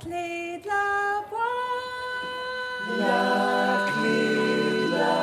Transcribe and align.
clé 0.00 0.60
de 0.62 0.66
la 0.66 1.22
voix. 1.30 1.38
La 2.98 3.86
clé 3.92 4.26
de 4.86 4.98
la 4.98 5.14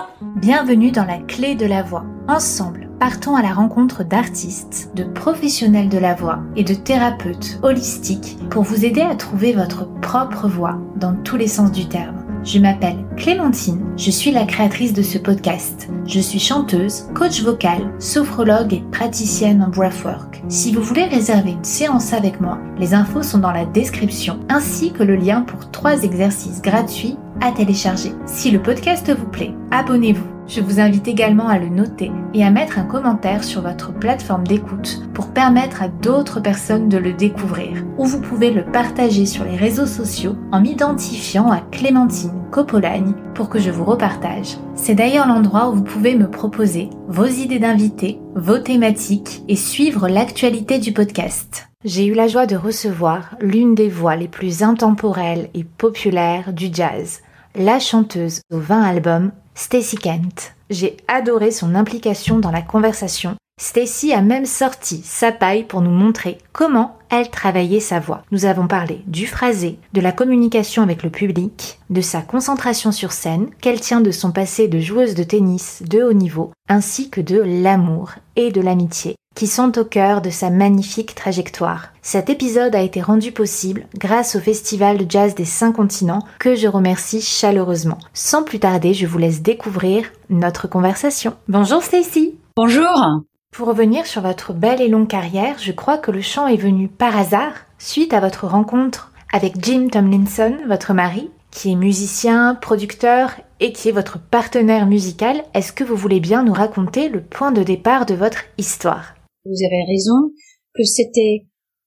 voix. 0.00 0.08
Bienvenue 0.36 0.90
dans 0.90 1.04
la 1.04 1.18
clé 1.18 1.54
de 1.54 1.66
la 1.66 1.82
voix. 1.82 2.04
Ensemble, 2.28 2.88
partons 2.98 3.36
à 3.36 3.42
la 3.42 3.52
rencontre 3.52 4.02
d'artistes, 4.04 4.90
de 4.94 5.04
professionnels 5.04 5.90
de 5.90 5.98
la 5.98 6.14
voix 6.14 6.38
et 6.56 6.64
de 6.64 6.74
thérapeutes 6.74 7.58
holistiques 7.62 8.38
pour 8.50 8.62
vous 8.62 8.84
aider 8.84 9.02
à 9.02 9.14
trouver 9.14 9.52
votre 9.52 9.86
propre 10.00 10.48
voix 10.48 10.78
dans 10.96 11.14
tous 11.22 11.36
les 11.36 11.48
sens 11.48 11.70
du 11.70 11.86
terme. 11.88 12.21
Je 12.44 12.58
m'appelle 12.58 13.04
Clémentine, 13.16 13.84
je 13.96 14.10
suis 14.10 14.32
la 14.32 14.44
créatrice 14.44 14.92
de 14.92 15.02
ce 15.02 15.16
podcast. 15.16 15.88
Je 16.06 16.18
suis 16.18 16.40
chanteuse, 16.40 17.04
coach 17.14 17.40
vocal, 17.40 17.92
sophrologue 18.00 18.74
et 18.74 18.82
praticienne 18.90 19.62
en 19.62 19.68
breathwork. 19.68 20.42
Si 20.48 20.72
vous 20.72 20.82
voulez 20.82 21.04
réserver 21.04 21.52
une 21.52 21.62
séance 21.62 22.12
avec 22.12 22.40
moi, 22.40 22.58
les 22.78 22.94
infos 22.94 23.22
sont 23.22 23.38
dans 23.38 23.52
la 23.52 23.64
description 23.64 24.40
ainsi 24.48 24.92
que 24.92 25.04
le 25.04 25.14
lien 25.14 25.42
pour 25.42 25.70
trois 25.70 26.02
exercices 26.02 26.60
gratuits 26.62 27.16
à 27.40 27.52
télécharger. 27.52 28.12
Si 28.26 28.50
le 28.50 28.60
podcast 28.60 29.08
vous 29.16 29.28
plaît, 29.28 29.54
abonnez-vous. 29.70 30.26
Je 30.54 30.60
vous 30.60 30.80
invite 30.80 31.08
également 31.08 31.48
à 31.48 31.58
le 31.58 31.70
noter 31.70 32.12
et 32.34 32.44
à 32.44 32.50
mettre 32.50 32.78
un 32.78 32.84
commentaire 32.84 33.42
sur 33.42 33.62
votre 33.62 33.90
plateforme 33.90 34.46
d'écoute 34.46 35.00
pour 35.14 35.28
permettre 35.28 35.82
à 35.82 35.88
d'autres 35.88 36.40
personnes 36.40 36.90
de 36.90 36.98
le 36.98 37.14
découvrir. 37.14 37.82
Ou 37.96 38.04
vous 38.04 38.20
pouvez 38.20 38.50
le 38.50 38.62
partager 38.62 39.24
sur 39.24 39.46
les 39.46 39.56
réseaux 39.56 39.86
sociaux 39.86 40.36
en 40.52 40.60
m'identifiant 40.60 41.50
à 41.50 41.60
Clémentine 41.70 42.44
Copolagne 42.50 43.14
pour 43.34 43.48
que 43.48 43.58
je 43.58 43.70
vous 43.70 43.86
repartage. 43.86 44.58
C'est 44.74 44.94
d'ailleurs 44.94 45.26
l'endroit 45.26 45.70
où 45.70 45.76
vous 45.76 45.84
pouvez 45.84 46.14
me 46.16 46.28
proposer 46.28 46.90
vos 47.08 47.24
idées 47.24 47.58
d'invités, 47.58 48.20
vos 48.34 48.58
thématiques 48.58 49.44
et 49.48 49.56
suivre 49.56 50.06
l'actualité 50.06 50.78
du 50.78 50.92
podcast. 50.92 51.70
J'ai 51.82 52.04
eu 52.04 52.12
la 52.12 52.28
joie 52.28 52.44
de 52.44 52.56
recevoir 52.56 53.36
l'une 53.40 53.74
des 53.74 53.88
voix 53.88 54.16
les 54.16 54.28
plus 54.28 54.62
intemporelles 54.62 55.48
et 55.54 55.64
populaires 55.64 56.52
du 56.52 56.68
jazz, 56.70 57.20
la 57.54 57.78
chanteuse 57.78 58.42
aux 58.52 58.58
20 58.58 58.82
albums 58.82 59.32
Stacy 59.54 59.96
Kent. 59.96 60.54
J'ai 60.70 60.96
adoré 61.08 61.50
son 61.50 61.74
implication 61.74 62.38
dans 62.38 62.50
la 62.50 62.62
conversation. 62.62 63.36
Stacy 63.62 64.12
a 64.12 64.22
même 64.22 64.44
sorti 64.44 65.02
sa 65.04 65.30
paille 65.30 65.64
pour 65.64 65.82
nous 65.82 65.90
montrer 65.90 66.38
comment 66.52 66.96
elle 67.10 67.30
travaillait 67.30 67.80
sa 67.80 68.00
voix. 68.00 68.22
Nous 68.32 68.44
avons 68.44 68.66
parlé 68.66 69.02
du 69.06 69.26
phrasé, 69.26 69.78
de 69.92 70.00
la 70.00 70.10
communication 70.10 70.82
avec 70.82 71.02
le 71.02 71.10
public, 71.10 71.78
de 71.88 72.00
sa 72.00 72.22
concentration 72.22 72.90
sur 72.90 73.12
scène, 73.12 73.50
qu'elle 73.60 73.80
tient 73.80 74.00
de 74.00 74.10
son 74.10 74.32
passé 74.32 74.68
de 74.68 74.80
joueuse 74.80 75.14
de 75.14 75.22
tennis 75.22 75.82
de 75.88 76.02
haut 76.02 76.12
niveau, 76.12 76.50
ainsi 76.68 77.08
que 77.08 77.20
de 77.20 77.40
l'amour 77.40 78.12
et 78.36 78.50
de 78.50 78.60
l'amitié 78.60 79.14
qui 79.34 79.46
sont 79.46 79.78
au 79.78 79.84
cœur 79.84 80.20
de 80.20 80.28
sa 80.28 80.50
magnifique 80.50 81.14
trajectoire. 81.14 81.88
Cet 82.02 82.28
épisode 82.28 82.74
a 82.74 82.82
été 82.82 83.00
rendu 83.00 83.32
possible 83.32 83.86
grâce 83.96 84.36
au 84.36 84.40
Festival 84.40 84.98
de 84.98 85.10
Jazz 85.10 85.34
des 85.34 85.46
Cinq 85.46 85.72
Continents 85.72 86.22
que 86.38 86.54
je 86.54 86.68
remercie 86.68 87.22
chaleureusement. 87.22 87.98
Sans 88.12 88.42
plus 88.42 88.60
tarder, 88.60 88.92
je 88.92 89.06
vous 89.06 89.16
laisse 89.16 89.40
découvrir 89.40 90.04
notre 90.28 90.68
conversation. 90.68 91.34
Bonjour 91.48 91.82
Stacy 91.82 92.34
Bonjour 92.56 93.22
Pour 93.52 93.68
revenir 93.68 94.06
sur 94.06 94.22
votre 94.22 94.54
belle 94.54 94.80
et 94.80 94.88
longue 94.88 95.08
carrière, 95.08 95.58
je 95.58 95.72
crois 95.72 95.98
que 95.98 96.10
le 96.10 96.22
chant 96.22 96.46
est 96.46 96.56
venu 96.56 96.88
par 96.88 97.14
hasard 97.18 97.52
suite 97.78 98.14
à 98.14 98.20
votre 98.20 98.46
rencontre 98.46 99.12
avec 99.30 99.62
Jim 99.62 99.88
Tomlinson, 99.92 100.56
votre 100.68 100.94
mari, 100.94 101.28
qui 101.50 101.70
est 101.70 101.76
musicien, 101.76 102.54
producteur 102.54 103.32
et 103.60 103.74
qui 103.74 103.90
est 103.90 103.92
votre 103.92 104.18
partenaire 104.18 104.86
musical. 104.86 105.44
Est-ce 105.52 105.74
que 105.74 105.84
vous 105.84 105.96
voulez 105.96 106.18
bien 106.18 106.44
nous 106.44 106.54
raconter 106.54 107.10
le 107.10 107.22
point 107.22 107.52
de 107.52 107.62
départ 107.62 108.06
de 108.06 108.14
votre 108.14 108.42
histoire? 108.56 109.14
Vous 109.44 109.66
avez 109.66 109.84
raison 109.84 110.32
que 110.74 110.84
c'était 110.84 111.44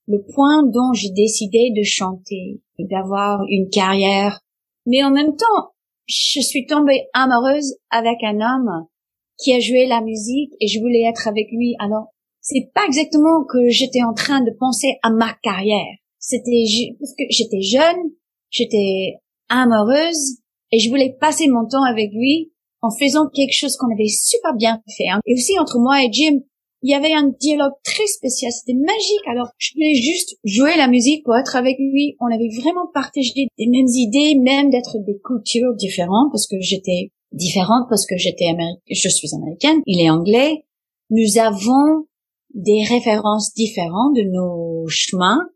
le 0.08 0.24
point 0.36 0.62
dont 0.68 0.94
j'ai 0.94 1.10
décidé 1.10 1.74
de 1.76 1.82
chanter, 1.84 2.62
d'avoir 2.78 3.40
une 3.50 3.70
carrière. 3.72 4.40
Mais 4.86 5.04
en 5.04 5.10
même 5.10 5.36
temps, 5.36 5.74
je 6.06 6.42
suis 6.42 6.68
tombée 6.68 7.08
amoureuse 7.16 7.74
avec 7.90 8.18
un 8.24 8.40
homme 8.40 8.86
qui 9.38 9.54
a 9.54 9.60
joué 9.60 9.86
la 9.88 10.02
musique 10.02 10.54
et 10.60 10.68
je 10.68 10.80
voulais 10.80 11.04
être 11.04 11.28
avec 11.28 11.48
lui. 11.52 11.76
Alors, 11.80 12.08
c'est 12.42 12.70
pas 12.74 12.86
exactement 12.86 13.44
que 13.44 13.70
j'étais 13.70 14.04
en 14.04 14.14
train 14.14 14.42
de 14.42 14.52
penser 14.60 14.96
à 15.02 15.10
ma 15.10 15.34
carrière. 15.44 15.98
C'était 16.20 16.66
parce 17.00 17.14
que 17.18 17.24
j'étais 17.30 17.62
jeune, 17.62 18.12
j'étais 18.50 19.16
amoureuse 19.50 20.40
et 20.72 20.80
je 20.80 20.90
voulais 20.90 21.16
passer 21.20 21.48
mon 21.48 21.68
temps 21.68 21.84
avec 21.84 22.12
lui 22.12 22.52
en 22.82 22.90
faisant 22.92 23.28
quelque 23.34 23.54
chose 23.54 23.76
qu'on 23.78 23.92
avait 23.92 24.08
super 24.08 24.54
bien 24.56 24.82
fait. 24.98 25.10
Hein. 25.10 25.20
Et 25.26 25.34
aussi 25.34 25.58
entre 25.60 25.80
moi 25.80 26.04
et 26.04 26.10
Jim, 26.12 26.40
il 26.82 26.92
y 26.92 26.94
avait 26.94 27.14
un 27.14 27.34
dialogue 27.40 27.74
très 27.84 28.06
spécial, 28.06 28.52
c'était 28.52 28.78
magique. 28.78 29.28
Alors, 29.28 29.50
je 29.58 29.74
voulais 29.74 29.96
juste 29.96 30.38
jouer 30.44 30.78
la 30.78 30.88
musique 30.88 31.24
pour 31.24 31.36
être 31.36 31.56
avec 31.56 31.78
lui. 31.80 32.16
On 32.20 32.28
avait 32.28 32.50
vraiment 32.62 32.86
partagé 32.94 33.48
des 33.58 33.68
mêmes 33.68 33.88
idées, 33.88 34.36
même 34.36 34.70
d'être 34.70 34.98
des 35.00 35.18
cultures 35.26 35.74
différentes, 35.74 36.32
parce 36.32 36.46
que 36.46 36.60
j'étais 36.60 37.12
différente, 37.32 37.88
parce 37.90 38.06
que 38.06 38.18
j'étais 38.18 38.46
je 38.90 39.10
suis 39.10 39.36
américaine, 39.36 39.82
il 39.86 40.02
est 40.02 40.10
anglais. 40.10 40.66
Nous 41.10 41.38
avons 41.38 42.08
des 42.54 42.84
références 42.84 43.54
différentes 43.54 44.16
de 44.16 44.24
nos 44.24 44.88
chemins, 44.88 45.50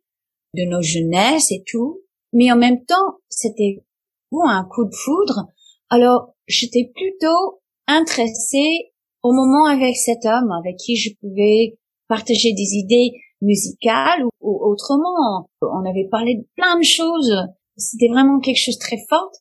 de 0.56 0.64
nos 0.64 0.82
jeunesses 0.82 1.52
et 1.52 1.64
tout. 1.66 2.02
Mais 2.34 2.52
en 2.52 2.58
même 2.58 2.84
temps, 2.86 3.20
c'était 3.30 3.84
bon, 4.32 4.44
un 4.44 4.66
coup 4.66 4.86
de 4.86 4.94
foudre. 4.94 5.48
Alors, 5.90 6.36
j'étais 6.48 6.92
plutôt 6.94 7.62
intéressée 7.88 8.92
au 9.24 9.32
moment 9.34 9.66
avec 9.66 9.96
cet 9.96 10.26
homme 10.26 10.52
avec 10.52 10.78
qui 10.78 10.96
je 10.96 11.12
pouvais 11.20 11.78
partager 12.08 12.54
des 12.54 12.76
idées 12.76 13.12
musicales 13.42 14.24
ou, 14.24 14.32
autrement. 14.42 15.50
On 15.62 15.90
avait 15.90 16.08
parlé 16.10 16.36
de 16.36 16.48
plein 16.56 16.78
de 16.78 16.84
choses. 16.84 17.36
C'était 17.78 18.10
vraiment 18.10 18.40
quelque 18.40 18.58
chose 18.60 18.78
de 18.78 18.82
très 18.82 19.00
fort. 19.10 19.32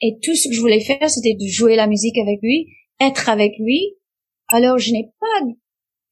Et 0.00 0.18
tout 0.22 0.34
ce 0.34 0.48
que 0.48 0.54
je 0.54 0.60
voulais 0.60 0.80
faire, 0.80 1.08
c'était 1.08 1.34
de 1.34 1.46
jouer 1.46 1.76
la 1.76 1.86
musique 1.86 2.18
avec 2.18 2.40
lui, 2.42 2.68
être 3.00 3.28
avec 3.28 3.52
lui. 3.58 3.94
Alors, 4.48 4.78
je 4.78 4.92
n'ai 4.92 5.10
pas 5.20 5.46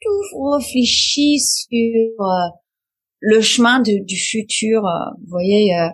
tout 0.00 0.50
réfléchi 0.50 1.38
sur 1.38 2.20
euh, 2.20 2.48
le 3.20 3.40
chemin 3.40 3.80
du 3.80 4.16
futur. 4.16 4.86
Euh, 4.86 5.10
vous 5.20 5.30
voyez, 5.30 5.74
euh, 5.74 5.88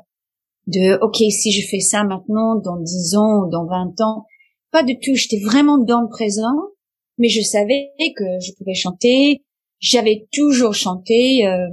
de, 0.67 1.03
OK, 1.03 1.17
si 1.17 1.53
je 1.53 1.67
fais 1.67 1.81
ça 1.81 2.05
maintenant, 2.05 2.57
dans 2.57 2.81
10 2.81 3.17
ans 3.17 3.47
dans 3.49 3.67
20 3.67 4.01
ans, 4.01 4.25
pas 4.71 4.83
du 4.83 4.99
tout. 4.99 5.15
J'étais 5.15 5.41
vraiment 5.41 5.79
dans 5.79 6.03
le 6.03 6.09
présent 6.09 6.73
mais 7.19 7.29
je 7.29 7.43
savais 7.43 7.91
que 8.17 8.25
je 8.41 8.53
pouvais 8.57 8.75
chanter. 8.75 9.43
J'avais 9.81 10.27
toujours 10.33 10.75
chanté 10.75 11.47
euh, 11.47 11.69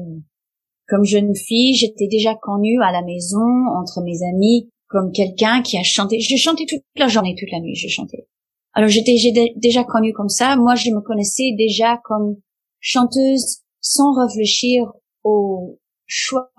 comme 0.87 1.05
jeune 1.05 1.35
fille. 1.35 1.75
J'étais 1.75 2.07
déjà 2.07 2.35
connue 2.35 2.81
à 2.81 2.91
la 2.91 3.03
maison 3.03 3.45
entre 3.79 4.01
mes 4.01 4.17
amis 4.33 4.69
comme 4.87 5.11
quelqu'un 5.11 5.61
qui 5.61 5.77
a 5.77 5.83
chanté. 5.83 6.19
Je 6.19 6.35
chantais 6.35 6.65
toute 6.67 6.83
la 6.95 7.07
journée, 7.07 7.35
toute 7.37 7.51
la 7.51 7.59
nuit. 7.59 7.75
Je 7.75 7.87
chantais. 7.87 8.27
Alors 8.73 8.89
j'étais 8.89 9.15
déjà 9.55 9.83
connue 9.83 10.13
comme 10.13 10.29
ça. 10.29 10.55
Moi, 10.57 10.75
je 10.75 10.91
me 10.91 11.01
connaissais 11.01 11.51
déjà 11.57 11.99
comme 12.03 12.35
chanteuse 12.79 13.61
sans 13.79 14.13
réfléchir 14.13 14.91
au 15.23 15.79
choix 16.05 16.49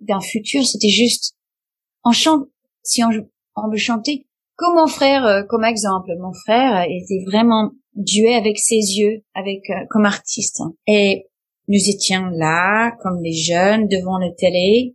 d'un 0.00 0.20
futur. 0.20 0.64
C'était 0.64 0.88
juste 0.88 1.36
en 2.02 2.12
chant. 2.12 2.44
Si 2.82 3.02
on, 3.02 3.08
on 3.56 3.70
veut 3.70 3.78
chanter, 3.78 4.26
comme 4.56 4.74
mon 4.74 4.86
frère, 4.86 5.24
euh, 5.26 5.42
comme 5.42 5.64
exemple, 5.64 6.10
mon 6.20 6.32
frère 6.32 6.86
était 6.88 7.24
vraiment 7.26 7.72
duet 7.94 8.34
avec 8.34 8.58
ses 8.58 8.76
yeux, 8.76 9.22
avec 9.34 9.68
euh, 9.70 9.84
comme 9.90 10.04
artiste. 10.04 10.62
Et 10.86 11.26
nous 11.68 11.88
étions 11.88 12.26
là, 12.26 12.92
comme 13.02 13.20
des 13.22 13.32
jeunes, 13.32 13.88
devant 13.88 14.18
la 14.18 14.30
télé. 14.30 14.94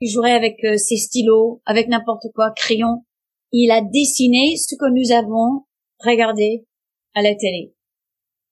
Il 0.00 0.10
jouait 0.10 0.32
avec 0.32 0.62
euh, 0.64 0.76
ses 0.76 0.96
stylos, 0.96 1.60
avec 1.66 1.88
n'importe 1.88 2.26
quoi, 2.34 2.52
crayon. 2.52 3.04
Il 3.52 3.70
a 3.70 3.80
dessiné 3.80 4.56
ce 4.56 4.76
que 4.76 4.90
nous 4.92 5.12
avons 5.12 5.64
regardé 5.98 6.66
à 7.14 7.22
la 7.22 7.34
télé. 7.34 7.74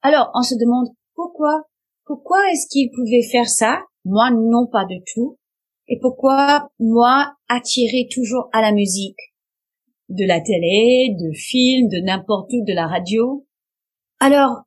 Alors, 0.02 0.30
on 0.34 0.42
se 0.42 0.54
demande 0.54 0.88
pourquoi, 1.14 1.62
pourquoi 2.04 2.38
est-ce 2.50 2.66
qu'il 2.68 2.90
pouvait 2.90 3.22
faire 3.22 3.48
ça? 3.48 3.80
Moi, 4.04 4.30
non, 4.30 4.66
pas 4.70 4.84
de 4.84 5.00
tout. 5.12 5.38
Et 5.88 5.98
pourquoi, 6.00 6.68
moi, 6.80 7.34
attirer 7.48 8.08
toujours 8.10 8.48
à 8.52 8.60
la 8.60 8.72
musique? 8.72 9.18
De 10.08 10.24
la 10.24 10.40
télé, 10.40 11.14
de 11.18 11.32
films, 11.32 11.88
de 11.88 11.98
n'importe 11.98 12.52
où, 12.52 12.64
de 12.64 12.72
la 12.72 12.86
radio. 12.86 13.46
Alors, 14.20 14.62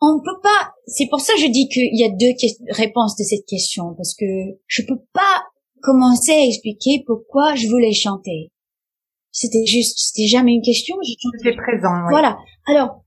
on 0.00 0.20
peut 0.20 0.40
pas. 0.42 0.72
C'est 0.86 1.08
pour 1.08 1.20
ça 1.20 1.34
que 1.34 1.40
je 1.40 1.50
dis 1.50 1.68
qu'il 1.68 1.96
y 1.96 2.04
a 2.04 2.08
deux 2.08 2.34
réponses 2.70 3.16
de 3.16 3.24
cette 3.24 3.46
question 3.46 3.94
parce 3.96 4.14
que 4.14 4.26
je 4.66 4.82
peux 4.82 5.00
pas 5.12 5.44
commencer 5.82 6.32
à 6.32 6.46
expliquer 6.46 7.02
pourquoi 7.06 7.54
je 7.54 7.68
voulais 7.68 7.92
chanter. 7.92 8.50
C'était 9.30 9.66
juste, 9.66 9.98
c'était 9.98 10.28
jamais 10.28 10.52
une 10.52 10.62
question. 10.62 10.96
J'étais 11.02 11.56
présent. 11.56 11.92
Oui. 12.04 12.10
Voilà. 12.10 12.38
Alors, 12.66 13.02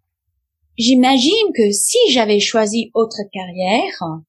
j'imagine 0.78 1.52
que 1.56 1.72
si 1.72 1.98
j'avais 2.12 2.40
choisi 2.40 2.92
autre 2.94 3.22
carrière 3.32 4.24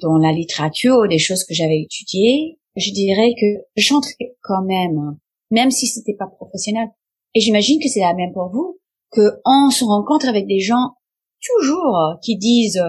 dans 0.00 0.18
la 0.18 0.32
littérature 0.32 0.98
ou 0.98 1.08
des 1.08 1.18
choses 1.18 1.44
que 1.44 1.54
j'avais 1.54 1.80
étudiées, 1.80 2.58
je 2.76 2.92
dirais 2.92 3.34
que 3.40 3.64
je 3.76 3.82
chanterais 3.82 4.36
quand 4.42 4.62
même, 4.64 5.18
même 5.50 5.70
si 5.70 5.86
c'était 5.86 6.14
pas 6.14 6.26
professionnel. 6.26 6.88
Et 7.34 7.40
j'imagine 7.40 7.80
que 7.80 7.88
c'est 7.88 8.00
la 8.00 8.14
même 8.14 8.32
pour 8.32 8.50
vous 8.52 8.78
que 9.12 9.40
on 9.44 9.70
se 9.70 9.84
rencontre 9.84 10.28
avec 10.28 10.46
des 10.46 10.60
gens 10.60 10.94
toujours 11.42 12.18
qui 12.22 12.36
disent 12.36 12.82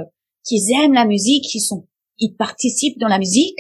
qu'ils 0.44 0.72
aiment 0.72 0.94
la 0.94 1.06
musique, 1.06 1.46
qui 1.46 1.60
sont 1.60 1.88
ils 2.22 2.36
participent 2.36 3.00
dans 3.00 3.08
la 3.08 3.18
musique, 3.18 3.58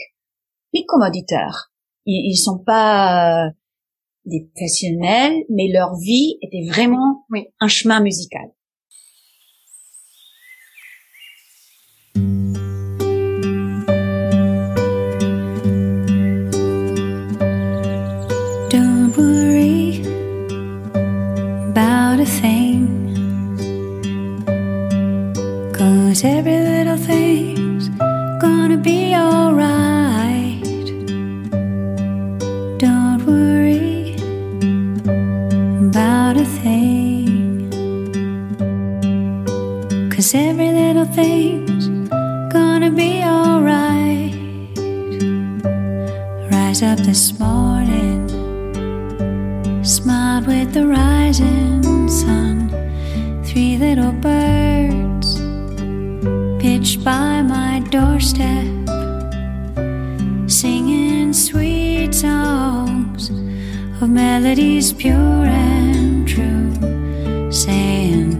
mais 0.73 0.85
comme 0.87 1.03
auditeurs. 1.03 1.71
Ils, 2.05 2.31
ils 2.31 2.37
sont 2.37 2.59
pas 2.59 3.47
euh, 3.47 3.51
des 4.25 4.49
professionnels, 4.53 5.33
mais 5.49 5.67
leur 5.71 5.95
vie 5.97 6.37
était 6.41 6.67
vraiment 6.69 7.25
Oui. 7.29 7.47
un 7.59 7.67
chemin 7.67 8.01
musical. 8.01 8.51
Melodies 64.51 64.91
pure 64.91 65.45
and 65.45 66.27
true, 66.27 66.73
saying, 67.49 68.31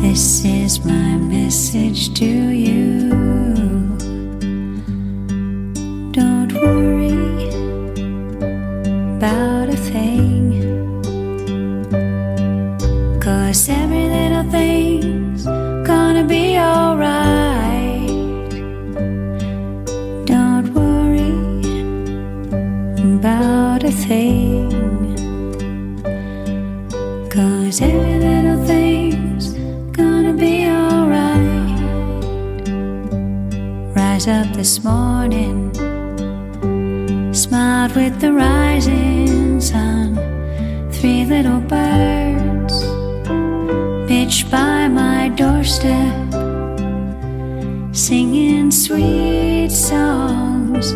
This 0.00 0.44
is 0.44 0.84
my 0.84 1.16
message 1.16 2.14
to 2.14 2.24
you. 2.24 3.10
Don't 6.12 6.52
worry 6.52 7.48
about 9.16 9.70
a 9.70 9.76
thing. 9.90 10.38
Cause 13.20 13.68
every 13.68 14.06
little 14.08 14.48
thing's 14.52 15.44
gonna 15.84 16.24
be 16.24 16.56
alright. 16.58 18.08
Don't 20.26 20.68
worry 20.74 21.34
about 23.16 23.82
a 23.82 23.90
thing. 23.90 24.49
Up 34.30 34.52
this 34.54 34.84
morning 34.84 35.74
smiled 37.34 37.96
with 37.96 38.20
the 38.20 38.32
rising 38.32 39.60
sun. 39.60 40.14
Three 40.92 41.24
little 41.24 41.60
birds 41.60 42.74
pitched 44.08 44.48
by 44.48 44.86
my 44.86 45.30
doorstep, 45.30 46.32
singing 47.92 48.70
sweet 48.70 49.70
songs 49.70 50.92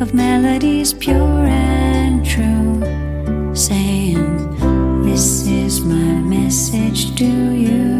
of 0.00 0.14
melodies 0.14 0.94
pure 0.94 1.44
and 1.46 2.24
true, 2.24 3.54
saying, 3.54 4.30
This 5.02 5.48
is 5.48 5.80
my 5.80 6.20
message 6.36 7.16
to 7.16 7.24
you. 7.24 7.95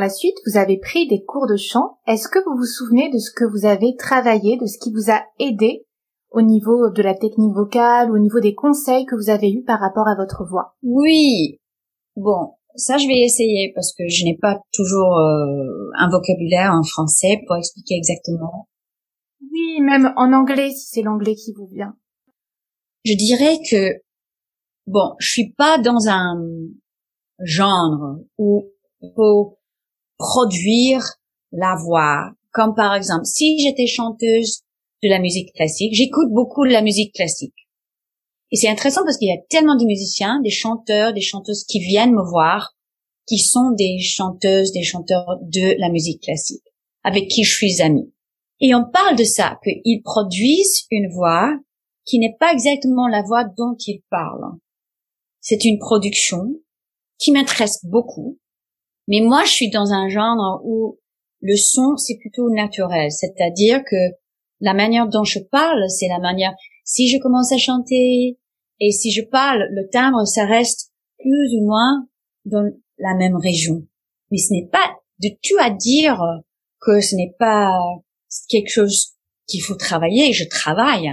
La 0.00 0.10
suite, 0.10 0.36
vous 0.46 0.58
avez 0.58 0.78
pris 0.78 1.06
des 1.06 1.22
cours 1.24 1.46
de 1.46 1.56
chant. 1.56 1.98
Est-ce 2.06 2.28
que 2.28 2.38
vous 2.44 2.56
vous 2.56 2.66
souvenez 2.66 3.10
de 3.10 3.18
ce 3.18 3.30
que 3.30 3.44
vous 3.44 3.66
avez 3.66 3.94
travaillé, 3.96 4.56
de 4.56 4.66
ce 4.66 4.78
qui 4.78 4.92
vous 4.92 5.10
a 5.10 5.22
aidé 5.38 5.86
au 6.30 6.42
niveau 6.42 6.90
de 6.90 7.02
la 7.02 7.14
technique 7.14 7.54
vocale, 7.54 8.10
au 8.10 8.18
niveau 8.18 8.40
des 8.40 8.54
conseils 8.54 9.04
que 9.04 9.14
vous 9.14 9.30
avez 9.30 9.50
eus 9.50 9.64
par 9.64 9.80
rapport 9.80 10.08
à 10.08 10.16
votre 10.16 10.44
voix? 10.48 10.74
Oui. 10.82 11.60
Bon, 12.16 12.54
ça 12.74 12.98
je 12.98 13.06
vais 13.06 13.20
essayer 13.20 13.72
parce 13.74 13.92
que 13.92 14.08
je 14.08 14.24
n'ai 14.24 14.36
pas 14.40 14.60
toujours 14.72 15.16
euh, 15.18 15.90
un 15.98 16.10
vocabulaire 16.10 16.72
en 16.72 16.82
français 16.82 17.40
pour 17.46 17.56
expliquer 17.56 17.96
exactement. 17.96 18.68
Oui, 19.40 19.80
même 19.80 20.12
en 20.16 20.32
anglais, 20.32 20.70
si 20.70 20.86
c'est 20.88 21.02
l'anglais 21.02 21.34
qui 21.34 21.52
vous 21.52 21.66
vient. 21.66 21.96
Je 23.04 23.14
dirais 23.14 23.58
que 23.70 24.00
bon, 24.86 25.14
je 25.18 25.30
suis 25.30 25.52
pas 25.52 25.78
dans 25.78 26.08
un 26.08 26.36
genre 27.42 28.18
où 28.38 28.70
il 29.00 29.12
faut 29.16 29.58
produire 30.20 31.02
la 31.50 31.74
voix. 31.74 32.30
Comme 32.52 32.74
par 32.74 32.94
exemple, 32.94 33.24
si 33.24 33.58
j'étais 33.58 33.86
chanteuse 33.86 34.60
de 35.02 35.08
la 35.08 35.18
musique 35.18 35.52
classique, 35.54 35.94
j'écoute 35.94 36.30
beaucoup 36.30 36.64
de 36.66 36.72
la 36.72 36.82
musique 36.82 37.14
classique. 37.14 37.54
Et 38.52 38.56
c'est 38.56 38.68
intéressant 38.68 39.02
parce 39.04 39.16
qu'il 39.16 39.28
y 39.28 39.32
a 39.32 39.42
tellement 39.48 39.76
de 39.76 39.86
musiciens, 39.86 40.40
des 40.42 40.50
chanteurs, 40.50 41.14
des 41.14 41.20
chanteuses 41.22 41.64
qui 41.64 41.80
viennent 41.80 42.12
me 42.12 42.28
voir, 42.28 42.74
qui 43.26 43.38
sont 43.38 43.70
des 43.70 43.98
chanteuses, 44.00 44.72
des 44.72 44.82
chanteurs 44.82 45.38
de 45.42 45.74
la 45.78 45.88
musique 45.88 46.22
classique, 46.22 46.64
avec 47.02 47.28
qui 47.28 47.44
je 47.44 47.54
suis 47.54 47.80
amie. 47.80 48.12
Et 48.60 48.74
on 48.74 48.84
parle 48.84 49.16
de 49.16 49.24
ça, 49.24 49.58
qu'ils 49.62 50.02
produisent 50.02 50.86
une 50.90 51.10
voix 51.12 51.50
qui 52.04 52.18
n'est 52.18 52.36
pas 52.38 52.52
exactement 52.52 53.08
la 53.08 53.22
voix 53.22 53.44
dont 53.44 53.76
ils 53.86 54.02
parlent. 54.10 54.58
C'est 55.40 55.64
une 55.64 55.78
production 55.78 56.42
qui 57.18 57.32
m'intéresse 57.32 57.84
beaucoup. 57.84 58.38
Mais 59.10 59.20
moi, 59.20 59.42
je 59.44 59.50
suis 59.50 59.70
dans 59.70 59.92
un 59.92 60.08
genre 60.08 60.62
où 60.64 60.98
le 61.40 61.56
son, 61.56 61.96
c'est 61.96 62.16
plutôt 62.16 62.48
naturel. 62.48 63.10
C'est-à-dire 63.10 63.82
que 63.84 63.96
la 64.60 64.72
manière 64.72 65.08
dont 65.08 65.24
je 65.24 65.40
parle, 65.40 65.82
c'est 65.90 66.06
la 66.06 66.20
manière, 66.20 66.54
si 66.84 67.08
je 67.08 67.18
commence 67.18 67.50
à 67.50 67.58
chanter 67.58 68.38
et 68.78 68.92
si 68.92 69.10
je 69.10 69.22
parle, 69.22 69.66
le 69.72 69.88
timbre, 69.90 70.24
ça 70.26 70.46
reste 70.46 70.92
plus 71.18 71.54
ou 71.56 71.66
moins 71.66 72.06
dans 72.44 72.70
la 72.98 73.14
même 73.16 73.36
région. 73.36 73.82
Mais 74.30 74.38
ce 74.38 74.54
n'est 74.54 74.68
pas 74.70 74.94
de 75.20 75.28
tout 75.42 75.56
à 75.60 75.70
dire 75.70 76.22
que 76.80 77.00
ce 77.00 77.16
n'est 77.16 77.34
pas 77.36 77.72
quelque 78.48 78.70
chose 78.70 79.16
qu'il 79.48 79.60
faut 79.60 79.74
travailler. 79.74 80.32
Je 80.32 80.48
travaille 80.48 81.10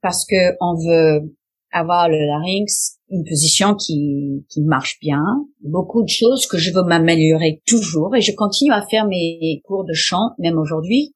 parce 0.00 0.24
que 0.24 0.56
on 0.60 0.76
veut 0.76 1.36
avoir 1.72 2.08
le 2.08 2.18
larynx, 2.18 2.98
une 3.10 3.24
position 3.24 3.74
qui, 3.74 4.44
qui 4.48 4.62
marche 4.62 4.98
bien, 5.00 5.22
beaucoup 5.60 6.02
de 6.02 6.08
choses 6.08 6.46
que 6.46 6.58
je 6.58 6.72
veux 6.72 6.82
m'améliorer 6.82 7.62
toujours 7.66 8.14
et 8.16 8.20
je 8.20 8.32
continue 8.32 8.72
à 8.72 8.86
faire 8.86 9.06
mes 9.06 9.60
cours 9.64 9.84
de 9.84 9.94
chant, 9.94 10.30
même 10.38 10.58
aujourd'hui, 10.58 11.14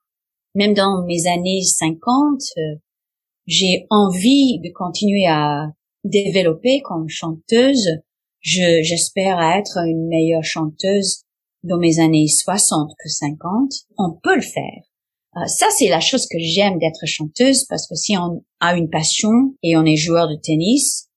même 0.54 0.74
dans 0.74 1.04
mes 1.06 1.26
années 1.26 1.62
50, 1.62 2.40
euh, 2.58 2.60
j'ai 3.46 3.86
envie 3.90 4.58
de 4.60 4.70
continuer 4.72 5.26
à 5.26 5.72
développer 6.04 6.80
comme 6.82 7.08
chanteuse. 7.08 7.88
Je, 8.40 8.82
j'espère 8.82 9.40
être 9.40 9.78
une 9.86 10.08
meilleure 10.08 10.44
chanteuse 10.44 11.22
dans 11.62 11.78
mes 11.78 12.00
années 12.00 12.28
60 12.28 12.90
que 13.02 13.08
50. 13.08 13.70
On 13.98 14.12
peut 14.22 14.36
le 14.36 14.42
faire. 14.42 14.82
Euh, 15.36 15.46
ça, 15.46 15.66
c'est 15.76 15.88
la 15.88 16.00
chose 16.00 16.26
que 16.30 16.38
j'aime 16.38 16.78
d'être 16.78 17.06
chanteuse 17.06 17.64
parce 17.68 17.88
que 17.88 17.94
si 17.94 18.16
on 18.18 18.44
a 18.60 18.76
une 18.76 18.90
passion 18.90 19.30
et 19.62 19.76
on 19.76 19.84
est 19.84 19.96
joueur 19.96 20.28
de 20.28 20.36
tennis, 20.36 21.08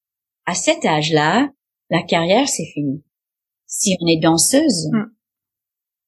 à 0.45 0.53
cet 0.53 0.86
âge-là, 0.86 1.50
la 1.89 2.01
carrière, 2.03 2.48
c'est 2.48 2.65
fini. 2.74 3.03
Si 3.67 3.95
on 4.01 4.07
est 4.07 4.22
danseuse, 4.22 4.89
Mm. 4.91 5.12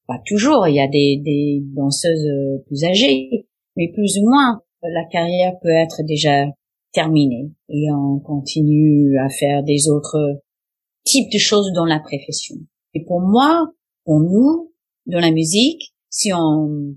pas 0.06 0.20
toujours, 0.26 0.66
il 0.68 0.76
y 0.76 0.80
a 0.80 0.88
des, 0.88 1.20
des 1.22 1.62
danseuses 1.74 2.24
euh, 2.24 2.64
plus 2.66 2.84
âgées, 2.84 3.46
mais 3.76 3.90
plus 3.92 4.18
ou 4.18 4.28
moins, 4.28 4.62
la 4.82 5.04
carrière 5.10 5.52
peut 5.60 5.68
être 5.68 6.02
déjà 6.04 6.46
terminée 6.92 7.52
et 7.68 7.90
on 7.92 8.18
continue 8.20 9.18
à 9.18 9.28
faire 9.28 9.62
des 9.62 9.88
autres 9.90 10.40
types 11.04 11.30
de 11.30 11.38
choses 11.38 11.72
dans 11.74 11.84
la 11.84 12.00
profession. 12.00 12.56
Et 12.94 13.04
pour 13.04 13.20
moi, 13.20 13.66
pour 14.04 14.20
nous, 14.20 14.72
dans 15.06 15.20
la 15.20 15.30
musique, 15.30 15.94
si 16.10 16.32
on, 16.32 16.96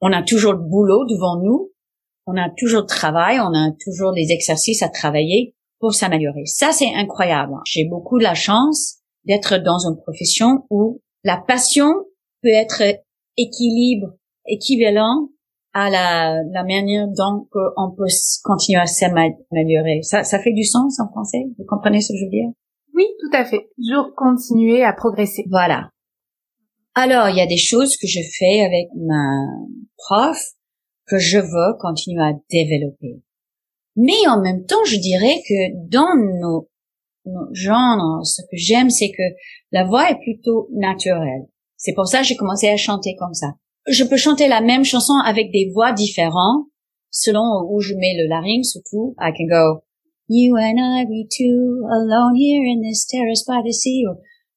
on 0.00 0.12
a 0.12 0.22
toujours 0.22 0.52
le 0.52 0.58
boulot 0.58 1.04
devant 1.06 1.40
nous, 1.42 1.72
on 2.26 2.36
a 2.36 2.50
toujours 2.56 2.82
le 2.82 2.86
travail, 2.86 3.40
on 3.40 3.54
a 3.54 3.70
toujours 3.84 4.12
des 4.12 4.30
exercices 4.30 4.82
à 4.82 4.88
travailler, 4.88 5.54
pour 5.80 5.94
s'améliorer. 5.94 6.44
Ça, 6.44 6.72
c'est 6.72 6.94
incroyable. 6.94 7.54
J'ai 7.64 7.86
beaucoup 7.88 8.18
de 8.18 8.22
la 8.22 8.34
chance 8.34 8.98
d'être 9.24 9.56
dans 9.56 9.78
une 9.78 9.96
profession 9.96 10.66
où 10.70 11.00
la 11.24 11.38
passion 11.38 11.88
peut 12.42 12.50
être 12.50 12.82
équilibre, 13.36 14.14
équivalent 14.46 15.30
à 15.72 15.88
la, 15.88 16.42
la 16.52 16.64
manière 16.64 17.06
dont 17.08 17.46
on 17.76 17.90
peut 17.96 18.08
continuer 18.44 18.80
à 18.80 18.86
s'améliorer. 18.86 20.02
Ça, 20.02 20.22
ça 20.22 20.38
fait 20.38 20.52
du 20.52 20.64
sens 20.64 21.00
en 21.00 21.08
français? 21.08 21.46
Vous 21.58 21.64
comprenez 21.66 22.00
ce 22.00 22.12
que 22.12 22.18
je 22.18 22.24
veux 22.24 22.30
dire? 22.30 22.50
Oui, 22.94 23.06
tout 23.20 23.36
à 23.36 23.44
fait. 23.44 23.70
Toujours 23.76 24.14
continuer 24.14 24.84
à 24.84 24.92
progresser. 24.92 25.44
Voilà. 25.48 25.88
Alors, 26.94 27.28
il 27.28 27.36
y 27.36 27.40
a 27.40 27.46
des 27.46 27.56
choses 27.56 27.96
que 27.96 28.06
je 28.06 28.20
fais 28.38 28.60
avec 28.60 28.88
ma 28.96 29.38
prof 29.96 30.38
que 31.06 31.18
je 31.18 31.38
veux 31.38 31.78
continuer 31.78 32.22
à 32.22 32.32
développer. 32.50 33.22
Mais 33.96 34.26
en 34.28 34.40
même 34.40 34.64
temps, 34.66 34.84
je 34.86 34.96
dirais 34.96 35.42
que 35.48 35.88
dans 35.88 36.16
nos, 36.40 36.68
genres, 37.52 38.24
ce 38.24 38.42
que 38.42 38.56
j'aime, 38.56 38.90
c'est 38.90 39.10
que 39.10 39.22
la 39.72 39.84
voix 39.84 40.10
est 40.10 40.18
plutôt 40.18 40.68
naturelle. 40.72 41.46
C'est 41.76 41.94
pour 41.94 42.06
ça 42.06 42.20
que 42.20 42.26
j'ai 42.26 42.36
commencé 42.36 42.68
à 42.68 42.76
chanter 42.76 43.14
comme 43.18 43.34
ça. 43.34 43.48
Je 43.88 44.04
peux 44.04 44.16
chanter 44.16 44.48
la 44.48 44.60
même 44.60 44.84
chanson 44.84 45.14
avec 45.24 45.50
des 45.52 45.70
voix 45.72 45.92
différentes 45.92 46.66
selon 47.10 47.66
où 47.68 47.80
je 47.80 47.94
mets 47.94 48.16
le 48.16 48.28
larynx 48.28 48.70
surtout. 48.72 49.14
I 49.18 49.32
can 49.36 49.46
go, 49.48 49.82
you 50.28 50.56
and 50.56 50.78
I, 50.78 51.04
we 51.08 51.26
two, 51.28 51.84
alone 51.90 52.36
here 52.36 52.64
in 52.64 52.82
this 52.82 53.06
terrace 53.06 53.44
by 53.46 53.62
the 53.64 53.72
sea, 53.72 54.04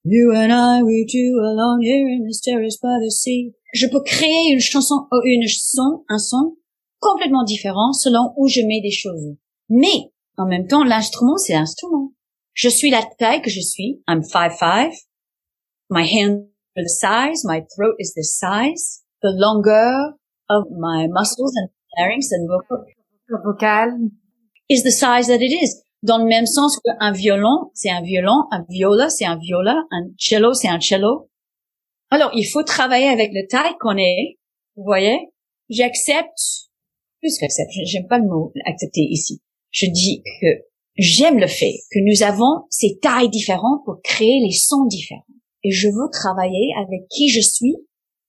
you 0.03 0.33
and 0.35 0.51
I, 0.51 0.83
we 0.83 1.07
two, 1.09 1.39
alone 1.41 1.81
here 1.81 2.07
in 2.07 2.25
this 2.27 2.41
terrace 2.41 2.77
by 2.77 2.99
the 2.99 3.11
sea. 3.11 3.53
Je 3.73 3.87
peux 3.87 4.03
créer 4.03 4.51
une 4.51 4.59
chanson, 4.59 5.07
une 5.23 5.47
son, 5.47 6.03
un 6.09 6.19
son 6.19 6.57
complètement 6.99 7.43
différent 7.43 7.93
selon 7.93 8.33
où 8.37 8.47
je 8.47 8.61
mets 8.61 8.81
des 8.81 8.91
choses. 8.91 9.35
Mais, 9.69 10.11
en 10.37 10.45
même 10.45 10.67
temps, 10.67 10.83
l'instrument, 10.83 11.37
c'est 11.37 11.53
l'instrument. 11.53 12.13
Je 12.53 12.69
suis 12.69 12.91
la 12.91 13.03
taille 13.17 13.41
que 13.41 13.49
je 13.49 13.61
suis. 13.61 14.03
I'm 14.07 14.21
5'5". 14.21 14.93
My 15.89 16.03
hands 16.03 16.47
are 16.77 16.83
the 16.83 16.89
size. 16.89 17.43
My 17.45 17.61
throat 17.75 17.95
is 17.99 18.13
the 18.13 18.23
size. 18.23 19.03
The 19.21 19.31
longueur 19.31 20.13
of 20.49 20.65
my 20.71 21.07
muscles 21.07 21.53
and 21.55 21.69
larynx 21.97 22.31
and 22.31 22.47
vocal, 22.47 22.85
vocal 23.43 24.09
is 24.69 24.83
the 24.83 24.91
size 24.91 25.27
that 25.27 25.41
it 25.41 25.51
is. 25.51 25.82
Dans 26.03 26.17
le 26.17 26.25
même 26.25 26.45
sens 26.45 26.79
qu'un 26.79 27.13
violon, 27.13 27.71
c'est 27.73 27.89
un 27.89 28.01
violon, 28.01 28.43
un 28.51 28.65
viola, 28.69 29.09
c'est 29.09 29.23
un 29.23 29.37
viola, 29.37 29.85
un 29.89 30.09
cello, 30.17 30.53
c'est 30.53 30.67
un 30.67 30.81
cello. 30.81 31.29
Alors, 32.09 32.29
il 32.35 32.43
faut 32.43 32.63
travailler 32.63 33.07
avec 33.07 33.31
le 33.33 33.47
taille 33.47 33.73
qu'on 33.79 33.97
est. 33.97 34.37
Vous 34.75 34.83
voyez? 34.83 35.17
J'accepte, 35.69 36.67
plus 37.21 37.37
qu'accepte, 37.37 37.71
j'aime 37.85 38.07
pas 38.07 38.19
le 38.19 38.27
mot 38.27 38.51
accepter 38.65 38.99
ici. 38.99 39.41
Je 39.71 39.85
dis 39.85 40.21
que 40.41 40.47
j'aime 40.97 41.39
le 41.39 41.47
fait 41.47 41.73
que 41.89 41.99
nous 41.99 42.21
avons 42.21 42.65
ces 42.69 42.99
tailles 43.01 43.29
différentes 43.29 43.85
pour 43.85 44.01
créer 44.03 44.41
les 44.41 44.51
sons 44.51 44.85
différents. 44.85 45.25
Et 45.63 45.71
je 45.71 45.87
veux 45.87 46.09
travailler 46.11 46.73
avec 46.85 47.07
qui 47.09 47.29
je 47.29 47.39
suis 47.39 47.77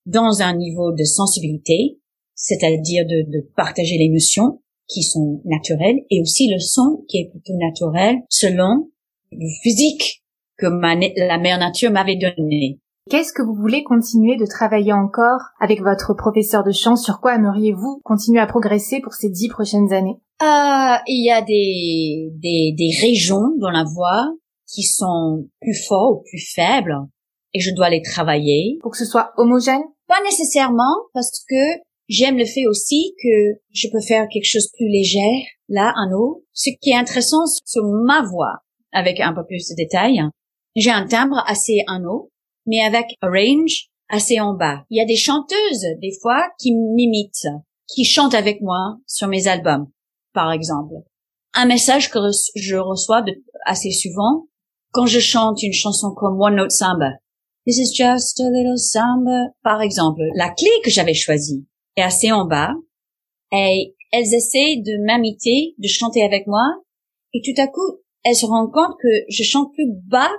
dans 0.06 0.42
un 0.42 0.56
niveau 0.56 0.92
de 0.92 1.02
sensibilité, 1.02 1.98
c'est-à-dire 2.36 3.04
de, 3.04 3.30
de 3.30 3.50
partager 3.56 3.98
les 3.98 4.10
notions 4.10 4.62
qui 4.88 5.02
sont 5.02 5.40
naturelles 5.44 6.00
et 6.10 6.20
aussi 6.20 6.48
le 6.52 6.58
son 6.58 7.04
qui 7.08 7.18
est 7.18 7.30
plutôt 7.30 7.56
naturel 7.56 8.16
selon 8.28 8.90
le 9.32 9.48
physique 9.62 10.22
que 10.56 10.66
la 10.66 11.38
mère 11.38 11.58
nature 11.58 11.90
m'avait 11.90 12.16
donné. 12.16 12.78
Qu'est-ce 13.10 13.32
que 13.32 13.42
vous 13.42 13.54
voulez 13.54 13.82
continuer 13.82 14.36
de 14.36 14.46
travailler 14.46 14.92
encore 14.92 15.40
avec 15.60 15.82
votre 15.82 16.14
professeur 16.14 16.64
de 16.64 16.72
chant? 16.72 16.96
Sur 16.96 17.20
quoi 17.20 17.34
aimeriez-vous 17.34 18.00
continuer 18.02 18.40
à 18.40 18.46
progresser 18.46 19.00
pour 19.00 19.12
ces 19.12 19.28
dix 19.28 19.48
prochaines 19.48 19.92
années? 19.92 20.16
Euh, 20.42 20.96
Il 21.06 21.24
y 21.24 21.30
a 21.30 21.42
des, 21.42 22.30
des, 22.36 22.74
des 22.76 22.90
régions 23.00 23.50
dans 23.58 23.70
la 23.70 23.84
voix 23.84 24.32
qui 24.72 24.82
sont 24.84 25.46
plus 25.60 25.74
fortes 25.86 26.20
ou 26.20 26.22
plus 26.24 26.44
faibles 26.54 26.96
et 27.52 27.60
je 27.60 27.74
dois 27.74 27.90
les 27.90 28.00
travailler. 28.00 28.78
Pour 28.80 28.92
que 28.92 28.98
ce 28.98 29.04
soit 29.04 29.32
homogène? 29.36 29.82
Pas 30.08 30.22
nécessairement 30.24 30.96
parce 31.12 31.44
que 31.48 31.78
j'aime 32.08 32.38
le 32.38 32.44
fait 32.44 32.66
aussi 32.66 33.14
que 33.22 33.60
je 33.72 33.88
peux 33.90 34.00
faire 34.00 34.28
quelque 34.28 34.48
chose 34.48 34.70
de 34.70 34.76
plus 34.76 34.88
léger 34.88 35.46
là 35.68 35.92
en 35.96 36.12
haut. 36.14 36.44
Ce 36.52 36.70
qui 36.80 36.90
est 36.90 36.96
intéressant 36.96 37.46
sur 37.64 37.82
ma 37.84 38.22
voix, 38.22 38.58
avec 38.92 39.20
un 39.20 39.34
peu 39.34 39.44
plus 39.44 39.68
de 39.68 39.74
détails, 39.76 40.22
j'ai 40.76 40.90
un 40.90 41.06
timbre 41.06 41.42
assez 41.46 41.78
en 41.88 42.02
haut, 42.04 42.30
mais 42.66 42.80
avec 42.80 43.06
un 43.22 43.28
range 43.28 43.88
assez 44.08 44.40
en 44.40 44.54
bas. 44.54 44.84
Il 44.90 44.98
y 44.98 45.02
a 45.02 45.06
des 45.06 45.16
chanteuses 45.16 45.86
des 46.00 46.12
fois 46.20 46.48
qui 46.60 46.74
m'imitent, 46.74 47.48
qui 47.88 48.04
chantent 48.04 48.34
avec 48.34 48.60
moi 48.60 48.98
sur 49.06 49.28
mes 49.28 49.48
albums, 49.48 49.86
par 50.32 50.52
exemple. 50.52 50.94
Un 51.54 51.66
message 51.66 52.10
que 52.10 52.18
je 52.56 52.76
reçois 52.76 53.24
assez 53.66 53.90
souvent 53.90 54.46
quand 54.92 55.06
je 55.06 55.20
chante 55.20 55.62
une 55.62 55.72
chanson 55.72 56.12
comme 56.14 56.40
One 56.40 56.56
Note 56.56 56.72
Samba 56.72 57.12
This 57.66 57.78
is 57.78 57.94
just 57.94 58.40
a 58.40 58.50
little 58.50 58.76
samba. 58.76 59.54
Par 59.62 59.80
exemple, 59.80 60.20
la 60.34 60.50
clé 60.50 60.68
que 60.84 60.90
j'avais 60.90 61.14
choisie 61.14 61.66
est 61.96 62.02
assez 62.02 62.32
en 62.32 62.46
bas 62.46 62.72
et 63.52 63.94
elles 64.12 64.34
essaient 64.34 64.76
de 64.76 65.04
m'imiter, 65.04 65.74
de 65.78 65.88
chanter 65.88 66.22
avec 66.22 66.46
moi 66.46 66.64
et 67.32 67.42
tout 67.42 67.60
à 67.60 67.66
coup, 67.66 68.00
elles 68.24 68.36
se 68.36 68.46
rendent 68.46 68.72
compte 68.72 68.96
que 69.00 69.08
je 69.28 69.42
chante 69.42 69.72
plus 69.72 69.90
bas 70.06 70.30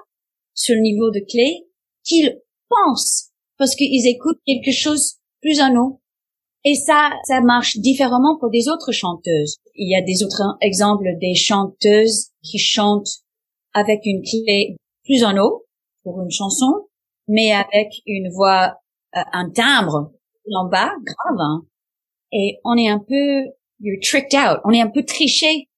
sur 0.54 0.76
le 0.76 0.82
niveau 0.82 1.12
de 1.12 1.20
clé 1.20 1.68
qu'ils 2.04 2.40
pensent 2.70 3.32
parce 3.58 3.76
qu'ils 3.76 4.08
écoutent 4.08 4.42
quelque 4.46 4.72
chose 4.72 5.16
plus 5.42 5.60
en 5.62 5.76
haut. 5.76 6.02
Et 6.64 6.76
ça, 6.76 7.12
ça 7.26 7.42
marche 7.42 7.78
différemment 7.78 8.40
pour 8.40 8.50
des 8.50 8.68
autres 8.70 8.92
chanteuses. 8.92 9.58
Il 9.76 9.90
y 9.90 9.96
a 9.96 10.02
des 10.02 10.24
autres 10.24 10.58
exemples 10.62 11.06
des 11.22 11.36
chanteuses 11.36 12.32
qui 12.42 12.58
chantent 12.58 13.22
avec 13.74 14.02
une 14.06 14.24
clé 14.24 14.78
plus 15.04 15.24
en 15.24 15.38
haut 15.38 15.66
pour 16.04 16.22
une 16.22 16.32
chanson 16.32 16.88
mais 17.28 17.52
avec 17.52 18.02
une 18.06 18.30
voix, 18.32 18.78
euh, 19.16 19.22
un 19.34 19.50
timbre 19.50 20.12
en 20.54 20.68
bas, 20.70 20.92
grave. 21.04 21.40
Hein. 21.40 21.66
Et 22.32 22.60
on 22.64 22.78
est 22.78 22.90
un 22.90 23.00
peu, 23.00 23.52
you're 23.80 24.00
tricked 24.02 24.34
out. 24.34 24.60
On 24.66 24.72
est 24.72 24.82
un 24.82 24.90
peu 24.90 25.04
triché 25.04 25.70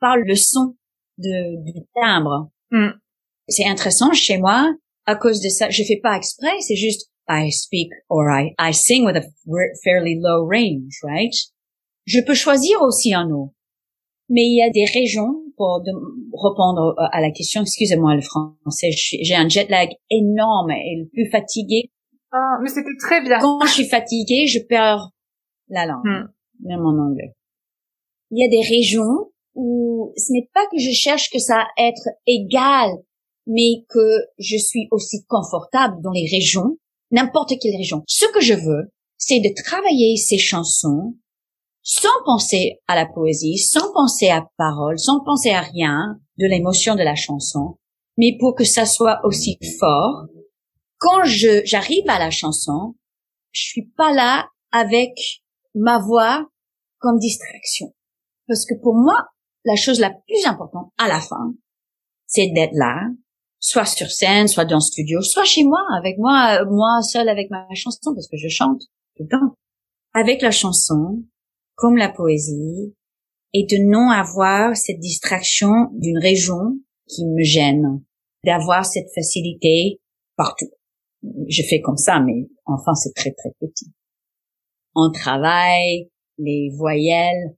par 0.00 0.16
le 0.16 0.34
son 0.34 0.76
de, 1.18 1.64
du 1.64 1.80
timbre. 1.94 2.50
Hmm. 2.70 2.90
C'est 3.48 3.66
intéressant 3.66 4.12
chez 4.12 4.38
moi 4.38 4.72
à 5.06 5.16
cause 5.16 5.40
de 5.40 5.48
ça. 5.48 5.70
Je 5.70 5.82
fais 5.84 6.00
pas 6.02 6.16
exprès. 6.16 6.60
C'est 6.60 6.76
juste 6.76 7.10
I 7.28 7.50
speak 7.50 7.90
or 8.08 8.30
I, 8.30 8.54
I 8.58 8.72
sing 8.72 9.04
with 9.04 9.16
a 9.16 9.24
fairly 9.84 10.16
low 10.20 10.46
range, 10.46 11.00
right? 11.02 11.34
Je 12.04 12.20
peux 12.20 12.34
choisir 12.34 12.80
aussi 12.82 13.14
un 13.14 13.30
eau. 13.30 13.52
Mais 14.28 14.42
il 14.42 14.56
y 14.56 14.62
a 14.62 14.70
des 14.70 14.84
régions, 14.84 15.42
pour 15.56 15.82
répondre 16.32 16.94
à 16.98 17.20
la 17.20 17.30
question, 17.30 17.62
excusez-moi 17.62 18.14
le 18.14 18.22
français, 18.22 18.90
j'ai 18.92 19.34
un 19.34 19.48
jet 19.48 19.68
lag 19.68 19.88
énorme 20.10 20.70
et 20.70 20.96
le 21.00 21.08
plus 21.08 21.30
fatigué. 21.30 21.90
Ah, 22.32 22.58
mais 22.62 22.68
c'était 22.68 22.96
très 23.00 23.22
bien. 23.22 23.38
Quand 23.40 23.64
je 23.66 23.72
suis 23.72 23.88
fatiguée, 23.88 24.46
je 24.46 24.58
perds 24.58 25.10
la 25.68 25.86
langue, 25.86 26.04
hmm. 26.04 26.28
même 26.60 26.80
en 26.80 27.08
anglais. 27.08 27.34
Il 28.30 28.38
y 28.40 28.44
a 28.44 28.48
des 28.48 28.66
régions 28.66 29.32
où 29.54 30.12
ce 30.16 30.32
n'est 30.32 30.48
pas 30.52 30.66
que 30.70 30.78
je 30.78 30.90
cherche 30.90 31.30
que 31.30 31.38
ça 31.38 31.66
être 31.78 32.08
égal, 32.26 32.90
mais 33.46 33.84
que 33.88 34.20
je 34.38 34.56
suis 34.56 34.88
aussi 34.90 35.24
confortable 35.26 36.02
dans 36.02 36.10
les 36.10 36.28
régions, 36.30 36.78
n'importe 37.10 37.52
quelle 37.60 37.76
région. 37.76 38.02
Ce 38.06 38.26
que 38.32 38.40
je 38.40 38.54
veux, 38.54 38.92
c'est 39.16 39.40
de 39.40 39.50
travailler 39.64 40.16
ces 40.16 40.38
chansons 40.38 41.14
sans 41.82 42.08
penser 42.24 42.80
à 42.88 42.96
la 42.96 43.06
poésie, 43.06 43.58
sans 43.58 43.92
penser 43.92 44.28
à 44.28 44.44
parole, 44.58 44.98
sans 44.98 45.22
penser 45.24 45.50
à 45.50 45.60
rien 45.60 46.18
de 46.38 46.46
l'émotion 46.46 46.96
de 46.96 47.02
la 47.02 47.14
chanson, 47.14 47.76
mais 48.18 48.36
pour 48.38 48.56
que 48.56 48.64
ça 48.64 48.86
soit 48.86 49.20
aussi 49.24 49.56
fort. 49.78 50.26
Quand 50.98 51.24
je, 51.24 51.62
j'arrive 51.64 52.04
à 52.08 52.18
la 52.18 52.30
chanson, 52.30 52.94
je 53.52 53.62
suis 53.62 53.90
pas 53.96 54.12
là 54.12 54.48
avec 54.72 55.12
ma 55.74 55.98
voix 55.98 56.48
comme 56.98 57.18
distraction. 57.18 57.94
Parce 58.48 58.64
que 58.64 58.74
pour 58.80 58.94
moi, 58.94 59.28
la 59.64 59.76
chose 59.76 60.00
la 60.00 60.10
plus 60.10 60.46
importante 60.46 60.92
à 60.98 61.08
la 61.08 61.20
fin, 61.20 61.54
c'est 62.26 62.50
d'être 62.54 62.74
là, 62.74 63.08
soit 63.58 63.84
sur 63.84 64.10
scène, 64.10 64.48
soit 64.48 64.64
dans 64.64 64.76
le 64.76 64.80
studio, 64.80 65.20
soit 65.22 65.44
chez 65.44 65.64
moi, 65.64 65.80
avec 65.98 66.18
moi, 66.18 66.64
moi 66.70 67.02
seul 67.02 67.28
avec 67.28 67.50
ma 67.50 67.66
chanson, 67.74 68.14
parce 68.14 68.28
que 68.28 68.36
je 68.36 68.48
chante 68.48 68.80
tout 69.16 69.24
le 69.24 69.28
temps. 69.28 69.56
Avec 70.14 70.40
la 70.40 70.50
chanson, 70.50 71.22
comme 71.74 71.96
la 71.96 72.08
poésie, 72.08 72.94
et 73.52 73.64
de 73.64 73.90
non 73.90 74.10
avoir 74.10 74.76
cette 74.76 74.98
distraction 74.98 75.70
d'une 75.92 76.18
région 76.18 76.78
qui 77.08 77.24
me 77.26 77.42
gêne, 77.42 78.02
d'avoir 78.44 78.84
cette 78.84 79.08
facilité 79.14 80.00
partout. 80.36 80.70
Je 81.48 81.62
fais 81.62 81.80
comme 81.80 81.96
ça, 81.96 82.20
mais 82.20 82.48
enfin 82.64 82.94
c'est 82.94 83.14
très 83.14 83.32
très 83.32 83.50
petit. 83.60 83.92
On 84.94 85.10
travaille 85.10 86.10
les 86.38 86.70
voyelles 86.76 87.56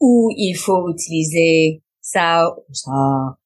où 0.00 0.30
il 0.36 0.54
faut 0.54 0.90
utiliser 0.90 1.82
ça 2.00 2.54
ou 2.68 2.74
ça, 2.74 3.38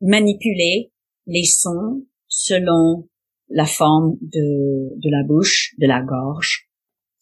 manipuler 0.00 0.92
les 1.26 1.44
sons 1.44 2.04
selon 2.28 3.08
la 3.48 3.66
forme 3.66 4.16
de, 4.20 4.94
de 4.96 5.10
la 5.10 5.24
bouche, 5.26 5.74
de 5.78 5.86
la 5.86 6.02
gorge, 6.02 6.66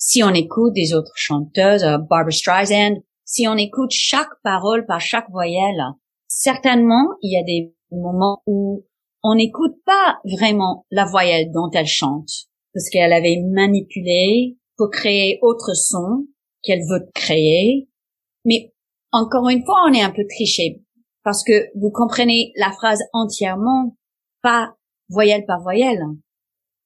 si 0.06 0.22
on 0.22 0.34
écoute 0.34 0.74
des 0.74 0.92
autres 0.92 1.14
chanteuses, 1.14 1.82
euh, 1.82 1.96
Barbara 1.96 2.30
Streisand, 2.30 3.02
si 3.24 3.48
on 3.48 3.56
écoute 3.56 3.90
chaque 3.90 4.28
parole 4.42 4.84
par 4.84 5.00
chaque 5.00 5.30
voyelle, 5.30 5.82
certainement, 6.26 7.08
il 7.22 7.32
y 7.32 7.38
a 7.38 7.42
des 7.42 7.74
moments 7.90 8.42
où 8.46 8.84
on 9.24 9.34
n'écoute 9.34 9.74
pas 9.86 10.20
vraiment 10.36 10.86
la 10.90 11.06
voyelle 11.06 11.50
dont 11.50 11.70
elle 11.72 11.86
chante, 11.86 12.28
parce 12.74 12.90
qu'elle 12.90 13.12
avait 13.12 13.40
manipulé 13.42 14.58
pour 14.76 14.90
créer 14.90 15.38
autre 15.40 15.74
son 15.74 16.26
qu'elle 16.62 16.82
veut 16.82 17.08
créer. 17.14 17.88
Mais 18.44 18.72
encore 19.12 19.48
une 19.48 19.64
fois, 19.64 19.76
on 19.88 19.94
est 19.94 20.02
un 20.02 20.10
peu 20.10 20.26
triché, 20.28 20.82
parce 21.22 21.42
que 21.42 21.70
vous 21.74 21.90
comprenez 21.90 22.52
la 22.56 22.70
phrase 22.70 23.02
entièrement, 23.14 23.96
pas 24.42 24.74
voyelle 25.08 25.46
par 25.46 25.62
voyelle. 25.62 26.02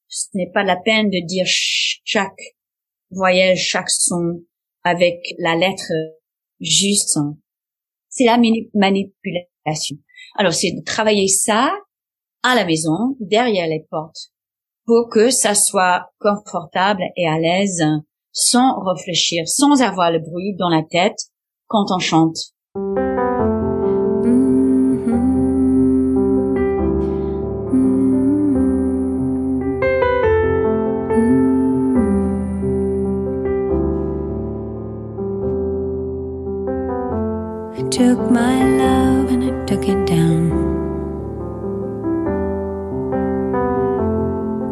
Ce 0.07 0.29
n'est 0.33 0.49
pas 0.51 0.63
la 0.63 0.77
peine 0.77 1.09
de 1.09 1.25
dire 1.25 1.45
chaque 1.45 2.41
voyelle, 3.11 3.57
chaque 3.57 3.89
son 3.89 4.43
avec 4.83 5.19
la 5.39 5.55
lettre 5.55 5.91
juste. 6.61 7.19
C'est 8.07 8.25
la 8.25 8.37
manipulation. 8.73 9.97
Alors, 10.35 10.53
c'est 10.53 10.71
de 10.71 10.83
travailler 10.83 11.27
ça 11.27 11.73
à 12.43 12.55
la 12.55 12.65
maison, 12.65 13.15
derrière 13.19 13.67
les 13.67 13.85
portes, 13.89 14.31
pour 14.85 15.09
que 15.09 15.29
ça 15.29 15.55
soit 15.55 16.11
confortable 16.19 17.03
et 17.15 17.27
à 17.27 17.37
l'aise, 17.37 17.83
sans 18.31 18.79
réfléchir, 18.81 19.47
sans 19.47 19.81
avoir 19.81 20.11
le 20.11 20.19
bruit 20.19 20.55
dans 20.57 20.69
la 20.69 20.83
tête 20.83 21.19
quand 21.67 21.91
on 21.91 21.99
chante. 21.99 22.37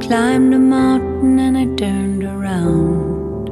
Climbed 0.07 0.53
a 0.53 0.57
mountain 0.57 1.37
and 1.37 1.57
I 1.57 1.65
turned 1.75 2.23
around. 2.23 3.49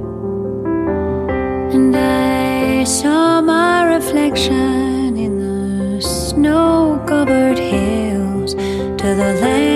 And 1.74 1.94
I 1.94 2.86
saw 2.86 3.42
my 3.42 3.84
reflection 3.94 5.18
in 5.18 5.38
the 5.38 6.02
snow 6.02 7.04
covered 7.06 7.58
hills 7.58 8.54
to 8.54 9.08
the 9.20 9.38
landslide 9.42 9.75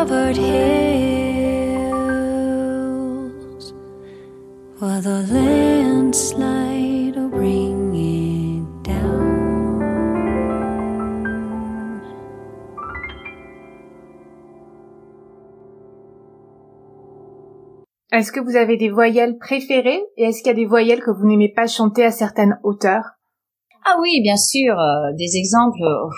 covered 0.00 0.36
hills, 0.38 0.54
well, 4.80 5.02
the 5.02 5.20
landslide 5.30 7.16
will 7.16 7.28
bring 7.28 7.94
it 7.94 8.64
down. 8.82 9.20
Est-ce 18.10 18.32
que 18.32 18.40
vous 18.40 18.56
avez 18.56 18.78
des 18.78 18.88
voyelles 18.88 19.36
préférées 19.36 20.00
et 20.16 20.24
est-ce 20.24 20.38
qu'il 20.38 20.46
y 20.46 20.50
a 20.50 20.54
des 20.54 20.64
voyelles 20.64 21.02
que 21.02 21.10
vous 21.10 21.26
n'aimez 21.26 21.52
pas 21.54 21.66
chanter 21.66 22.04
à 22.04 22.10
certaines 22.10 22.58
hauteurs? 22.64 23.04
Ah 23.84 23.96
oui, 24.00 24.22
bien 24.22 24.38
sûr, 24.38 24.78
euh, 24.80 25.12
des 25.18 25.36
exemples, 25.36 25.82
euh, 25.82 26.08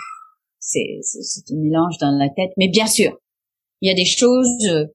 c'est 0.61 1.01
c'est- 1.03 1.23
c'est 1.23 1.53
un 1.53 1.59
mélange 1.59 1.99
dans 2.01 2.17
la 2.17 2.29
tête, 2.29 2.53
mais 2.57 2.69
bien 2.69 2.87
sûr, 2.87 3.19
il 3.83 3.89
y 3.89 3.91
a 3.91 3.95
des 3.95 4.07
choses 4.07 4.67
euh, 4.71 4.87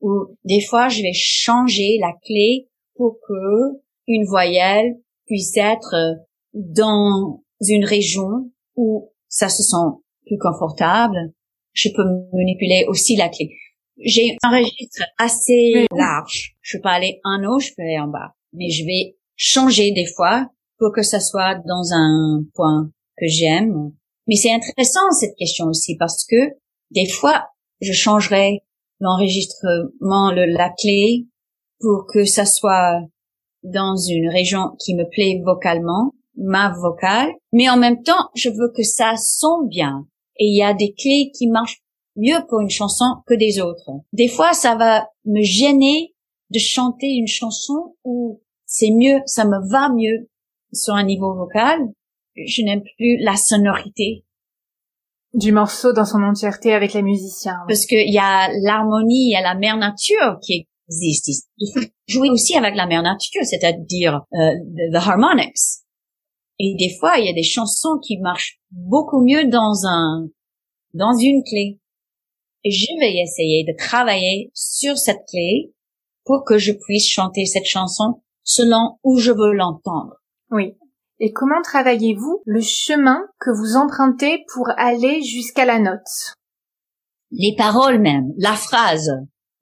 où 0.00 0.36
des 0.44 0.60
fois 0.60 0.88
je 0.88 1.02
vais 1.02 1.12
changer 1.12 1.98
la 2.00 2.12
clé 2.24 2.68
pour 2.94 3.18
que 3.26 3.80
une 4.06 4.24
voyelle 4.24 4.94
puisse 5.26 5.56
être 5.56 5.94
euh, 5.94 6.14
dans 6.54 7.42
une 7.60 7.84
région 7.84 8.50
où 8.76 9.10
ça 9.28 9.48
se 9.48 9.62
sent 9.62 10.00
plus 10.26 10.38
confortable. 10.38 11.32
Je 11.72 11.88
peux 11.94 12.04
manipuler 12.32 12.86
aussi 12.88 13.16
la 13.16 13.28
clé. 13.28 13.50
J'ai 13.98 14.36
un 14.42 14.50
registre 14.50 15.02
assez 15.18 15.86
large. 15.94 16.54
Je 16.62 16.78
peux 16.78 16.88
aller 16.88 17.20
en 17.24 17.42
haut, 17.44 17.58
je 17.58 17.70
peux 17.76 17.82
aller 17.82 17.98
en 17.98 18.08
bas, 18.08 18.34
mais 18.52 18.70
je 18.70 18.84
vais 18.84 19.16
changer 19.34 19.90
des 19.90 20.06
fois 20.06 20.48
pour 20.78 20.92
que 20.94 21.02
ça 21.02 21.20
soit 21.20 21.56
dans 21.66 21.92
un 21.92 22.44
point 22.54 22.90
que 23.18 23.26
j'aime. 23.26 23.92
Mais 24.28 24.36
c'est 24.36 24.52
intéressant 24.52 25.10
cette 25.18 25.36
question 25.36 25.66
aussi 25.66 25.96
parce 25.96 26.24
que 26.24 26.36
des 26.90 27.08
fois, 27.08 27.48
je 27.80 27.92
changerai 27.92 28.62
l'enregistrement, 29.00 30.30
la 30.30 30.70
clé 30.70 31.26
pour 31.80 32.06
que 32.12 32.24
ça 32.24 32.46
soit 32.46 33.00
dans 33.62 33.96
une 33.96 34.28
région 34.28 34.76
qui 34.82 34.94
me 34.94 35.08
plaît 35.08 35.42
vocalement, 35.44 36.14
ma 36.36 36.72
vocale, 36.72 37.30
mais 37.52 37.68
en 37.68 37.76
même 37.76 38.02
temps, 38.02 38.30
je 38.34 38.48
veux 38.48 38.72
que 38.74 38.82
ça 38.82 39.14
sonne 39.16 39.68
bien. 39.68 40.06
Et 40.38 40.46
il 40.46 40.56
y 40.56 40.62
a 40.62 40.74
des 40.74 40.92
clés 40.92 41.30
qui 41.36 41.48
marchent 41.48 41.82
mieux 42.16 42.38
pour 42.48 42.60
une 42.60 42.70
chanson 42.70 43.04
que 43.26 43.34
des 43.34 43.60
autres. 43.60 43.90
Des 44.12 44.28
fois, 44.28 44.52
ça 44.52 44.74
va 44.76 45.08
me 45.24 45.42
gêner 45.42 46.14
de 46.50 46.58
chanter 46.58 47.08
une 47.08 47.26
chanson 47.26 47.96
où 48.04 48.42
c'est 48.66 48.90
mieux, 48.90 49.20
ça 49.26 49.44
me 49.44 49.68
va 49.70 49.90
mieux 49.90 50.28
sur 50.72 50.94
un 50.94 51.04
niveau 51.04 51.34
vocal. 51.34 51.78
Je 52.36 52.62
n'aime 52.62 52.82
plus 52.96 53.18
la 53.18 53.36
sonorité 53.36 54.25
du 55.36 55.52
morceau 55.52 55.92
dans 55.92 56.06
son 56.06 56.22
entièreté 56.22 56.72
avec 56.72 56.94
les 56.94 57.02
musiciens. 57.02 57.58
Parce 57.68 57.86
qu'il 57.86 58.10
y 58.12 58.18
a 58.18 58.48
l'harmonie, 58.62 59.28
il 59.28 59.32
y 59.32 59.36
a 59.36 59.42
la 59.42 59.54
mère 59.54 59.76
nature 59.76 60.38
qui 60.42 60.66
existe. 60.88 61.48
Il 61.58 61.72
faut 61.74 61.86
jouer 62.08 62.30
aussi 62.30 62.56
avec 62.56 62.74
la 62.74 62.86
mère 62.86 63.02
nature, 63.02 63.42
c'est-à-dire 63.44 64.22
euh, 64.32 64.54
the 64.92 64.96
harmonics. 64.96 65.82
Et 66.58 66.74
des 66.78 66.96
fois, 66.98 67.18
il 67.18 67.26
y 67.26 67.28
a 67.28 67.34
des 67.34 67.42
chansons 67.42 67.98
qui 68.02 68.18
marchent 68.18 68.58
beaucoup 68.70 69.22
mieux 69.22 69.48
dans 69.48 69.86
un 69.86 70.28
dans 70.94 71.14
une 71.18 71.42
clé. 71.44 71.78
Et 72.64 72.70
je 72.70 72.98
vais 72.98 73.20
essayer 73.20 73.64
de 73.64 73.76
travailler 73.76 74.50
sur 74.54 74.96
cette 74.96 75.24
clé 75.28 75.74
pour 76.24 76.44
que 76.44 76.56
je 76.56 76.72
puisse 76.72 77.08
chanter 77.08 77.44
cette 77.44 77.66
chanson 77.66 78.22
selon 78.42 78.98
où 79.04 79.18
je 79.18 79.32
veux 79.32 79.52
l'entendre. 79.52 80.14
Oui. 80.50 80.76
Et 81.18 81.32
comment 81.32 81.62
travaillez-vous 81.62 82.42
le 82.44 82.60
chemin 82.60 83.20
que 83.40 83.50
vous 83.50 83.76
empruntez 83.76 84.44
pour 84.52 84.68
aller 84.76 85.22
jusqu'à 85.22 85.64
la 85.64 85.78
note? 85.78 86.34
Les 87.30 87.54
paroles 87.56 88.00
même, 88.00 88.32
la 88.36 88.54
phrase. 88.54 89.10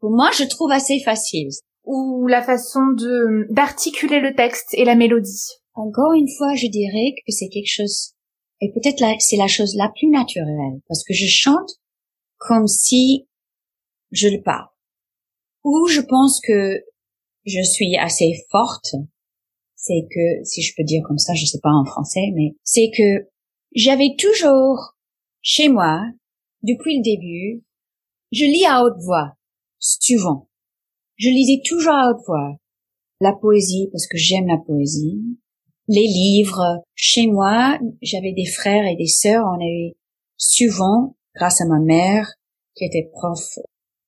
Pour 0.01 0.11
moi, 0.11 0.31
je 0.33 0.45
trouve 0.45 0.73
assez 0.73 1.01
facile. 1.05 1.49
Ou 1.85 2.27
la 2.27 2.43
façon 2.43 2.81
de 2.97 3.47
d'articuler 3.53 4.21
le 4.21 4.35
texte 4.35 4.69
et 4.73 4.85
la 4.85 4.97
mélodie. 4.97 5.49
Encore 5.75 6.13
une 6.13 6.29
fois, 6.39 6.55
je 6.55 6.67
dirais 6.67 7.15
que 7.27 7.33
c'est 7.33 7.49
quelque 7.49 7.71
chose, 7.71 8.15
et 8.61 8.73
peut-être 8.73 9.03
c'est 9.21 9.37
la 9.37 9.49
chose 9.49 9.75
la 9.77 9.91
plus 9.95 10.09
naturelle, 10.09 10.81
parce 10.89 11.05
que 11.05 11.13
je 11.13 11.27
chante 11.27 11.71
comme 12.39 12.67
si 12.67 13.27
je 14.13 14.29
le 14.29 14.43
parle. 14.43 14.69
Ou 15.65 15.87
je 15.89 16.01
pense 16.01 16.41
que 16.47 16.85
je 17.45 17.63
suis 17.63 17.97
assez 17.97 18.33
forte 18.51 18.95
c'est 19.87 20.07
que, 20.11 20.45
si 20.45 20.63
je 20.63 20.73
peux 20.75 20.83
dire 20.83 21.03
comme 21.07 21.19
ça, 21.19 21.35
je 21.35 21.45
sais 21.45 21.61
pas 21.63 21.71
en 21.71 21.85
français, 21.85 22.33
mais 22.35 22.55
c'est 22.63 22.91
que 22.97 23.29
j'avais 23.75 24.17
toujours 24.19 24.97
chez 25.43 25.69
moi, 25.69 26.01
depuis 26.63 26.97
le 26.97 27.03
début, 27.03 27.63
je 28.33 28.47
lis 28.47 28.65
à 28.65 28.83
haute 28.83 28.99
voix, 29.05 29.37
souvent. 29.79 30.49
Je 31.17 31.29
lisais 31.29 31.61
toujours 31.63 31.93
à 31.93 32.11
haute 32.11 32.25
voix. 32.27 32.57
La 33.21 33.35
poésie, 33.35 33.89
parce 33.93 34.07
que 34.07 34.17
j'aime 34.17 34.47
la 34.47 34.57
poésie. 34.57 35.21
Les 35.89 36.07
livres. 36.07 36.83
Chez 36.95 37.27
moi, 37.27 37.79
j'avais 38.01 38.33
des 38.33 38.47
frères 38.47 38.87
et 38.87 38.97
des 38.97 39.07
sœurs. 39.07 39.45
On 39.45 39.61
avait 39.61 39.97
souvent, 40.39 41.15
grâce 41.35 41.61
à 41.61 41.67
ma 41.67 41.79
mère, 41.79 42.27
qui 42.75 42.87
était 42.87 43.11
prof 43.13 43.59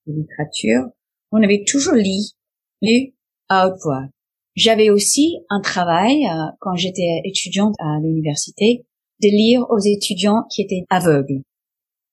de 0.07 0.15
littérature, 0.15 0.89
on 1.33 1.43
avait 1.43 1.65
toujours 1.67 1.95
lu, 1.95 2.33
lu 2.81 3.15
à 3.51 3.69
haute 3.69 3.79
voix. 3.85 4.09
J'avais 4.57 4.89
aussi 4.89 5.37
un 5.51 5.61
travail, 5.61 6.27
euh, 6.27 6.51
quand 6.61 6.75
j'étais 6.77 7.21
étudiante 7.25 7.75
à 7.79 7.99
l'université, 8.03 8.87
de 9.23 9.29
lire 9.29 9.67
aux 9.69 9.79
étudiants 9.79 10.45
qui 10.51 10.63
étaient 10.63 10.85
aveugles. 10.89 11.43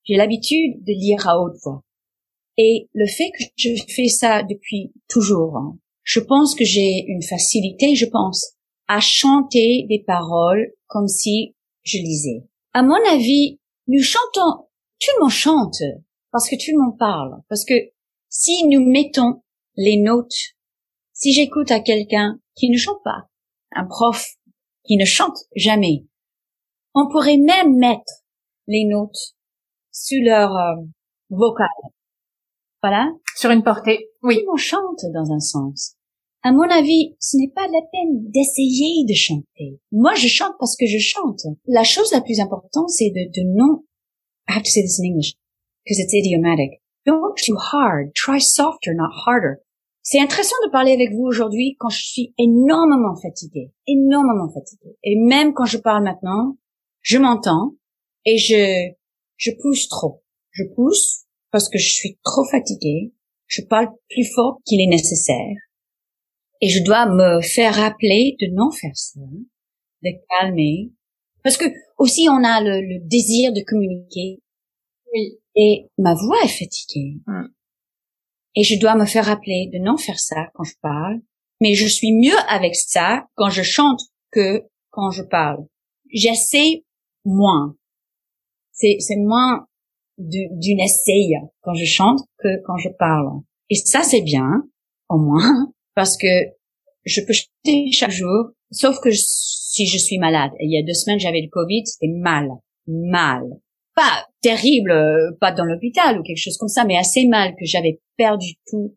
J'ai 0.03 0.17
l'habitude 0.17 0.83
de 0.83 0.91
lire 0.91 1.27
à 1.27 1.39
haute 1.39 1.55
voix. 1.63 1.81
Et 2.57 2.89
le 2.93 3.07
fait 3.07 3.31
que 3.31 3.45
je 3.55 3.69
fais 3.87 4.09
ça 4.09 4.43
depuis 4.43 4.91
toujours, 5.07 5.55
hein, 5.55 5.77
je 6.03 6.19
pense 6.19 6.53
que 6.53 6.65
j'ai 6.65 7.05
une 7.07 7.23
facilité, 7.23 7.95
je 7.95 8.05
pense, 8.05 8.53
à 8.89 8.99
chanter 8.99 9.85
des 9.87 10.03
paroles 10.05 10.73
comme 10.87 11.07
si 11.07 11.55
je 11.83 11.97
lisais. 11.97 12.43
À 12.73 12.83
mon 12.83 12.99
avis, 13.09 13.59
nous 13.87 14.03
chantons, 14.03 14.67
tout 14.99 15.11
le 15.15 15.21
monde 15.21 15.31
chante, 15.31 15.81
parce 16.31 16.49
que 16.49 16.55
tout 16.55 16.77
le 16.77 16.83
monde 16.83 16.97
parle, 16.99 17.41
parce 17.47 17.63
que 17.63 17.73
si 18.27 18.65
nous 18.67 18.85
mettons 18.85 19.41
les 19.77 19.97
notes 19.97 20.55
si 21.23 21.31
j'écoute 21.31 21.71
à 21.71 21.79
quelqu'un 21.79 22.37
qui 22.53 22.69
ne 22.69 22.77
chante 22.77 23.01
pas, 23.01 23.29
un 23.71 23.85
prof 23.85 24.27
qui 24.83 24.97
ne 24.97 25.05
chante 25.05 25.37
jamais, 25.55 26.03
on 26.93 27.07
pourrait 27.09 27.37
même 27.37 27.77
mettre 27.77 28.25
les 28.67 28.83
notes 28.83 29.37
sur 29.89 30.21
leur 30.21 30.53
euh, 30.53 30.83
vocal. 31.29 31.69
Voilà. 32.81 33.09
Sur 33.37 33.51
une 33.51 33.63
portée. 33.63 34.09
Oui. 34.21 34.43
on 34.51 34.57
chante 34.57 35.05
dans 35.13 35.31
un 35.31 35.39
sens. 35.39 35.95
À 36.43 36.51
mon 36.51 36.69
avis, 36.69 37.15
ce 37.21 37.37
n'est 37.37 37.53
pas 37.55 37.67
la 37.67 37.81
peine 37.93 38.29
d'essayer 38.29 39.05
de 39.05 39.13
chanter. 39.13 39.79
Moi, 39.93 40.15
je 40.15 40.27
chante 40.27 40.55
parce 40.59 40.75
que 40.75 40.87
je 40.87 40.99
chante. 40.99 41.43
La 41.67 41.85
chose 41.85 42.11
la 42.11 42.19
plus 42.19 42.41
importante, 42.41 42.89
c'est 42.89 43.11
de, 43.11 43.31
de 43.31 43.47
non, 43.47 43.85
I 44.49 44.57
have 44.57 44.63
to 44.63 44.69
say 44.69 44.81
this 44.81 44.99
in 44.99 45.05
English, 45.05 45.35
because 45.85 45.99
it's 45.99 46.13
idiomatic. 46.13 46.81
Don't 47.05 47.37
too 47.37 47.55
hard. 47.55 48.13
Try 48.13 48.41
softer, 48.41 48.93
not 48.93 49.11
harder. 49.25 49.62
C'est 50.05 50.19
intéressant 50.19 50.57
de 50.65 50.71
parler 50.71 50.91
avec 50.91 51.13
vous 51.13 51.23
aujourd'hui 51.23 51.77
quand 51.79 51.87
je 51.87 52.05
suis 52.05 52.33
énormément 52.37 53.15
fatiguée, 53.15 53.71
énormément 53.87 54.51
fatiguée. 54.53 54.97
Et 55.01 55.15
même 55.15 55.53
quand 55.53 55.63
je 55.63 55.77
parle 55.77 56.03
maintenant, 56.03 56.57
je 57.01 57.17
m'entends 57.17 57.75
et 58.25 58.37
je, 58.37 58.91
je 59.37 59.51
pousse 59.61 59.87
trop. 59.87 60.21
Je 60.51 60.63
pousse 60.75 61.23
parce 61.51 61.69
que 61.69 61.77
je 61.77 61.89
suis 61.89 62.19
trop 62.21 62.43
fatiguée. 62.51 63.13
Je 63.47 63.61
parle 63.61 63.87
plus 64.09 64.25
fort 64.35 64.59
qu'il 64.65 64.81
est 64.81 64.87
nécessaire. 64.87 65.55
Et 66.59 66.67
je 66.67 66.83
dois 66.83 67.05
me 67.05 67.41
faire 67.41 67.73
rappeler 67.73 68.35
de 68.41 68.47
non 68.53 68.71
faire 68.71 68.95
ça, 68.95 69.21
de 70.01 70.09
calmer. 70.29 70.91
Parce 71.43 71.55
que 71.55 71.65
aussi 71.97 72.27
on 72.29 72.43
a 72.43 72.61
le, 72.61 72.99
désir 73.07 73.53
de 73.53 73.61
communiquer. 73.65 74.41
Oui. 75.13 75.39
Et 75.55 75.87
ma 75.97 76.13
voix 76.13 76.43
est 76.43 76.47
fatiguée. 76.59 77.21
Hum. 77.27 77.53
Et 78.55 78.63
je 78.63 78.79
dois 78.79 78.95
me 78.95 79.05
faire 79.05 79.25
rappeler 79.25 79.69
de 79.73 79.79
non 79.79 79.97
faire 79.97 80.19
ça 80.19 80.47
quand 80.53 80.63
je 80.63 80.75
parle. 80.81 81.21
Mais 81.61 81.73
je 81.73 81.87
suis 81.87 82.13
mieux 82.13 82.37
avec 82.49 82.75
ça 82.75 83.25
quand 83.35 83.49
je 83.49 83.63
chante 83.63 84.01
que 84.31 84.63
quand 84.91 85.11
je 85.11 85.23
parle. 85.23 85.65
J'essaie 86.11 86.83
moins. 87.25 87.75
C'est, 88.71 88.97
c'est 88.99 89.17
moins 89.17 89.65
d'une 90.17 90.79
essai 90.79 91.31
quand 91.61 91.73
je 91.73 91.85
chante 91.85 92.19
que 92.37 92.61
quand 92.65 92.77
je 92.77 92.89
parle. 92.99 93.41
Et 93.69 93.75
ça, 93.75 94.03
c'est 94.03 94.21
bien, 94.21 94.63
au 95.09 95.17
moins, 95.17 95.71
parce 95.95 96.17
que 96.17 96.27
je 97.05 97.21
peux 97.21 97.33
chanter 97.33 97.91
chaque 97.91 98.11
jour, 98.11 98.51
sauf 98.71 98.99
que 98.99 99.09
si 99.11 99.87
je 99.87 99.97
suis 99.97 100.19
malade. 100.19 100.51
Il 100.59 100.71
y 100.71 100.77
a 100.77 100.85
deux 100.85 100.93
semaines, 100.93 101.19
j'avais 101.19 101.41
le 101.41 101.49
Covid, 101.49 101.85
c'était 101.85 102.11
mal, 102.11 102.49
mal 102.87 103.43
pas 103.95 104.25
terrible, 104.41 104.91
euh, 104.91 105.31
pas 105.39 105.51
dans 105.51 105.65
l'hôpital 105.65 106.19
ou 106.19 106.23
quelque 106.23 106.41
chose 106.41 106.57
comme 106.57 106.69
ça, 106.69 106.85
mais 106.85 106.97
assez 106.97 107.27
mal 107.27 107.51
que 107.51 107.65
j'avais 107.65 108.01
perdu 108.17 108.55
tout, 108.67 108.95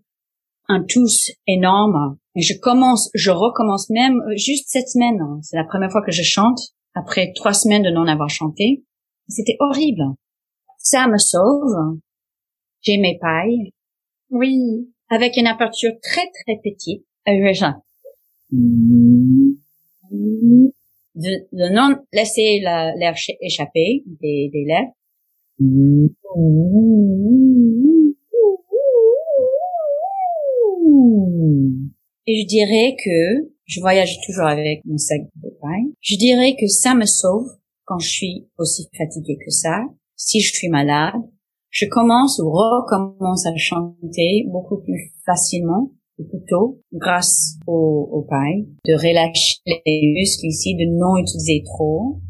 un 0.69 0.85
tous 0.89 1.31
énorme. 1.47 2.19
Et 2.35 2.43
je 2.43 2.55
commence, 2.59 3.11
je 3.15 3.31
recommence 3.31 3.91
même 3.91 4.21
euh, 4.29 4.37
juste 4.37 4.69
cette 4.69 4.89
semaine. 4.89 5.21
Hein. 5.21 5.41
C'est 5.43 5.57
la 5.57 5.65
première 5.65 5.91
fois 5.91 6.03
que 6.05 6.13
je 6.13 6.23
chante 6.23 6.61
après 6.95 7.33
trois 7.35 7.53
semaines 7.53 7.83
de 7.83 7.91
n'en 7.91 8.07
avoir 8.07 8.29
chanté. 8.29 8.85
C'était 9.29 9.57
horrible. 9.61 10.03
Ça 10.79 11.09
me 11.09 11.19
sauve. 11.19 11.99
J'ai 12.83 12.99
mes 12.99 13.19
pailles. 13.21 13.73
Oui. 14.31 14.93
Avec 15.09 15.37
une 15.37 15.47
aperture 15.47 15.93
très 16.03 16.27
très 16.45 16.61
petite. 16.63 17.05
Euh, 17.29 17.53
de, 21.17 21.47
de 21.53 21.75
non 21.75 21.97
laisser 22.13 22.61
l'air 22.61 23.15
échapper 23.41 24.05
des, 24.07 24.51
des 24.53 24.65
lèvres. 24.65 24.93
Et 32.29 32.43
je 32.43 32.47
dirais 32.47 32.97
que 33.03 33.51
je 33.65 33.81
voyage 33.81 34.19
toujours 34.27 34.47
avec 34.47 34.81
mon 34.85 34.99
sac 34.99 35.23
de 35.37 35.51
paille. 35.61 35.93
Je 36.01 36.17
dirais 36.17 36.55
que 36.59 36.67
ça 36.67 36.95
me 36.95 37.07
sauve 37.07 37.49
quand 37.85 37.99
je 37.99 38.09
suis 38.09 38.49
aussi 38.59 38.89
fatiguée 38.97 39.39
que 39.45 39.51
ça. 39.51 39.85
Si 40.17 40.41
je 40.41 40.53
suis 40.53 40.69
malade, 40.69 41.15
je 41.71 41.87
commence 41.87 42.39
ou 42.39 42.51
recommence 42.51 43.47
à 43.47 43.55
chanter 43.57 44.45
beaucoup 44.49 44.79
plus 44.83 45.13
facilement 45.25 45.91
plutôt 46.25 46.81
grâce 46.93 47.57
au, 47.67 48.09
au 48.13 48.23
paille, 48.23 48.67
de 48.87 48.95
relâcher 48.95 49.61
les 49.67 50.13
muscles 50.15 50.47
ici, 50.47 50.75
de 50.75 50.87
non 50.99 51.17
utiliser 51.17 51.63
trop. 51.65 52.21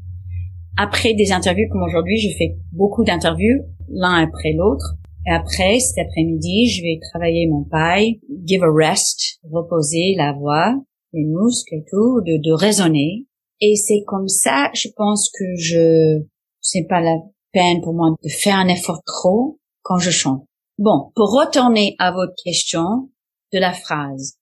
Après 0.76 1.14
des 1.14 1.32
interviews 1.32 1.68
comme 1.70 1.82
aujourd'hui, 1.82 2.18
je 2.18 2.36
fais 2.36 2.56
beaucoup 2.72 3.04
d'interviews 3.04 3.64
l'un 3.88 4.24
après 4.24 4.52
l'autre. 4.52 4.96
Et 5.28 5.32
après, 5.32 5.80
cet 5.80 5.98
après-midi, 6.06 6.68
je 6.68 6.82
vais 6.82 6.98
travailler 7.10 7.48
mon 7.48 7.64
paille, 7.64 8.20
give 8.44 8.62
a 8.62 8.72
rest, 8.72 9.40
reposer 9.50 10.14
la 10.16 10.32
voix. 10.32 10.74
les 11.12 11.24
muscles 11.24 11.74
et 11.74 11.84
tout, 11.90 12.20
de, 12.20 12.36
de 12.42 12.52
raisonner. 12.52 13.26
Et 13.60 13.74
c'est 13.74 14.02
comme 14.06 14.28
ça, 14.28 14.70
je 14.74 14.88
pense 14.94 15.30
que 15.30 15.44
je, 15.56 16.22
c'est 16.60 16.86
pas 16.88 17.00
la 17.00 17.16
peine 17.52 17.80
pour 17.80 17.94
moi 17.94 18.14
de 18.22 18.28
faire 18.28 18.56
un 18.56 18.68
effort 18.68 19.02
trop 19.04 19.58
quand 19.82 19.98
je 19.98 20.10
chante. 20.10 20.44
Bon, 20.78 21.10
pour 21.14 21.32
retourner 21.32 21.96
à 21.98 22.12
votre 22.12 22.34
question 22.44 23.08
de 23.52 23.58
la 23.58 23.72
phrase, 23.72 24.38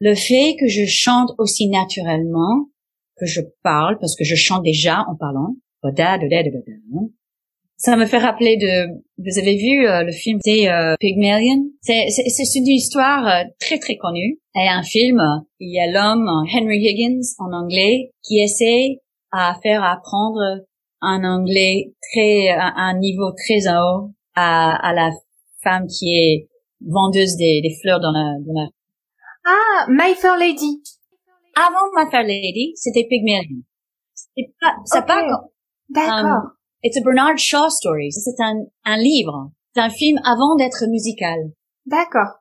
le 0.00 0.14
fait 0.14 0.56
que 0.58 0.66
je 0.66 0.84
chante 0.86 1.30
aussi 1.38 1.68
naturellement 1.68 2.66
que 3.18 3.26
je 3.26 3.40
parle, 3.62 3.98
parce 4.00 4.16
que 4.16 4.24
je 4.24 4.34
chante 4.34 4.64
déjà 4.64 5.04
en 5.08 5.16
parlant, 5.16 5.54
ça 7.76 7.96
me 7.96 8.06
fait 8.06 8.18
rappeler 8.18 8.56
de, 8.56 8.86
vous 9.18 9.38
avez 9.38 9.56
vu 9.56 9.86
euh, 9.86 10.04
le 10.04 10.12
film, 10.12 10.38
c'est 10.44 10.68
euh, 10.68 10.94
Pygmalion? 11.00 11.64
C'est, 11.80 12.06
une 12.54 12.68
histoire 12.68 13.26
euh, 13.26 13.42
très 13.58 13.78
très 13.78 13.96
connue. 13.96 14.38
Et 14.54 14.68
un 14.68 14.82
film, 14.82 15.20
il 15.58 15.74
y 15.74 15.80
a 15.80 15.86
l'homme 15.86 16.28
Henry 16.28 16.78
Higgins 16.78 17.22
en 17.38 17.52
anglais 17.52 18.10
qui 18.22 18.38
essaie 18.38 19.00
à 19.32 19.56
faire 19.62 19.82
apprendre 19.82 20.64
un 21.00 21.24
anglais 21.24 21.92
très 22.12 22.48
à 22.48 22.72
un 22.76 22.98
niveau 22.98 23.32
très 23.32 23.68
haut 23.68 24.12
à, 24.36 24.88
à 24.88 24.92
la 24.94 25.10
femme 25.62 25.86
qui 25.88 26.14
est 26.14 26.48
vendeuse 26.86 27.36
des, 27.36 27.60
des 27.62 27.76
fleurs 27.82 28.00
dans 28.00 28.12
la, 28.12 28.38
dans 28.46 28.60
la... 28.60 28.68
Ah, 29.44 29.86
My 29.88 30.14
Fair 30.14 30.36
Lady. 30.38 30.82
Avant 31.56 31.90
My 31.94 32.10
Fair 32.10 32.22
Lady, 32.22 32.72
c'était 32.76 33.06
Pygmalion. 33.08 33.62
C'est 34.14 34.52
pas, 34.60 34.76
ça 34.84 35.00
Ok. 35.00 35.06
pas 35.06 35.22
D'accord. 35.90 36.24
Um, 36.24 36.52
It's 36.84 36.96
a 36.96 37.00
Bernard 37.00 37.38
Shaw 37.38 37.68
story. 37.70 38.10
C'est 38.10 38.40
un, 38.42 38.64
un 38.84 38.96
livre. 38.96 39.52
C'est 39.74 39.80
un 39.80 39.90
film 39.90 40.18
avant 40.24 40.56
d'être 40.56 40.84
musical. 40.88 41.38
D'accord. 41.86 42.40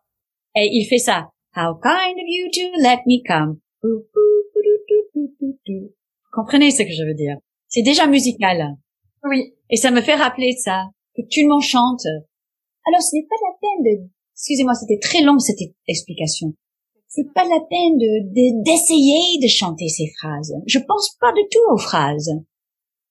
Et 0.56 0.69
il 0.71 0.86
fait 0.88 0.97
ça. 0.97 1.30
How 1.56 1.75
kind 1.82 2.15
of 2.15 2.27
you 2.27 2.49
to 2.54 2.82
let 2.82 3.01
me 3.06 3.21
come. 3.27 3.60
Comprenez 6.32 6.71
ce 6.71 6.84
que 6.84 6.91
je 6.91 7.04
veux 7.06 7.13
dire? 7.13 7.38
C'est 7.67 7.84
déjà 7.84 8.08
musical. 8.08 8.77
Oui. 9.23 9.54
Et 9.69 9.75
ça 9.75 9.91
me 9.91 10.01
fait 10.01 10.15
rappeler 10.15 10.54
ça. 10.58 10.86
Que 11.15 11.21
tout 11.21 11.41
le 11.41 11.49
monde 11.49 11.62
chante. 11.62 12.06
Alors 12.88 13.01
ce 13.01 13.15
n'est 13.15 13.27
pas 13.27 13.36
la 13.41 13.58
peine 13.60 13.84
de, 13.84 14.10
excusez-moi, 14.41 14.73
c'était 14.73 14.99
très 14.99 15.21
long 15.21 15.38
cette 15.39 15.60
explication. 15.88 16.54
C'est 17.08 17.32
pas 17.34 17.43
la 17.43 17.60
peine 17.69 17.97
de, 17.97 18.30
de- 18.34 18.63
d'essayer 18.63 19.38
de 19.41 19.47
chanter 19.47 19.88
ces 19.88 20.08
phrases. 20.19 20.54
Je 20.65 20.80
pense 20.80 21.15
pas 21.19 21.32
du 21.34 21.41
tout 21.51 21.60
aux 21.73 21.77
phrases. 21.77 22.32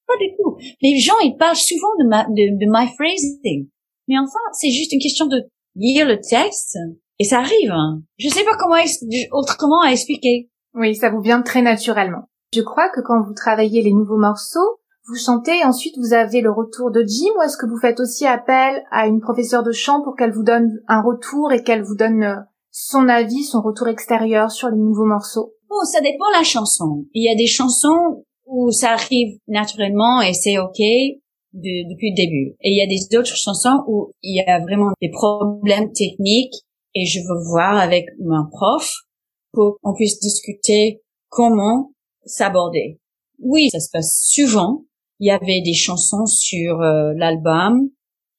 Pas 0.07 0.17
du 0.19 0.31
tout. 0.37 0.57
Les 0.83 0.99
gens, 0.99 1.19
ils 1.23 1.37
parlent 1.37 1.55
souvent 1.55 1.95
de 1.99 2.67
my 2.67 2.89
phrasing. 2.97 3.69
Mais 4.09 4.19
enfin, 4.19 4.41
c'est 4.55 4.71
juste 4.71 4.93
une 4.93 5.01
question 5.01 5.27
de 5.27 5.45
lire 5.77 6.07
le 6.07 6.19
texte 6.21 6.79
et 7.21 7.25
ça 7.25 7.39
arrive. 7.41 7.71
hein. 7.71 8.03
Je 8.19 8.29
sais 8.29 8.43
pas 8.45 8.57
comment 8.59 8.83
autrement 9.33 9.83
à 9.83 9.93
expliquer. 9.93 10.49
Oui, 10.75 10.97
ça 10.97 11.11
vous 11.11 11.21
vient 11.21 11.43
très 11.43 11.63
naturellement. 11.63 12.23
Je 12.53 12.63
crois 12.63 12.89
que 12.91 13.01
quand 13.01 13.23
vous 13.23 13.35
travaillez 13.35 13.83
les 13.83 13.93
nouveaux 13.93 14.19
morceaux, 14.19 14.80
vous 15.11 15.17
chantez 15.19 15.65
ensuite 15.65 15.95
vous 15.99 16.13
avez 16.13 16.41
le 16.41 16.53
retour 16.53 16.91
de 16.93 17.03
Jim 17.03 17.33
ou 17.37 17.43
est-ce 17.43 17.57
que 17.57 17.67
vous 17.69 17.79
faites 17.81 17.99
aussi 17.99 18.27
appel 18.27 18.83
à 18.93 19.07
une 19.07 19.21
professeure 19.21 19.65
de 19.65 19.73
chant 19.73 20.03
pour 20.03 20.15
qu'elle 20.15 20.33
vous 20.33 20.45
donne 20.45 20.81
un 20.87 21.03
retour 21.03 21.53
et 21.53 21.65
qu'elle 21.65 21.83
vous 21.83 21.97
donne 21.97 22.23
euh, 22.23 22.37
son 22.71 23.09
avis, 23.09 23.43
son 23.43 23.61
retour 23.61 23.89
extérieur 23.89 24.51
sur 24.51 24.69
les 24.69 24.77
nouveaux 24.79 25.07
morceaux? 25.07 25.55
Bon, 25.69 25.83
ça 25.85 26.01
dépend 26.01 26.31
la 26.33 26.45
chanson. 26.45 27.05
Il 27.13 27.25
y 27.25 27.29
a 27.29 27.35
des 27.37 27.49
chansons 27.49 28.25
où 28.47 28.71
ça 28.71 28.93
arrive 28.93 29.39
naturellement 29.49 30.21
et 30.21 30.33
c'est 30.33 30.59
ok 30.59 30.79
de- 30.79 31.91
depuis 31.91 32.11
le 32.11 32.17
début. 32.17 32.57
Et 32.61 32.71
il 32.71 32.77
y 32.77 32.83
a 32.83 32.87
des 32.87 33.17
autres 33.19 33.35
chansons 33.37 33.83
où 33.89 34.13
il 34.23 34.37
y 34.37 34.49
a 34.49 34.61
vraiment 34.61 34.93
des 35.03 35.11
problèmes 35.11 35.91
techniques 35.93 36.55
et 36.95 37.05
je 37.05 37.21
veux 37.21 37.43
voir 37.51 37.77
avec 37.79 38.07
mon 38.21 38.47
prof 38.49 38.93
pour 39.53 39.79
qu'on 39.83 39.95
puisse 39.95 40.21
discuter 40.21 41.03
comment 41.29 41.93
s'aborder. 42.25 43.01
Oui, 43.41 43.71
ça 43.71 43.81
se 43.81 43.91
passe 43.93 44.21
souvent. 44.23 44.85
Il 45.21 45.27
y 45.27 45.31
avait 45.31 45.61
des 45.63 45.75
chansons 45.75 46.27
sur 46.27 46.81
euh, 46.81 47.13
l'album, 47.17 47.91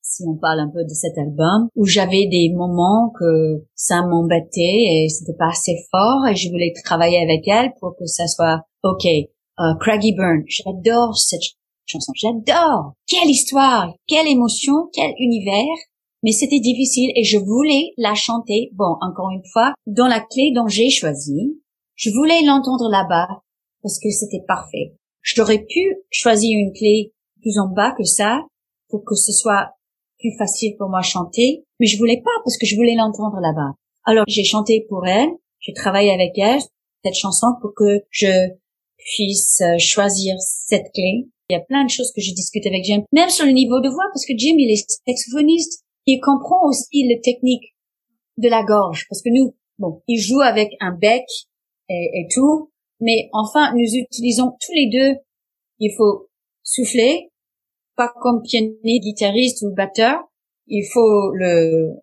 si 0.02 0.24
on 0.28 0.36
parle 0.36 0.60
un 0.60 0.70
peu 0.74 0.84
de 0.84 0.94
cet 0.94 1.18
album, 1.18 1.70
où 1.76 1.86
j'avais 1.86 2.26
des 2.28 2.52
moments 2.56 3.12
que 3.18 3.64
ça 3.76 4.02
m'embêtait 4.02 4.60
et 4.60 5.08
c'était 5.10 5.38
pas 5.38 5.50
assez 5.50 5.76
fort 5.92 6.28
et 6.28 6.36
je 6.36 6.50
voulais 6.50 6.74
travailler 6.84 7.22
avec 7.22 7.48
elle 7.48 7.72
pour 7.80 7.96
que 7.98 8.06
ça 8.08 8.28
soit 8.28 8.62
ok. 8.84 9.06
Euh, 9.06 9.76
Craggy 9.80 10.14
Burn, 10.16 10.42
j'adore 10.48 11.16
cette 11.18 11.42
ch- 11.42 11.56
chanson, 11.86 12.12
j'adore. 12.16 12.94
Quelle 13.08 13.30
histoire, 13.30 13.94
quelle 14.08 14.28
émotion, 14.28 14.90
quel 14.92 15.12
univers. 15.20 15.78
Mais 16.24 16.32
c'était 16.32 16.60
difficile 16.60 17.12
et 17.16 17.24
je 17.24 17.38
voulais 17.38 17.92
la 17.98 18.16
chanter, 18.16 18.70
bon, 18.74 18.96
encore 19.02 19.30
une 19.32 19.46
fois, 19.54 19.74
dans 19.88 20.08
la 20.08 20.20
clé 20.20 20.52
dont 20.56 20.68
j'ai 20.68 20.90
choisi. 20.90 21.60
Je 21.96 22.10
voulais 22.10 22.42
l'entendre 22.44 22.90
là-bas 22.92 23.28
parce 23.84 24.00
que 24.00 24.10
c'était 24.10 24.44
parfait. 24.48 24.96
J'aurais 25.22 25.64
pu 25.64 25.98
choisir 26.10 26.58
une 26.58 26.74
clé 26.74 27.14
plus 27.42 27.58
en 27.60 27.68
bas 27.68 27.94
que 27.98 28.04
ça 28.04 28.42
pour 28.90 29.04
que 29.06 29.16
ce 29.16 29.32
soit 29.32 29.72
plus 30.20 30.36
facile 30.38 30.76
pour 30.78 30.90
moi 30.90 31.02
chanter, 31.02 31.64
mais 31.80 31.88
je 31.88 31.98
voulais 31.98 32.22
pas 32.24 32.32
parce 32.44 32.58
que 32.58 32.66
je 32.66 32.76
voulais 32.76 32.96
l'entendre 32.96 33.40
là-bas. 33.42 33.74
Alors 34.04 34.26
j'ai 34.28 34.44
chanté 34.44 34.86
pour 34.90 35.08
elle, 35.08 35.30
j'ai 35.60 35.74
travaillé 35.74 36.12
avec 36.12 36.38
elle 36.38 36.60
cette 37.04 37.16
chanson 37.16 37.48
pour 37.62 37.74
que 37.76 38.02
je 38.10 38.50
puisse 38.98 39.62
euh, 39.62 39.78
choisir 39.80 40.36
cette 40.40 40.92
clé. 40.94 41.28
Il 41.50 41.54
y 41.54 41.56
a 41.56 41.62
plein 41.62 41.84
de 41.84 41.90
choses 41.90 42.12
que 42.16 42.22
je 42.22 42.34
discute 42.34 42.66
avec 42.66 42.84
Jim, 42.84 43.04
même 43.12 43.30
sur 43.30 43.46
le 43.46 43.52
niveau 43.52 43.80
de 43.82 43.90
voix, 43.90 44.06
parce 44.14 44.26
que 44.26 44.34
Jim 44.38 44.56
il 44.58 44.72
est 44.72 44.86
saxophoniste, 45.06 45.84
il 46.06 46.20
comprend 46.20 46.68
aussi 46.68 47.08
le 47.08 47.20
technique 47.22 47.76
de 48.38 48.48
la 48.48 48.64
gorge, 48.64 49.06
parce 49.10 49.22
que 49.22 49.30
nous, 49.30 49.56
bon, 49.78 50.02
il 50.08 50.20
joue 50.20 50.42
avec 50.42 50.72
un 50.80 50.96
bec 50.96 51.26
et 51.90 52.28
tout, 52.34 52.71
mais 53.02 53.30
enfin 53.34 53.74
nous 53.74 53.96
utilisons 53.96 54.52
tous 54.52 54.74
les 54.74 54.90
deux. 54.90 55.20
Il 55.80 55.94
faut 55.98 56.30
souffler, 56.64 57.32
pas 57.96 58.14
comme 58.22 58.42
pianiste, 58.44 59.04
guitariste 59.04 59.64
ou 59.64 59.74
batteur. 59.74 60.20
Il 60.68 60.88
faut 60.94 61.32
le, 61.34 61.96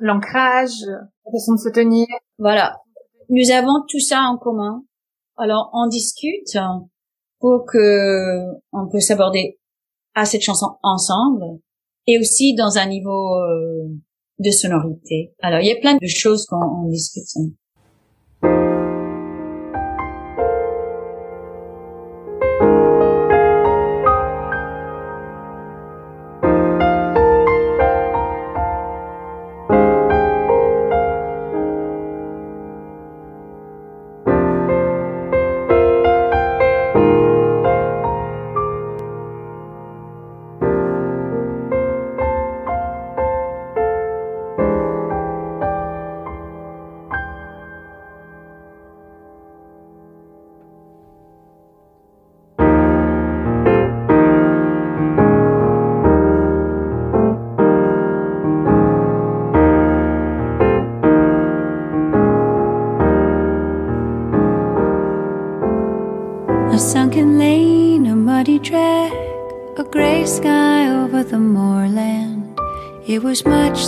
L'ancrage, 0.00 0.70
la 0.86 1.32
façon 1.32 1.54
de 1.54 1.58
se 1.58 1.68
tenir. 1.68 2.06
voilà. 2.38 2.78
Nous 3.28 3.50
avons 3.50 3.84
tout 3.88 4.00
ça 4.00 4.20
en 4.22 4.38
commun. 4.38 4.84
Alors, 5.36 5.70
on 5.72 5.86
discute 5.86 6.56
pour 7.38 7.64
que 7.66 8.42
on 8.72 8.88
peut 8.90 9.00
s'aborder 9.00 9.58
à 10.14 10.24
cette 10.24 10.42
chanson 10.42 10.76
ensemble 10.82 11.44
et 12.06 12.18
aussi 12.18 12.54
dans 12.54 12.78
un 12.78 12.86
niveau 12.86 13.36
euh, 13.36 13.88
de 14.38 14.50
sonorité. 14.50 15.34
Alors, 15.40 15.60
il 15.60 15.66
y 15.66 15.72
a 15.72 15.80
plein 15.80 15.94
de 15.94 16.06
choses 16.06 16.46
qu'on 16.46 16.84
on 16.84 16.88
discute. 16.88 17.24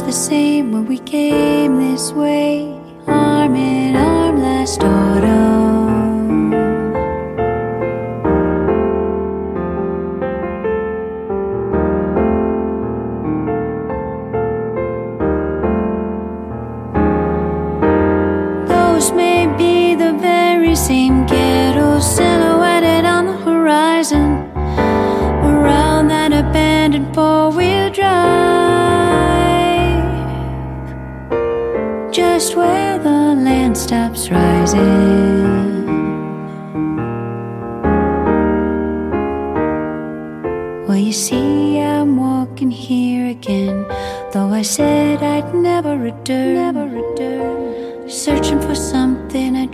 The 0.02 0.12
same 0.12 0.72
when 0.72 0.87
we 0.87 0.98
came 0.98 1.23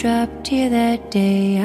dropped 0.01 0.49
here 0.49 0.71
that 0.71 1.11
day. 1.11 1.60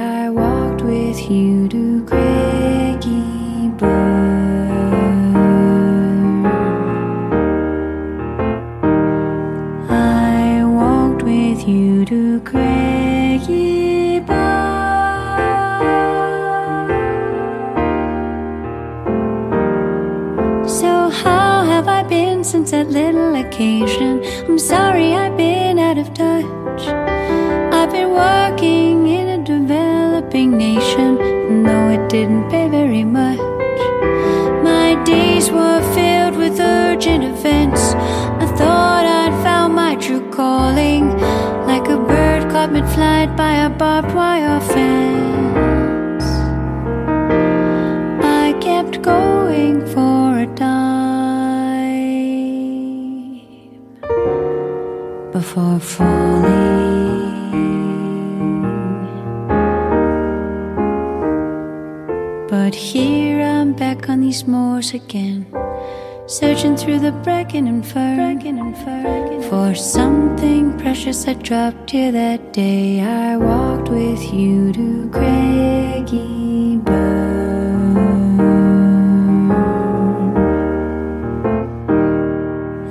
That 72.35 72.51
day. 72.51 72.99
I 72.99 73.37
walked 73.37 73.89
with 73.89 74.33
you 74.33 74.73
to 74.73 75.09
Craigie 75.09 76.77
Burn. 76.83 78.41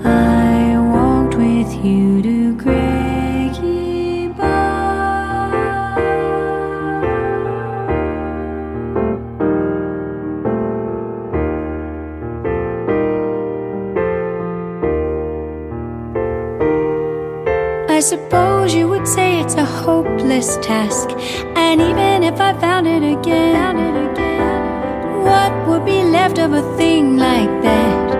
I 0.04 0.78
walked 0.94 1.34
with 1.36 1.84
you 1.84 2.22
to. 2.22 2.44
I 17.94 18.00
suppose 18.64 18.78
you 18.78 18.88
would 18.88 19.06
say 19.06 19.40
it's 19.40 19.56
a 19.56 19.64
hopeless 19.64 20.56
task. 20.62 21.10
And 21.54 21.82
even 21.82 22.22
if 22.22 22.40
I 22.40 22.58
found 22.58 22.86
it 22.86 23.02
again, 23.02 23.76
what 25.22 25.52
would 25.68 25.84
be 25.84 26.02
left 26.02 26.38
of 26.38 26.52
a 26.54 26.62
thing 26.76 27.18
like 27.18 27.62
that 27.62 28.16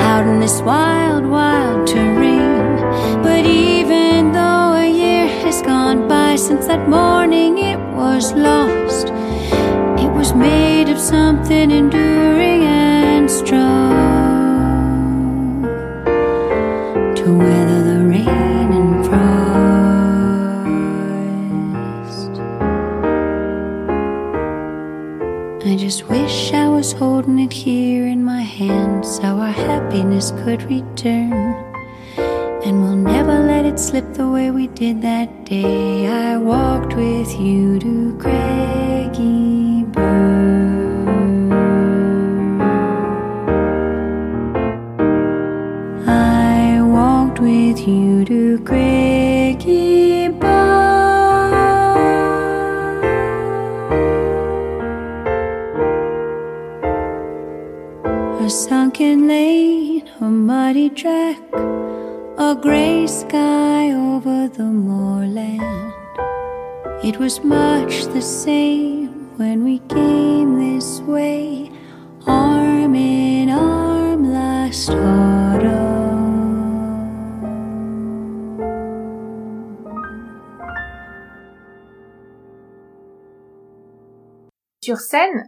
out 0.00 0.26
in 0.26 0.40
this 0.40 0.60
wild, 0.60 1.24
wild 1.24 1.86
terrain? 1.86 2.76
But 3.22 3.46
even 3.46 4.32
though 4.32 4.74
a 4.74 4.86
year 4.86 5.26
has 5.44 5.62
gone 5.62 6.06
by 6.06 6.36
since 6.36 6.66
that 6.66 6.86
morning 6.88 7.56
it 7.56 7.80
was 7.96 8.32
lost, 8.32 9.08
it 10.04 10.10
was 10.12 10.34
made 10.34 10.90
of 10.90 10.98
something 10.98 11.70
enduring 11.70 12.64
and 12.64 13.30
strong 13.30 14.07
happiness 30.18 30.30
could 30.44 30.62
return. 30.70 31.64
And 32.64 32.82
we'll 32.82 32.96
never 32.96 33.38
let 33.38 33.64
it 33.64 33.78
slip 33.78 34.14
the 34.14 34.28
way 34.28 34.50
we 34.50 34.66
did 34.68 35.00
that 35.02 35.44
day. 35.44 36.06
I 36.08 36.36
walked 36.36 36.94
with 36.94 37.38
you 37.40 37.78
to 37.78 38.18
Craigie 38.18 38.77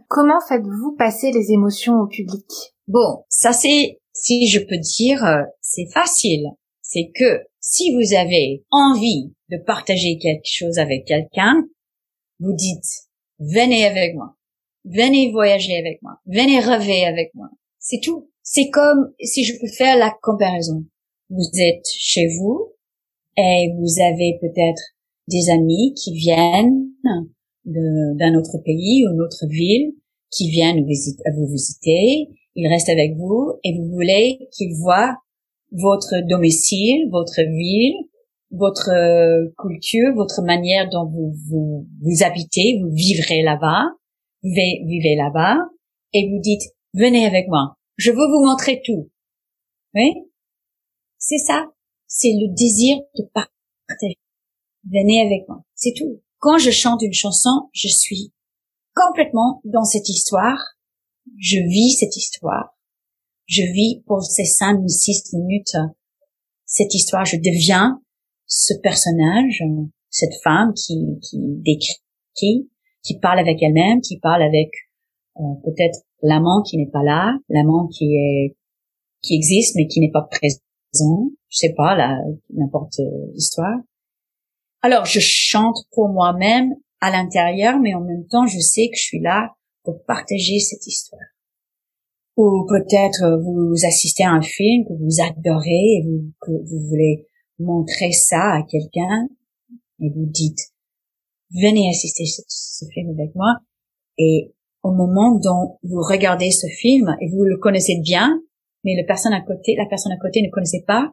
comment 0.07 0.39
faites-vous 0.47 0.95
passer 0.97 1.31
les 1.31 1.51
émotions 1.51 1.95
au 1.99 2.07
public? 2.07 2.45
Bon, 2.87 3.23
ça 3.29 3.53
c'est, 3.53 3.99
si 4.13 4.47
je 4.47 4.59
peux 4.59 4.77
dire, 4.77 5.23
euh, 5.25 5.43
c'est 5.61 5.87
facile. 5.91 6.47
C'est 6.81 7.11
que 7.15 7.43
si 7.59 7.93
vous 7.95 8.15
avez 8.15 8.65
envie 8.71 9.33
de 9.49 9.57
partager 9.57 10.17
quelque 10.17 10.45
chose 10.45 10.77
avec 10.77 11.05
quelqu'un, 11.05 11.63
vous 12.39 12.53
dites, 12.53 13.07
venez 13.39 13.85
avec 13.85 14.15
moi, 14.15 14.35
venez 14.83 15.31
voyager 15.31 15.77
avec 15.77 16.01
moi, 16.01 16.19
venez 16.25 16.59
rêver 16.59 17.05
avec 17.05 17.33
moi. 17.35 17.49
C'est 17.79 18.01
tout. 18.01 18.29
C'est 18.43 18.69
comme 18.69 19.13
si 19.21 19.43
je 19.43 19.59
peux 19.59 19.71
faire 19.71 19.97
la 19.97 20.13
comparaison. 20.21 20.83
Vous 21.29 21.49
êtes 21.59 21.85
chez 21.87 22.27
vous 22.39 22.73
et 23.37 23.71
vous 23.77 24.01
avez 24.01 24.37
peut-être 24.41 24.81
des 25.27 25.49
amis 25.49 25.93
qui 25.93 26.13
viennent 26.13 26.89
d'un 27.65 28.35
autre 28.35 28.57
pays 28.63 29.05
ou 29.05 29.13
une 29.13 29.21
autre 29.21 29.45
ville, 29.47 29.93
qui 30.31 30.49
viennent 30.49 30.81
vous 30.81 30.87
visiter, 30.87 31.23
vous 31.35 31.47
visiter, 31.47 32.29
ils 32.55 32.67
restent 32.67 32.89
avec 32.89 33.15
vous 33.15 33.53
et 33.63 33.77
vous 33.77 33.89
voulez 33.91 34.47
qu'ils 34.51 34.75
voient 34.75 35.15
votre 35.71 36.27
domicile, 36.27 37.09
votre 37.11 37.41
ville, 37.41 37.95
votre 38.51 38.89
euh, 38.89 39.47
culture, 39.57 40.13
votre 40.15 40.41
manière 40.41 40.89
dont 40.89 41.05
vous 41.05 41.33
vous, 41.49 41.87
vous 42.01 42.23
habitez, 42.23 42.79
vous 42.81 42.91
vivrez 42.91 43.41
là-bas, 43.43 43.85
vous 44.43 44.49
vivez 44.49 45.15
là-bas, 45.15 45.57
et 46.13 46.29
vous 46.29 46.39
dites 46.41 46.63
venez 46.93 47.25
avec 47.25 47.47
moi, 47.47 47.77
je 47.97 48.11
veux 48.11 48.17
vous 48.17 48.45
montrer 48.45 48.81
tout. 48.85 49.09
Oui, 49.93 50.11
c'est 51.17 51.37
ça, 51.37 51.67
c'est 52.07 52.33
le 52.33 52.53
désir 52.53 52.97
de 53.17 53.23
partager. 53.33 54.17
Venez 54.89 55.21
avec 55.21 55.47
moi, 55.47 55.63
c'est 55.75 55.93
tout. 55.95 56.21
Quand 56.41 56.57
je 56.57 56.71
chante 56.71 57.03
une 57.03 57.13
chanson, 57.13 57.69
je 57.71 57.87
suis 57.87 58.33
complètement 58.95 59.61
dans 59.63 59.83
cette 59.83 60.09
histoire. 60.09 60.57
Je 61.37 61.57
vis 61.57 61.97
cette 61.99 62.17
histoire. 62.17 62.75
Je 63.45 63.61
vis 63.61 64.01
pour 64.07 64.23
ces 64.23 64.45
cinq, 64.45 64.79
six 64.89 65.31
minutes 65.33 65.77
cette 66.65 66.95
histoire. 66.95 67.25
Je 67.25 67.37
deviens 67.37 68.01
ce 68.47 68.73
personnage, 68.81 69.63
cette 70.09 70.33
femme 70.43 70.73
qui, 70.73 71.19
qui 71.21 71.37
décrit, 71.37 72.71
qui 73.03 73.19
parle 73.19 73.37
avec 73.37 73.61
elle-même, 73.61 74.01
qui 74.01 74.17
parle 74.19 74.41
avec 74.41 74.71
euh, 75.37 75.43
peut-être 75.63 75.99
l'amant 76.23 76.63
qui 76.63 76.77
n'est 76.77 76.89
pas 76.89 77.03
là, 77.03 77.37
l'amant 77.49 77.87
qui 77.87 78.15
est 78.15 78.57
qui 79.21 79.35
existe 79.35 79.75
mais 79.75 79.85
qui 79.85 79.99
n'est 79.99 80.11
pas 80.11 80.27
présent. 80.31 81.29
Je 81.49 81.57
sais 81.57 81.73
pas, 81.77 81.95
là, 81.95 82.17
n'importe 82.49 82.99
euh, 82.99 83.31
histoire. 83.35 83.77
Alors, 84.81 85.05
je 85.05 85.19
chante 85.19 85.77
pour 85.91 86.09
moi-même 86.09 86.73
à 87.01 87.11
l'intérieur, 87.11 87.79
mais 87.79 87.93
en 87.93 88.01
même 88.01 88.25
temps, 88.27 88.47
je 88.47 88.59
sais 88.59 88.87
que 88.89 88.97
je 88.97 89.03
suis 89.03 89.21
là 89.21 89.53
pour 89.83 90.03
partager 90.05 90.59
cette 90.59 90.85
histoire. 90.87 91.21
ou 92.37 92.65
peut-être 92.67 93.41
vous 93.43 93.73
assistez 93.85 94.23
à 94.23 94.31
un 94.31 94.41
film 94.41 94.85
que 94.85 94.93
vous 94.93 95.21
adorez 95.21 95.97
et 95.97 96.03
vous, 96.05 96.31
que 96.41 96.51
vous 96.51 96.87
voulez 96.89 97.27
montrer 97.59 98.11
ça 98.11 98.53
à 98.53 98.63
quelqu'un 98.63 99.27
et 99.99 100.09
vous 100.09 100.25
dites 100.25 100.71
venez 101.51 101.89
assister 101.89 102.25
ce, 102.25 102.41
ce 102.47 102.85
film 102.93 103.09
avec 103.11 103.35
moi 103.35 103.57
et 104.17 104.53
au 104.83 104.91
moment 104.91 105.37
dont 105.37 105.77
vous 105.83 106.01
regardez 106.01 106.49
ce 106.51 106.67
film 106.67 107.15
et 107.19 107.29
vous 107.29 107.43
le 107.43 107.57
connaissez 107.57 107.99
bien 108.01 108.41
mais 108.83 108.95
la 108.95 109.03
personne 109.03 109.33
à 109.33 109.41
côté 109.41 109.75
la 109.77 109.85
personne 109.85 110.11
à 110.11 110.17
côté 110.17 110.41
ne 110.41 110.49
connaissait 110.49 110.83
pas 110.87 111.11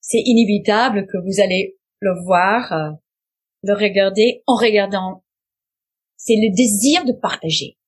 c'est 0.00 0.22
inévitable 0.24 1.06
que 1.06 1.16
vous 1.18 1.40
allez 1.40 1.76
le 2.04 2.22
voir 2.22 2.72
euh, 2.72 2.90
le 3.62 3.72
regarder 3.72 4.42
en 4.46 4.56
regardant. 4.56 5.24
C'est 6.16 6.36
le 6.36 6.54
désir 6.54 7.04
de 7.04 7.12
partager. 7.12 7.78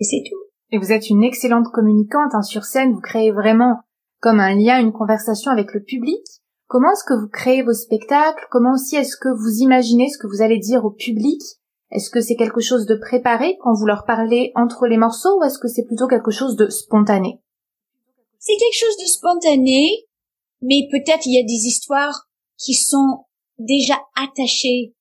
Et 0.00 0.04
c'est 0.04 0.22
tout. 0.28 0.40
Et 0.72 0.78
vous 0.78 0.92
êtes 0.92 1.10
une 1.10 1.22
excellente 1.22 1.66
communicante 1.72 2.34
hein, 2.34 2.42
sur 2.42 2.64
scène, 2.64 2.92
vous 2.92 3.00
créez 3.00 3.30
vraiment 3.30 3.80
comme 4.20 4.40
un 4.40 4.54
lien, 4.54 4.80
une 4.80 4.92
conversation 4.92 5.50
avec 5.50 5.74
le 5.74 5.82
public. 5.82 6.24
Comment 6.68 6.92
est-ce 6.92 7.04
que 7.04 7.20
vous 7.20 7.28
créez 7.28 7.62
vos 7.62 7.72
spectacles? 7.72 8.46
Comment 8.50 8.72
aussi 8.72 8.96
est-ce 8.96 9.16
que 9.16 9.28
vous 9.28 9.62
imaginez 9.62 10.08
ce 10.08 10.18
que 10.18 10.26
vous 10.26 10.42
allez 10.42 10.58
dire 10.58 10.84
au 10.84 10.90
public? 10.90 11.40
Est-ce 11.90 12.10
que 12.10 12.20
c'est 12.20 12.36
quelque 12.36 12.60
chose 12.60 12.86
de 12.86 12.94
préparé 12.94 13.58
quand 13.60 13.74
vous 13.74 13.86
leur 13.86 14.04
parlez 14.06 14.52
entre 14.54 14.86
les 14.86 14.96
morceaux 14.96 15.38
ou 15.38 15.44
est-ce 15.44 15.58
que 15.58 15.68
c'est 15.68 15.84
plutôt 15.84 16.06
quelque 16.06 16.30
chose 16.30 16.56
de 16.56 16.68
spontané? 16.68 17.40
C'est 18.38 18.56
quelque 18.56 18.78
chose 18.78 18.96
de 18.98 19.06
spontané, 19.06 20.06
mais 20.62 20.88
peut-être 20.90 21.26
il 21.26 21.34
y 21.34 21.40
a 21.40 21.46
des 21.46 21.66
histoires 21.66 22.28
qui 22.56 22.74
sont 22.74 23.24
déjà 23.60 23.94
attachées 24.16 24.94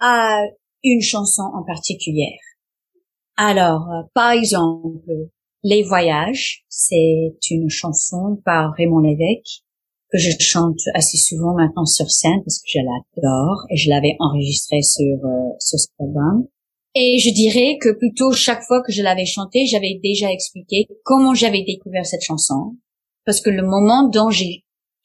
à 0.00 0.42
une 0.84 1.02
chanson 1.02 1.42
en 1.42 1.64
particulier. 1.64 2.36
Alors, 3.36 3.82
euh, 3.90 4.02
par 4.14 4.30
exemple, 4.30 5.10
Les 5.62 5.82
Voyages, 5.82 6.64
c'est 6.68 7.34
une 7.50 7.68
chanson 7.68 8.40
par 8.44 8.72
Raymond 8.72 9.00
Lévesque 9.00 9.62
que 10.10 10.18
je 10.18 10.30
chante 10.38 10.78
assez 10.94 11.16
souvent 11.16 11.54
maintenant 11.54 11.84
sur 11.84 12.10
scène 12.10 12.40
parce 12.44 12.58
que 12.58 12.68
je 12.68 12.78
l'adore 12.78 13.66
et 13.70 13.76
je 13.76 13.90
l'avais 13.90 14.16
enregistrée 14.20 14.82
sur 14.82 15.16
euh, 15.24 15.50
ce 15.58 15.76
album. 15.98 16.46
Et 16.94 17.18
je 17.18 17.30
dirais 17.30 17.76
que 17.78 17.90
plutôt 17.90 18.32
chaque 18.32 18.62
fois 18.62 18.82
que 18.82 18.92
je 18.92 19.02
l'avais 19.02 19.26
chantée, 19.26 19.66
j'avais 19.66 20.00
déjà 20.02 20.32
expliqué 20.32 20.86
comment 21.04 21.34
j'avais 21.34 21.62
découvert 21.62 22.06
cette 22.06 22.22
chanson. 22.22 22.76
Parce 23.26 23.40
que 23.40 23.50
le 23.50 23.62
moment 23.62 24.08
dont 24.08 24.30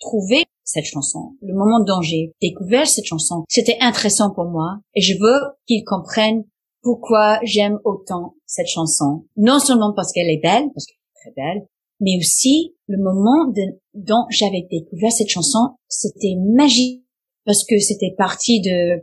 trouvé 0.02 0.44
cette 0.64 0.86
chanson, 0.86 1.36
le 1.42 1.54
moment 1.54 1.80
dont 1.84 2.02
j'ai 2.02 2.34
découvert 2.42 2.88
cette 2.88 3.06
chanson, 3.06 3.44
c'était 3.48 3.78
intéressant 3.80 4.34
pour 4.34 4.46
moi 4.46 4.80
et 4.96 5.02
je 5.02 5.14
veux 5.14 5.40
qu'ils 5.68 5.84
comprennent 5.86 6.44
pourquoi 6.82 7.40
j'aime 7.44 7.80
autant 7.86 8.36
cette 8.46 8.68
chanson. 8.68 9.26
Non 9.38 9.60
seulement 9.60 9.94
parce 9.96 10.12
qu'elle 10.12 10.30
est 10.30 10.42
belle, 10.42 10.70
parce 10.74 10.86
qu'elle 10.86 10.96
est 10.96 11.22
très 11.22 11.34
belle, 11.36 11.68
mais 12.00 12.18
aussi 12.18 12.76
le 12.88 12.98
moment 12.98 13.54
dont 13.94 14.26
j'avais 14.30 14.68
découvert 14.70 15.12
cette 15.12 15.30
chanson, 15.30 15.76
c'était 15.88 16.36
magique 16.40 17.06
parce 17.46 17.64
que 17.64 17.80
c'était 17.80 18.14
parti 18.18 18.62
de 18.62 19.02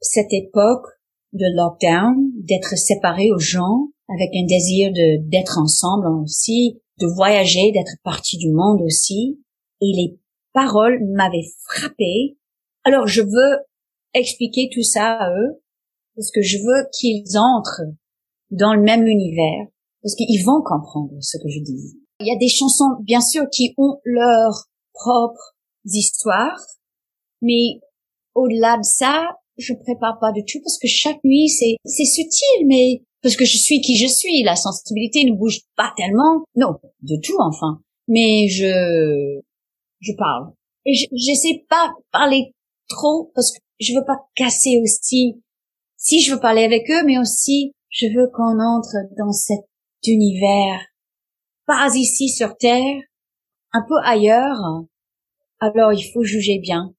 cette 0.00 0.32
époque 0.32 0.86
de 1.32 1.44
lockdown, 1.56 2.30
d'être 2.36 2.76
séparés 2.76 3.30
aux 3.30 3.38
gens 3.38 3.88
avec 4.08 4.30
un 4.34 4.46
désir 4.46 4.90
de 4.92 5.28
d'être 5.28 5.58
ensemble 5.58 6.06
aussi, 6.22 6.80
de 7.00 7.06
voyager, 7.06 7.70
d'être 7.72 7.96
parti 8.02 8.38
du 8.38 8.50
monde 8.50 8.80
aussi. 8.82 9.40
Et 9.80 9.92
les 9.94 10.18
paroles 10.52 10.98
m'avaient 11.14 11.48
frappé. 11.66 12.36
Alors 12.84 13.06
je 13.06 13.22
veux 13.22 13.58
expliquer 14.14 14.70
tout 14.72 14.82
ça 14.82 15.12
à 15.12 15.30
eux 15.30 15.62
parce 16.16 16.30
que 16.30 16.42
je 16.42 16.58
veux 16.58 16.88
qu'ils 16.92 17.38
entrent 17.38 17.82
dans 18.50 18.74
le 18.74 18.82
même 18.82 19.06
univers, 19.06 19.66
parce 20.02 20.14
qu'ils 20.14 20.44
vont 20.44 20.62
comprendre 20.62 21.12
ce 21.20 21.36
que 21.36 21.48
je 21.48 21.60
dis. 21.60 21.94
Il 22.20 22.26
y 22.26 22.34
a 22.34 22.38
des 22.38 22.48
chansons, 22.48 22.96
bien 23.02 23.20
sûr, 23.20 23.44
qui 23.52 23.74
ont 23.76 24.00
leurs 24.04 24.64
propres 24.92 25.54
histoires, 25.84 26.60
mais 27.40 27.80
au-delà 28.34 28.78
de 28.78 28.82
ça, 28.82 29.28
je 29.58 29.74
prépare 29.74 30.18
pas 30.20 30.32
du 30.32 30.44
tout 30.44 30.58
parce 30.64 30.78
que 30.78 30.88
chaque 30.88 31.22
nuit, 31.24 31.48
c'est, 31.48 31.76
c'est 31.84 32.04
subtil, 32.04 32.66
mais 32.66 33.02
parce 33.22 33.36
que 33.36 33.44
je 33.44 33.56
suis 33.56 33.80
qui 33.80 33.96
je 33.96 34.06
suis, 34.06 34.42
la 34.42 34.56
sensibilité 34.56 35.24
ne 35.24 35.36
bouge 35.36 35.60
pas 35.76 35.92
tellement. 35.96 36.44
Non, 36.56 36.74
de 37.02 37.16
tout, 37.22 37.36
enfin. 37.38 37.80
Mais 38.08 38.48
je, 38.48 39.40
je 40.00 40.12
parle. 40.16 40.52
Et 40.86 40.94
j'essaie 40.94 41.64
pas 41.68 41.92
parler 42.12 42.54
trop 42.88 43.30
parce 43.34 43.52
que 43.52 43.58
je 43.80 43.94
veux 43.94 44.04
pas 44.04 44.18
casser 44.34 44.80
aussi 44.82 45.42
si 45.96 46.22
je 46.22 46.32
veux 46.32 46.40
parler 46.40 46.62
avec 46.62 46.88
eux, 46.90 47.04
mais 47.04 47.18
aussi 47.18 47.72
je 47.90 48.06
veux 48.06 48.30
qu'on 48.32 48.60
entre 48.60 48.96
dans 49.16 49.32
cet 49.32 49.66
univers, 50.06 50.80
pas 51.66 51.88
ici 51.94 52.28
sur 52.28 52.56
Terre, 52.56 53.02
un 53.72 53.82
peu 53.86 53.96
ailleurs. 54.04 54.58
Alors 55.60 55.92
il 55.92 56.02
faut 56.12 56.22
juger 56.22 56.60
bien. 56.60 56.94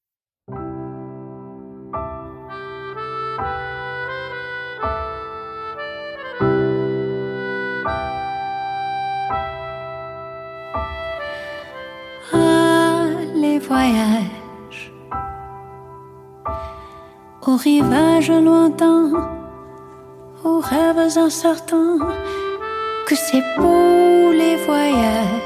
Les 13.70 13.76
voyages 13.76 14.92
aux 17.46 17.56
rivages 17.56 18.32
lointains, 18.32 19.12
aux 20.44 20.60
rêves 20.60 21.18
incertains, 21.18 21.98
que 23.08 23.16
c'est 23.16 23.44
beau 23.58 24.32
les 24.32 24.56
voyages 24.66 25.44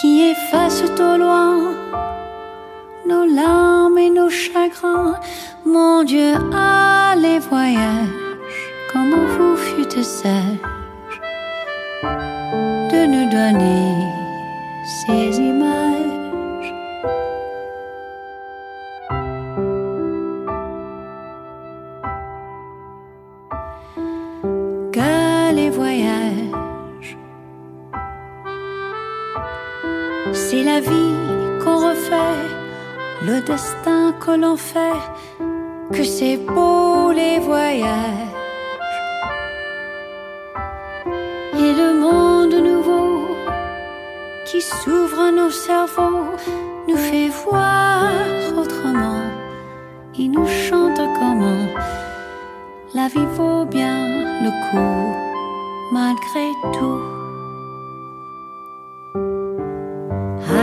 qui 0.00 0.30
effacent 0.30 0.84
au 1.00 1.16
loin 1.16 1.74
nos 3.06 3.24
larmes 3.24 3.98
et 3.98 4.10
nos 4.10 4.28
chagrins. 4.28 5.14
Mon 5.64 6.04
Dieu, 6.04 6.34
ah 6.52 7.14
les 7.16 7.38
voyages, 7.38 8.62
comment 8.92 9.26
vous 9.36 9.56
fûtes 9.56 10.02
sage 10.02 10.58
de 12.02 13.06
nous 13.06 13.30
donner 13.30 14.07
ces 15.08 15.38
images. 15.38 15.88
le 33.22 33.40
destin 33.40 34.12
que 34.20 34.30
l'on 34.30 34.56
fait, 34.56 35.02
que 35.92 36.04
c'est 36.04 36.36
beau 36.36 37.10
les 37.12 37.38
voyages. 37.40 38.37
S'ouvre 44.60 45.30
nos 45.30 45.50
cerveaux 45.50 46.26
nous 46.88 46.96
fait 46.96 47.28
voir 47.44 48.10
autrement. 48.56 49.22
Il 50.16 50.30
nous 50.32 50.48
chante 50.48 51.00
comment 51.18 51.66
la 52.94 53.06
vie 53.08 53.26
vaut 53.36 53.64
bien 53.66 53.98
le 54.42 54.50
coup, 54.66 55.14
malgré 55.92 56.46
tout. 56.72 57.00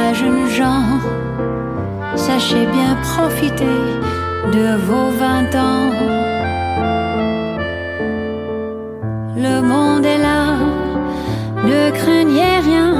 À 0.03 0.13
jeunes 0.13 0.47
gens, 0.47 0.99
sachez 2.15 2.65
bien 2.65 2.95
profiter 3.03 3.79
de 4.55 4.75
vos 4.87 5.09
vingt 5.21 5.53
ans. 5.55 5.91
Le 9.37 9.61
monde 9.61 10.05
est 10.05 10.17
là, 10.17 10.57
ne 11.63 11.91
craignez 11.91 12.57
rien, 12.69 12.94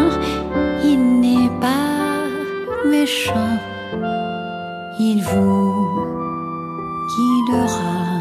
il 5.00 5.22
vous 5.22 5.88
guidera. 7.16 8.16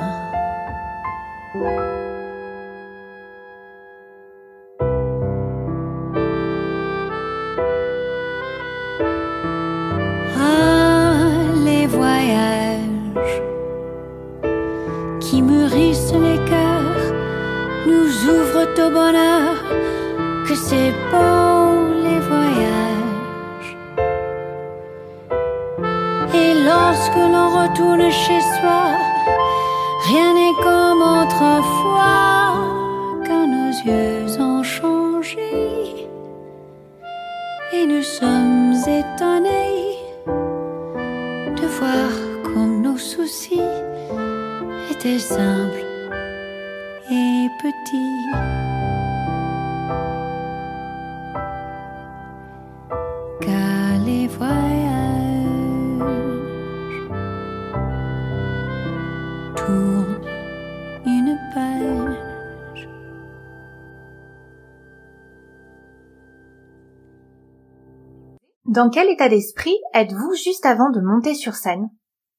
Dans 68.75 68.91
quel 68.91 69.09
état 69.09 69.29
d'esprit 69.29 69.77
êtes-vous 69.95 70.35
juste 70.35 70.67
avant 70.67 70.91
de 70.91 71.01
monter 71.01 71.35
sur 71.35 71.55
scène? 71.55 71.91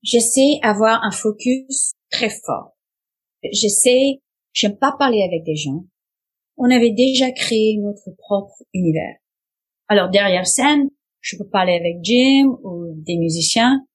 J'essaie 0.04 0.60
avoir 0.64 1.02
un 1.06 1.12
focus 1.12 1.94
très 2.12 2.28
fort. 2.30 2.76
J'essaie, 3.54 4.20
j'aime 4.52 4.78
pas 4.78 4.94
parler 5.00 5.24
avec 5.24 5.46
des 5.46 5.56
gens. 5.56 5.86
On 6.58 6.70
avait 6.70 6.92
déjà 6.92 7.32
créé 7.32 7.78
notre 7.78 8.14
propre 8.18 8.52
univers. 8.74 9.16
Alors 9.88 10.10
derrière 10.10 10.46
scène, 10.46 10.90
je 11.22 11.38
peux 11.38 11.48
parler 11.48 11.72
avec 11.72 12.04
Jim 12.04 12.50
ou 12.66 12.94
des 12.98 13.16
musiciens 13.16 13.86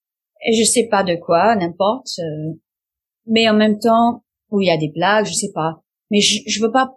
et 0.42 0.54
je 0.54 0.64
sais 0.64 0.88
pas 0.90 1.04
de 1.04 1.16
quoi, 1.16 1.56
n'importe. 1.56 2.08
euh, 2.20 2.54
mais 3.26 3.50
en 3.50 3.54
même 3.54 3.78
temps, 3.78 4.24
où 4.48 4.62
il 4.62 4.68
y 4.68 4.70
a 4.70 4.78
des 4.78 4.90
blagues, 4.90 5.26
je 5.26 5.34
sais 5.34 5.52
pas. 5.54 5.82
Mais 6.10 6.22
je, 6.22 6.40
je 6.46 6.62
veux 6.62 6.72
pas 6.72 6.88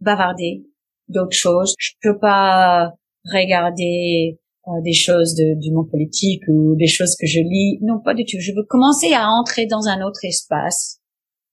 bavarder 0.00 0.66
d'autres 1.08 1.34
choses. 1.34 1.74
Je 1.78 1.92
peux 2.02 2.18
pas 2.18 2.92
regarder 3.24 4.38
des 4.82 4.92
choses 4.92 5.34
de, 5.34 5.58
du 5.60 5.72
monde 5.72 5.90
politique 5.90 6.42
ou 6.48 6.76
des 6.76 6.86
choses 6.86 7.16
que 7.18 7.26
je 7.26 7.40
lis. 7.40 7.78
Non, 7.82 8.00
pas 8.00 8.14
du 8.14 8.24
tout. 8.24 8.38
Je 8.38 8.52
veux 8.52 8.64
commencer 8.68 9.12
à 9.12 9.28
entrer 9.28 9.66
dans 9.66 9.88
un 9.88 10.06
autre 10.06 10.24
espace. 10.24 11.00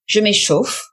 Je 0.05 0.19
m'échauffe, 0.19 0.89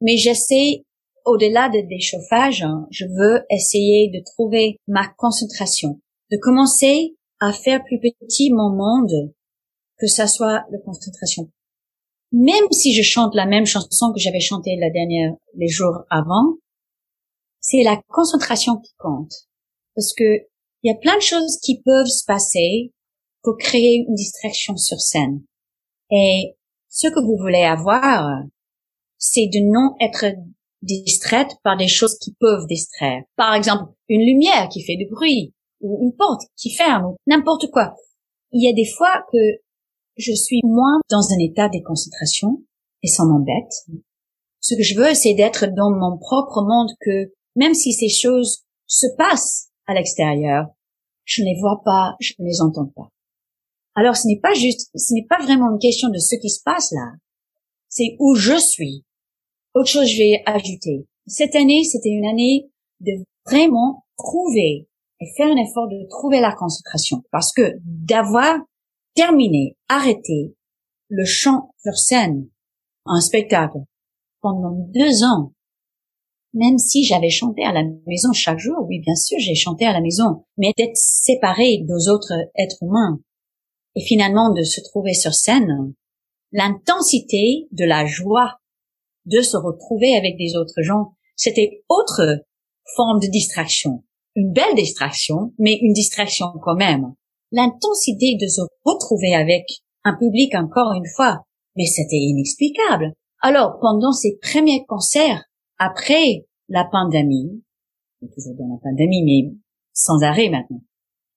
mais 0.00 0.16
j'essaie, 0.16 0.84
au-delà 1.24 1.68
de 1.68 1.78
l'échauffage, 1.88 2.62
hein, 2.62 2.86
je 2.90 3.04
veux 3.04 3.44
essayer 3.50 4.10
de 4.10 4.22
trouver 4.24 4.76
ma 4.86 5.06
concentration, 5.16 6.00
de 6.30 6.38
commencer 6.40 7.16
à 7.40 7.52
faire 7.52 7.82
plus 7.84 8.00
petit 8.00 8.52
mon 8.52 8.70
monde, 8.70 9.32
que 9.98 10.06
ça 10.06 10.26
soit 10.26 10.64
la 10.70 10.78
concentration. 10.84 11.50
Même 12.32 12.70
si 12.70 12.94
je 12.94 13.02
chante 13.02 13.34
la 13.34 13.46
même 13.46 13.64
chanson 13.64 14.12
que 14.12 14.20
j'avais 14.20 14.40
chantée 14.40 14.76
la 14.78 14.90
dernière, 14.90 15.32
les 15.54 15.68
jours 15.68 16.04
avant, 16.10 16.56
c'est 17.60 17.82
la 17.82 18.00
concentration 18.08 18.76
qui 18.76 18.92
compte. 18.98 19.32
Parce 19.94 20.12
que 20.14 20.46
il 20.82 20.90
y 20.90 20.94
a 20.94 20.98
plein 20.98 21.16
de 21.16 21.22
choses 21.22 21.58
qui 21.62 21.82
peuvent 21.82 22.06
se 22.06 22.24
passer 22.24 22.92
pour 23.42 23.56
créer 23.58 24.04
une 24.06 24.14
distraction 24.14 24.76
sur 24.76 25.00
scène. 25.00 25.42
Et 26.10 26.56
ce 26.88 27.08
que 27.08 27.20
vous 27.20 27.36
voulez 27.38 27.64
avoir, 27.64 28.42
c'est 29.18 29.46
de 29.46 29.60
non 29.70 29.94
être 30.00 30.36
distraite 30.82 31.56
par 31.64 31.76
des 31.76 31.88
choses 31.88 32.18
qui 32.18 32.34
peuvent 32.38 32.66
distraire. 32.68 33.22
Par 33.36 33.54
exemple, 33.54 33.92
une 34.08 34.24
lumière 34.24 34.68
qui 34.68 34.84
fait 34.84 34.96
du 34.96 35.06
bruit, 35.06 35.54
ou 35.80 35.98
une 36.02 36.16
porte 36.16 36.42
qui 36.56 36.74
ferme, 36.74 37.06
ou 37.06 37.16
n'importe 37.26 37.70
quoi. 37.70 37.94
Il 38.52 38.64
y 38.64 38.70
a 38.70 38.72
des 38.72 38.88
fois 38.88 39.24
que 39.32 39.38
je 40.16 40.32
suis 40.32 40.60
moins 40.64 41.00
dans 41.10 41.32
un 41.32 41.38
état 41.38 41.68
de 41.68 41.82
concentration, 41.84 42.62
et 43.02 43.08
ça 43.08 43.24
m'embête. 43.24 43.72
Ce 44.60 44.74
que 44.74 44.82
je 44.82 44.98
veux, 44.98 45.14
c'est 45.14 45.34
d'être 45.34 45.66
dans 45.66 45.90
mon 45.90 46.18
propre 46.18 46.62
monde 46.62 46.90
que, 47.00 47.32
même 47.56 47.74
si 47.74 47.92
ces 47.92 48.08
choses 48.08 48.64
se 48.86 49.06
passent 49.16 49.67
à 49.88 49.94
l'extérieur, 49.94 50.66
je 51.24 51.42
ne 51.42 51.46
les 51.46 51.60
vois 51.60 51.82
pas, 51.84 52.14
je 52.20 52.34
ne 52.38 52.46
les 52.46 52.60
entends 52.60 52.86
pas. 52.94 53.08
Alors 53.96 54.16
ce 54.16 54.28
n'est 54.28 54.38
pas 54.40 54.54
juste, 54.54 54.90
ce 54.94 55.12
n'est 55.14 55.26
pas 55.28 55.42
vraiment 55.42 55.72
une 55.72 55.80
question 55.80 56.08
de 56.08 56.18
ce 56.18 56.36
qui 56.40 56.50
se 56.50 56.62
passe 56.62 56.92
là. 56.92 57.14
C'est 57.88 58.16
où 58.20 58.36
je 58.36 58.56
suis. 58.56 59.04
Autre 59.74 59.88
chose, 59.88 60.06
je 60.06 60.18
vais 60.18 60.42
ajouter. 60.46 61.06
Cette 61.26 61.56
année, 61.56 61.82
c'était 61.84 62.10
une 62.10 62.26
année 62.26 62.70
de 63.00 63.12
vraiment 63.46 64.04
trouver 64.16 64.88
et 65.20 65.26
faire 65.36 65.48
un 65.48 65.56
effort 65.56 65.88
de 65.88 66.06
trouver 66.08 66.40
la 66.40 66.54
concentration. 66.54 67.22
Parce 67.32 67.52
que 67.52 67.72
d'avoir 67.82 68.58
terminé, 69.14 69.76
arrêté 69.88 70.54
le 71.08 71.24
chant 71.24 71.70
sur 71.82 71.96
scène, 71.96 72.48
un 73.06 73.20
spectacle, 73.20 73.78
pendant 74.40 74.72
deux 74.94 75.24
ans, 75.24 75.52
même 76.54 76.78
si 76.78 77.04
j'avais 77.04 77.30
chanté 77.30 77.64
à 77.64 77.72
la 77.72 77.82
maison 78.06 78.32
chaque 78.32 78.58
jour, 78.58 78.76
oui, 78.88 79.00
bien 79.00 79.14
sûr, 79.14 79.38
j'ai 79.38 79.54
chanté 79.54 79.84
à 79.84 79.92
la 79.92 80.00
maison, 80.00 80.44
mais 80.56 80.72
d'être 80.76 80.96
séparé 80.96 81.78
des 81.82 82.08
autres 82.08 82.32
êtres 82.56 82.82
humains 82.82 83.20
et 83.94 84.00
finalement 84.00 84.52
de 84.52 84.62
se 84.62 84.80
trouver 84.80 85.14
sur 85.14 85.34
scène, 85.34 85.94
l'intensité 86.52 87.68
de 87.72 87.84
la 87.84 88.06
joie 88.06 88.58
de 89.26 89.42
se 89.42 89.56
retrouver 89.56 90.16
avec 90.16 90.36
des 90.38 90.56
autres 90.56 90.82
gens, 90.82 91.12
c'était 91.36 91.82
autre 91.88 92.44
forme 92.96 93.20
de 93.20 93.26
distraction. 93.26 94.04
Une 94.34 94.52
belle 94.52 94.74
distraction, 94.74 95.52
mais 95.58 95.78
une 95.82 95.92
distraction 95.92 96.46
quand 96.62 96.76
même. 96.76 97.12
L'intensité 97.52 98.36
de 98.40 98.46
se 98.46 98.62
retrouver 98.84 99.34
avec 99.34 99.64
un 100.04 100.16
public 100.16 100.54
encore 100.54 100.92
une 100.92 101.10
fois, 101.16 101.42
mais 101.76 101.86
c'était 101.86 102.16
inexplicable. 102.16 103.12
Alors, 103.40 103.78
pendant 103.80 104.12
ces 104.12 104.38
premiers 104.40 104.84
concerts, 104.86 105.44
après 105.78 106.46
la 106.68 106.84
pandémie, 106.84 107.62
toujours 108.20 108.54
dans 108.54 108.68
la 108.68 108.80
pandémie, 108.82 109.22
mais 109.24 109.56
sans 109.92 110.22
arrêt 110.22 110.48
maintenant, 110.48 110.82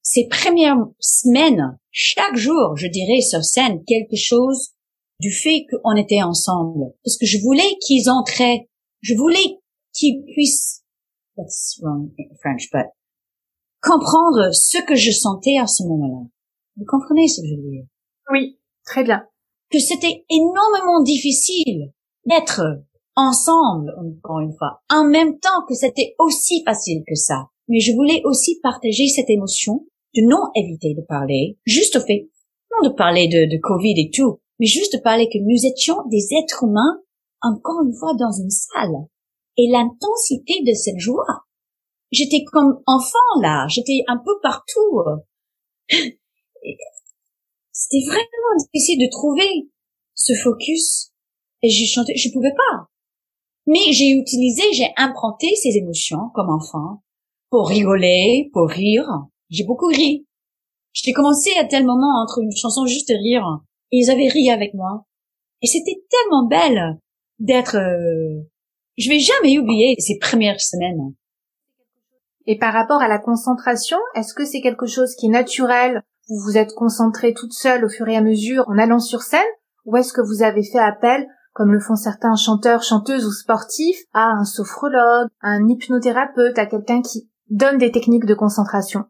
ces 0.01 0.27
premières 0.27 0.77
semaines, 0.99 1.77
chaque 1.91 2.35
jour, 2.35 2.75
je 2.75 2.87
dirais 2.87 3.21
sur 3.21 3.43
scène 3.43 3.83
quelque 3.85 4.15
chose 4.15 4.71
du 5.19 5.31
fait 5.31 5.65
qu'on 5.69 5.95
était 5.95 6.23
ensemble. 6.23 6.93
Parce 7.03 7.17
que 7.17 7.25
je 7.25 7.37
voulais 7.39 7.77
qu'ils 7.85 8.09
entraient, 8.09 8.67
je 9.01 9.13
voulais 9.13 9.59
qu'ils 9.93 10.23
puissent, 10.33 10.83
that's 11.37 11.79
wrong 11.81 12.11
in 12.19 12.35
French, 12.41 12.69
but, 12.71 12.87
comprendre 13.81 14.53
ce 14.53 14.79
que 14.83 14.95
je 14.95 15.11
sentais 15.11 15.57
à 15.57 15.67
ce 15.67 15.83
moment-là. 15.83 16.27
Vous 16.77 16.85
comprenez 16.85 17.27
ce 17.27 17.41
que 17.41 17.47
je 17.47 17.55
veux 17.55 17.69
dire? 17.69 17.85
Oui, 18.31 18.59
très 18.85 19.03
bien. 19.03 19.23
Que 19.69 19.79
c'était 19.79 20.25
énormément 20.29 21.03
difficile 21.03 21.93
d'être 22.25 22.61
ensemble, 23.15 23.93
encore 23.97 24.39
une 24.39 24.55
fois, 24.57 24.81
en 24.89 25.05
même 25.05 25.39
temps 25.39 25.65
que 25.67 25.73
c'était 25.73 26.15
aussi 26.19 26.63
facile 26.63 27.03
que 27.07 27.15
ça. 27.15 27.47
Mais 27.67 27.79
je 27.79 27.93
voulais 27.93 28.21
aussi 28.25 28.59
partager 28.61 29.07
cette 29.07 29.29
émotion 29.29 29.85
de 30.15 30.21
non 30.27 30.51
éviter 30.55 30.93
de 30.93 31.01
parler, 31.01 31.57
juste 31.65 31.95
au 31.95 32.01
fait, 32.01 32.29
non 32.71 32.89
de 32.89 32.93
parler 32.93 33.27
de, 33.27 33.59
Covid 33.61 33.95
et 33.97 34.11
tout, 34.13 34.39
mais 34.59 34.65
juste 34.65 34.93
de 34.93 35.01
parler 35.01 35.29
que 35.29 35.39
nous 35.39 35.65
étions 35.65 35.97
des 36.09 36.27
êtres 36.41 36.63
humains, 36.63 37.01
encore 37.41 37.81
une 37.85 37.93
fois, 37.93 38.13
dans 38.13 38.31
une 38.31 38.49
salle. 38.49 39.07
Et 39.57 39.69
l'intensité 39.69 40.63
de 40.65 40.73
cette 40.73 40.99
joie. 40.99 41.45
J'étais 42.11 42.43
comme 42.51 42.81
enfant, 42.87 43.39
là. 43.41 43.67
J'étais 43.69 44.03
un 44.07 44.17
peu 44.17 44.39
partout. 44.41 45.03
C'était 47.71 48.05
vraiment 48.05 48.55
difficile 48.57 48.99
de 48.99 49.09
trouver 49.09 49.69
ce 50.13 50.33
focus. 50.33 51.11
Et 51.61 51.69
j'ai 51.69 51.85
chanté, 51.85 52.15
je 52.15 52.31
pouvais 52.31 52.51
pas. 52.51 52.90
Mais 53.71 53.93
j'ai 53.93 54.09
utilisé, 54.09 54.63
j'ai 54.73 54.91
implanté 54.97 55.47
ces 55.55 55.77
émotions 55.77 56.29
comme 56.35 56.49
enfant 56.49 57.03
pour 57.49 57.69
rigoler, 57.69 58.49
pour 58.51 58.67
rire. 58.67 59.07
J'ai 59.49 59.63
beaucoup 59.63 59.85
ri. 59.85 60.27
J'ai 60.91 61.13
commencé 61.13 61.51
à 61.57 61.63
tel 61.63 61.85
moment 61.85 62.21
entre 62.21 62.41
une 62.41 62.53
chanson 62.53 62.85
juste 62.85 63.13
rire. 63.17 63.61
Et 63.93 63.99
ils 63.99 64.11
avaient 64.11 64.27
ri 64.27 64.49
avec 64.49 64.73
moi. 64.73 65.05
Et 65.61 65.67
c'était 65.67 66.03
tellement 66.09 66.47
belle 66.47 66.99
d'être, 67.39 67.77
euh, 67.77 68.41
je 68.97 69.07
vais 69.07 69.19
jamais 69.19 69.57
oublier 69.57 69.95
ces 69.99 70.17
premières 70.17 70.59
semaines. 70.59 71.13
Et 72.47 72.57
par 72.57 72.73
rapport 72.73 73.01
à 73.01 73.07
la 73.07 73.19
concentration, 73.19 73.99
est-ce 74.15 74.33
que 74.33 74.43
c'est 74.43 74.59
quelque 74.59 74.85
chose 74.85 75.15
qui 75.15 75.27
est 75.27 75.29
naturel? 75.29 76.03
Vous 76.27 76.39
vous 76.43 76.57
êtes 76.57 76.73
concentré 76.73 77.33
toute 77.33 77.53
seule 77.53 77.85
au 77.85 77.89
fur 77.89 78.09
et 78.09 78.17
à 78.17 78.21
mesure 78.21 78.65
en 78.67 78.77
allant 78.77 78.99
sur 78.99 79.21
scène? 79.21 79.39
Ou 79.85 79.95
est-ce 79.95 80.11
que 80.11 80.21
vous 80.21 80.43
avez 80.43 80.63
fait 80.63 80.77
appel, 80.77 81.25
comme 81.53 81.73
le 81.73 81.79
font 81.79 81.95
certains 81.95 82.35
chanteurs, 82.35 82.83
chanteuses 82.83 83.25
ou 83.25 83.31
sportifs, 83.31 83.99
à 84.13 84.31
un 84.31 84.45
sophrologue, 84.45 85.27
à 85.41 85.49
un 85.49 85.67
hypnothérapeute, 85.67 86.57
à 86.57 86.65
quelqu'un 86.65 87.01
qui 87.01 87.29
donne 87.49 87.77
des 87.77 87.91
techniques 87.91 88.25
de 88.25 88.33
concentration 88.33 89.05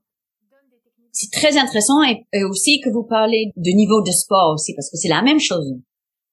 C'est 1.12 1.32
très 1.32 1.58
intéressant 1.58 2.02
et, 2.04 2.44
aussi 2.44 2.82
que 2.82 2.90
vous 2.90 3.04
parlez 3.04 3.52
de 3.56 3.72
niveau 3.72 4.02
de 4.02 4.12
sport 4.12 4.54
aussi 4.54 4.74
parce 4.76 4.90
que 4.90 4.98
c'est 4.98 5.10
la 5.10 5.22
même 5.22 5.40
chose. 5.40 5.76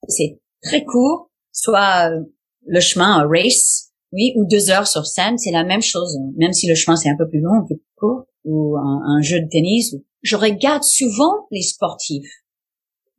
C'est 0.09 0.41
très 0.63 0.85
court, 0.85 1.31
soit 1.53 2.11
euh, 2.11 2.21
le 2.67 2.81
chemin, 2.81 3.19
un 3.19 3.29
race, 3.29 3.91
oui, 4.13 4.33
ou 4.37 4.47
deux 4.47 4.71
heures 4.71 4.87
sur 4.87 5.07
scène, 5.07 5.37
c'est 5.37 5.51
la 5.51 5.65
même 5.65 5.83
chose. 5.83 6.17
Même 6.37 6.55
si 6.55 6.67
le 6.67 6.75
chemin 6.75 6.97
c'est 6.97 7.11
un 7.11 7.17
peu 7.17 7.29
plus 7.29 7.41
long, 7.41 7.53
un 7.53 7.67
peu 7.69 7.77
plus 7.77 7.95
court, 7.97 8.25
ou 8.45 8.77
un, 8.79 9.03
un 9.05 9.21
jeu 9.21 9.41
de 9.41 9.49
tennis. 9.49 9.95
Je 10.23 10.37
regarde 10.37 10.83
souvent 10.83 11.47
les 11.51 11.63
sportifs. 11.63 12.31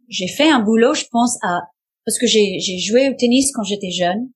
J'ai 0.08 0.28
fait 0.28 0.50
un 0.50 0.60
boulot, 0.60 0.96
je 0.96 1.06
pense, 1.12 1.38
à 1.44 1.62
parce 2.06 2.18
que 2.18 2.28
j'ai 2.28 2.60
j'ai 2.60 2.78
joué 2.80 3.10
au 3.10 3.14
tennis 3.14 3.52
quand 3.54 3.64
j'étais 3.64 3.91
jeune, 3.91 4.32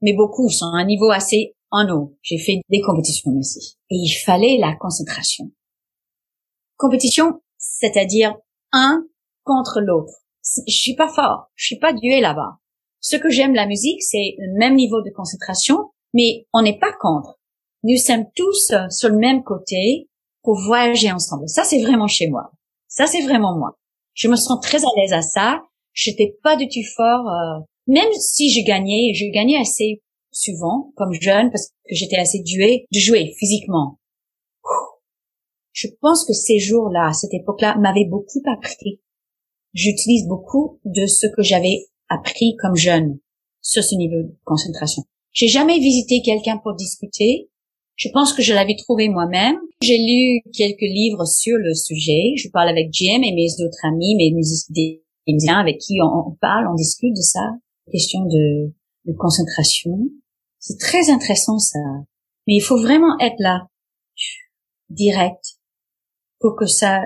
mais 0.00 0.12
beaucoup 0.12 0.48
sont 0.48 0.72
à 0.74 0.78
un 0.78 0.86
niveau 0.86 1.10
assez 1.10 1.54
en 1.70 1.88
haut. 1.88 2.16
J'ai 2.22 2.38
fait 2.38 2.60
des 2.68 2.80
compétitions 2.80 3.32
aussi. 3.38 3.76
Et 3.90 3.96
il 3.96 4.14
fallait 4.24 4.58
la 4.58 4.74
concentration. 4.76 5.50
compétition, 6.76 7.42
c'est-à-dire 7.58 8.34
un 8.72 9.04
contre 9.44 9.80
l'autre. 9.80 10.14
Je 10.66 10.72
suis 10.72 10.94
pas 10.94 11.08
fort, 11.08 11.50
je 11.54 11.66
suis 11.66 11.78
pas 11.78 11.92
dué 11.92 12.20
là-bas. 12.20 12.58
Ce 13.00 13.16
que 13.16 13.30
j'aime 13.30 13.54
la 13.54 13.66
musique, 13.66 14.02
c'est 14.02 14.34
le 14.38 14.58
même 14.58 14.74
niveau 14.74 15.02
de 15.02 15.10
concentration, 15.10 15.90
mais 16.14 16.46
on 16.52 16.62
n'est 16.62 16.78
pas 16.78 16.92
contre. 17.00 17.38
Nous 17.82 17.96
sommes 17.96 18.26
tous 18.34 18.72
sur 18.90 19.08
le 19.08 19.18
même 19.18 19.42
côté 19.42 20.08
pour 20.42 20.58
voyager 20.58 21.10
ensemble. 21.12 21.48
Ça, 21.48 21.64
c'est 21.64 21.82
vraiment 21.82 22.06
chez 22.06 22.28
moi. 22.28 22.50
Ça, 22.88 23.06
c'est 23.06 23.22
vraiment 23.22 23.56
moi. 23.56 23.78
Je 24.14 24.28
me 24.28 24.36
sens 24.36 24.60
très 24.60 24.82
à 24.84 24.88
l'aise 24.96 25.12
à 25.12 25.22
ça. 25.22 25.62
J'étais 25.92 26.36
pas 26.42 26.56
du 26.56 26.68
tout 26.68 26.86
fort. 26.96 27.28
Euh, 27.28 27.60
même 27.86 28.12
si 28.12 28.50
je 28.50 28.64
gagnais, 28.64 29.12
je 29.14 29.26
gagnais 29.32 29.58
assez 29.58 30.02
souvent 30.30 30.92
comme 30.96 31.12
jeune 31.12 31.50
parce 31.50 31.68
que 31.68 31.94
j'étais 31.94 32.16
assez 32.16 32.40
douée 32.40 32.86
de 32.92 32.98
jouer 32.98 33.34
physiquement. 33.38 33.98
Je 35.72 35.88
pense 36.00 36.24
que 36.24 36.32
ces 36.32 36.58
jours-là, 36.58 37.08
à 37.08 37.12
cette 37.12 37.34
époque-là, 37.34 37.76
m'avaient 37.78 38.08
beaucoup 38.08 38.42
appris. 38.46 39.00
J'utilise 39.72 40.26
beaucoup 40.26 40.80
de 40.84 41.06
ce 41.06 41.26
que 41.26 41.42
j'avais 41.42 41.86
appris 42.08 42.56
comme 42.60 42.76
jeune 42.76 43.18
sur 43.62 43.82
ce 43.82 43.94
niveau 43.94 44.22
de 44.22 44.36
concentration. 44.44 45.04
J'ai 45.32 45.48
jamais 45.48 45.78
visité 45.78 46.22
quelqu'un 46.22 46.58
pour 46.58 46.74
discuter. 46.74 47.48
Je 47.94 48.08
pense 48.12 48.32
que 48.32 48.42
je 48.42 48.52
l'avais 48.52 48.76
trouvé 48.76 49.08
moi-même. 49.08 49.58
J'ai 49.82 49.98
lu 49.98 50.42
quelques 50.52 50.80
livres 50.80 51.24
sur 51.24 51.56
le 51.56 51.74
sujet. 51.74 52.34
Je 52.36 52.48
parle 52.50 52.68
avec 52.68 52.88
Jim 52.92 53.22
et 53.22 53.32
mes 53.32 53.64
autres 53.64 53.84
amis, 53.84 54.16
mes 54.16 54.32
musiciens 55.32 55.58
avec 55.58 55.78
qui 55.78 55.98
on, 56.02 56.36
parle, 56.40 56.68
on 56.68 56.74
discute 56.74 57.14
de 57.14 57.22
ça. 57.22 57.52
Question 57.90 58.20
de, 58.24 58.72
de 59.06 59.12
concentration. 59.16 59.98
C'est 60.58 60.78
très 60.78 61.10
intéressant 61.10 61.58
ça. 61.58 61.78
Mais 62.46 62.54
il 62.54 62.60
faut 62.60 62.80
vraiment 62.80 63.18
être 63.20 63.38
là, 63.38 63.66
direct, 64.88 65.44
pour 66.38 66.56
que 66.56 66.66
ça 66.66 67.02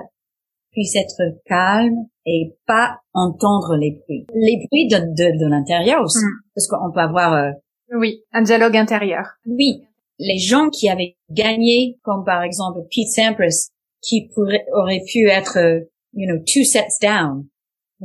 puisse 0.71 0.95
être 0.95 1.21
calme 1.45 2.05
et 2.25 2.55
pas 2.65 2.97
entendre 3.13 3.77
les 3.77 3.91
bruits. 3.91 4.25
Les 4.33 4.57
bruits 4.57 4.87
de, 4.87 4.97
de, 4.97 5.39
de 5.43 5.49
l'intérieur 5.49 6.01
aussi. 6.01 6.23
Mm. 6.23 6.41
Parce 6.53 6.67
qu'on 6.67 6.91
peut 6.91 6.99
avoir... 6.99 7.33
Euh, 7.33 7.51
oui, 7.97 8.23
un 8.31 8.41
dialogue 8.41 8.75
intérieur. 8.75 9.25
Oui. 9.45 9.83
Les 10.19 10.37
gens 10.37 10.69
qui 10.69 10.89
avaient 10.89 11.17
gagné, 11.29 11.99
comme 12.03 12.23
par 12.25 12.43
exemple 12.43 12.79
Pete 12.89 13.09
Sampras, 13.09 13.69
qui 14.01 14.29
pourrait, 14.33 14.65
aurait 14.73 15.01
pu 15.05 15.29
être, 15.29 15.57
euh, 15.57 15.79
you 16.13 16.27
know, 16.27 16.41
two 16.45 16.63
sets 16.63 16.99
down. 17.01 17.47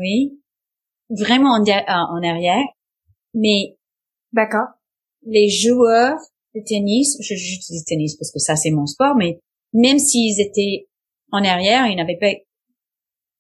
Oui. 0.01 0.41
Vraiment 1.11 1.51
en, 1.51 1.63
en 1.63 2.23
arrière. 2.23 2.65
Mais... 3.35 3.77
D'accord. 4.33 4.69
Les 5.23 5.49
joueurs 5.49 6.19
de 6.55 6.61
tennis, 6.67 7.17
je 7.21 7.35
j'utilise 7.35 7.85
tennis 7.85 8.17
parce 8.17 8.33
que 8.33 8.39
ça 8.39 8.57
c'est 8.57 8.71
mon 8.71 8.87
sport, 8.87 9.15
mais 9.17 9.41
même 9.73 9.99
s'ils 9.99 10.41
étaient 10.41 10.89
en 11.31 11.45
arrière, 11.45 11.87
ils 11.87 11.97
n'avaient 11.97 12.19
pas 12.19 12.33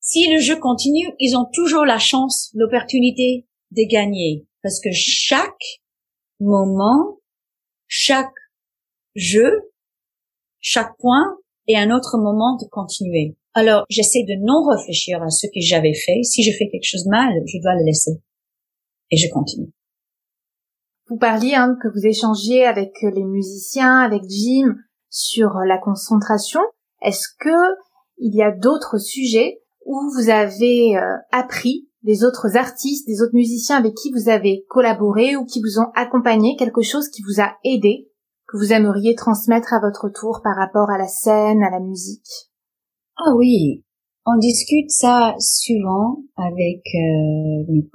si 0.01 0.33
le 0.33 0.41
jeu 0.41 0.59
continue, 0.59 1.15
ils 1.19 1.37
ont 1.37 1.47
toujours 1.53 1.85
la 1.85 1.99
chance, 1.99 2.51
l'opportunité 2.55 3.47
de 3.71 3.89
gagner. 3.89 4.47
Parce 4.63 4.81
que 4.81 4.91
chaque 4.93 5.81
moment, 6.41 7.21
chaque 7.87 8.33
jeu, 9.15 9.71
chaque 10.61 10.97
point 10.99 11.37
est 11.69 11.77
un 11.77 11.91
autre 11.91 12.17
moment 12.19 12.57
de 12.57 12.67
continuer. 12.69 13.37
Alors, 13.53 13.85
j'essaie 13.89 14.23
de 14.23 14.35
non 14.45 14.63
réfléchir 14.69 15.23
à 15.23 15.31
ce 15.31 15.47
que 15.47 15.61
j'avais 15.61 15.95
fait. 15.95 16.23
Si 16.23 16.43
je 16.43 16.57
fais 16.57 16.69
quelque 16.69 16.87
chose 16.87 17.05
de 17.05 17.11
mal, 17.11 17.33
je 17.47 17.59
dois 17.61 17.75
le 17.75 17.85
laisser. 17.85 18.21
Et 19.11 19.17
je 19.17 19.29
continue. 19.29 19.73
Vous 21.09 21.17
parliez 21.17 21.55
hein, 21.55 21.77
que 21.83 21.89
vous 21.89 22.07
échangiez 22.07 22.65
avec 22.65 22.93
les 23.03 23.25
musiciens, 23.25 23.99
avec 23.99 24.23
Jim, 24.29 24.77
sur 25.09 25.55
la 25.67 25.79
concentration. 25.79 26.61
Est-ce 27.03 27.27
que 27.41 27.75
il 28.19 28.37
y 28.37 28.43
a 28.43 28.53
d'autres 28.53 28.99
sujets 28.99 29.61
où 29.85 29.99
vous 30.15 30.31
avez 30.31 30.97
euh, 30.97 31.17
appris 31.33 31.89
des 32.03 32.23
autres 32.23 32.57
artistes, 32.57 33.09
des 33.09 33.23
autres 33.23 33.35
musiciens 33.35 33.77
avec 33.77 33.95
qui 33.95 34.13
vous 34.13 34.29
avez 34.29 34.65
collaboré 34.69 35.37
ou 35.37 35.45
qui 35.45 35.61
vous 35.61 35.81
ont 35.81 35.91
accompagné, 35.97 36.55
quelque 36.57 36.83
chose 36.83 37.09
qui 37.09 37.23
vous 37.23 37.41
a 37.41 37.57
aidé, 37.65 38.09
que 38.47 38.57
vous 38.57 38.73
aimeriez 38.73 39.17
transmettre 39.17 39.73
à 39.73 39.81
votre 39.81 40.09
tour 40.09 40.41
par 40.45 40.55
rapport 40.55 40.91
à 40.91 40.99
la 40.99 41.09
scène, 41.09 41.63
à 41.63 41.71
la 41.71 41.81
musique? 41.81 42.50
Ah 43.23 43.35
oui, 43.37 43.85
on 44.25 44.39
discute 44.39 44.91
ça 44.91 45.35
souvent 45.39 46.23
avec 46.37 46.81
euh, 46.95 47.65
mes 47.69 47.87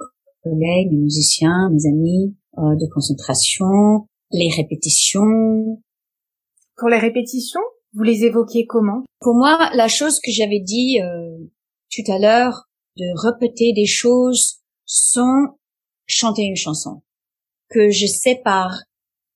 collègues, 0.44 0.92
mes 0.92 0.98
musiciens, 0.98 1.68
mes 1.72 1.88
amis 1.88 2.36
euh, 2.58 2.76
de 2.76 2.86
concentration, 2.94 4.06
les 4.30 4.50
répétitions. 4.50 5.82
Pour 6.76 6.88
les 6.88 6.98
répétitions, 6.98 7.60
vous 7.94 8.04
les 8.04 8.22
évoquiez 8.22 8.66
comment? 8.66 9.02
Pour 9.20 9.34
moi, 9.34 9.68
la 9.74 9.88
chose 9.88 10.20
que 10.20 10.30
j'avais 10.30 10.60
dit 10.60 10.98
tout 11.90 12.12
à 12.12 12.18
l'heure 12.20 12.68
de 12.96 13.04
répéter 13.26 13.72
des 13.74 13.86
choses 13.86 14.60
sans 14.84 15.58
chanter 16.06 16.42
une 16.42 16.56
chanson. 16.56 17.02
Que 17.68 17.90
je 17.90 18.06
sépare 18.06 18.78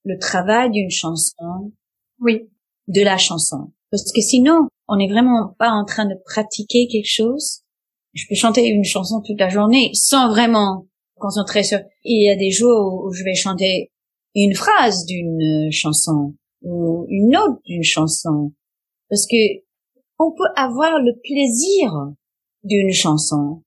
le 0.05 0.19
travail 0.19 0.71
d'une 0.71 0.91
chanson. 0.91 1.73
Oui. 2.21 2.49
De 2.87 3.03
la 3.03 3.19
chanson. 3.19 3.73
Parce 3.91 4.13
que 4.13 4.21
sinon, 4.21 4.69
on 4.91 4.97
n'est 4.97 5.09
vraiment 5.09 5.55
pas 5.59 5.71
en 5.71 5.85
train 5.85 6.05
de 6.05 6.17
pratiquer 6.27 6.89
quelque 6.89 7.09
chose. 7.09 7.61
Je 8.13 8.25
peux 8.29 8.35
chanter 8.35 8.67
une 8.67 8.85
chanson 8.85 9.23
toute 9.25 9.39
la 9.39 9.49
journée 9.49 9.93
sans 9.95 10.29
vraiment 10.29 10.89
concentrer 11.15 11.63
sur, 11.63 11.79
il 12.03 12.27
y 12.27 12.29
a 12.29 12.35
des 12.35 12.51
jours 12.51 13.05
où 13.05 13.13
je 13.13 13.23
vais 13.23 13.37
chanter 13.37 13.93
une 14.35 14.55
phrase 14.55 15.07
d'une 15.07 15.71
chanson 15.71 16.35
ou 16.63 17.07
une 17.09 17.37
autre 17.37 17.61
d'une 17.65 17.85
chanson. 17.85 18.53
Parce 19.09 19.27
que 19.27 19.63
on 20.19 20.33
peut 20.33 20.51
avoir 20.57 20.99
le 20.99 21.13
plaisir 21.23 21.93
d'une 22.65 22.93
chanson 22.93 23.63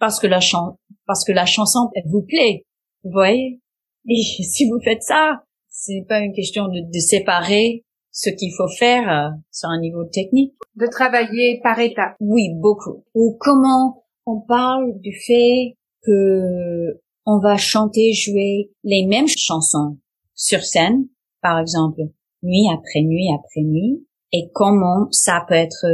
parce 0.00 0.18
que 0.18 0.26
la 0.26 0.40
chan 0.40 0.76
parce 1.06 1.24
que 1.24 1.32
la 1.32 1.46
chanson 1.46 1.88
vous 2.06 2.22
plaît 2.22 2.66
vous 3.04 3.12
voyez? 3.12 3.60
Et 4.06 4.22
si 4.42 4.68
vous 4.68 4.80
faites 4.84 5.02
ça 5.02 5.44
c'est 5.68 6.04
pas 6.08 6.18
une 6.18 6.34
question 6.34 6.66
de 6.68 6.98
séparer 6.98 7.84
ce 8.20 8.30
qu'il 8.30 8.52
faut 8.56 8.68
faire 8.78 9.08
euh, 9.08 9.36
sur 9.52 9.68
un 9.68 9.80
niveau 9.80 10.04
technique 10.04 10.54
de 10.76 10.86
travailler 10.86 11.60
par 11.62 11.78
étapes 11.78 12.16
oui 12.20 12.50
beaucoup 12.56 13.04
ou 13.14 13.36
comment 13.38 14.04
on 14.26 14.40
parle 14.40 14.98
du 15.00 15.12
fait 15.26 15.76
que 16.02 17.00
on 17.26 17.38
va 17.38 17.56
chanter 17.56 18.12
jouer 18.12 18.70
les 18.82 19.06
mêmes 19.06 19.28
chansons 19.28 19.98
sur 20.34 20.62
scène 20.62 21.06
par 21.42 21.60
exemple 21.60 22.00
nuit 22.42 22.68
après 22.72 23.02
nuit 23.02 23.28
après 23.34 23.62
nuit 23.62 24.06
et 24.32 24.50
comment 24.52 25.08
ça 25.10 25.44
peut 25.46 25.54
être 25.54 25.86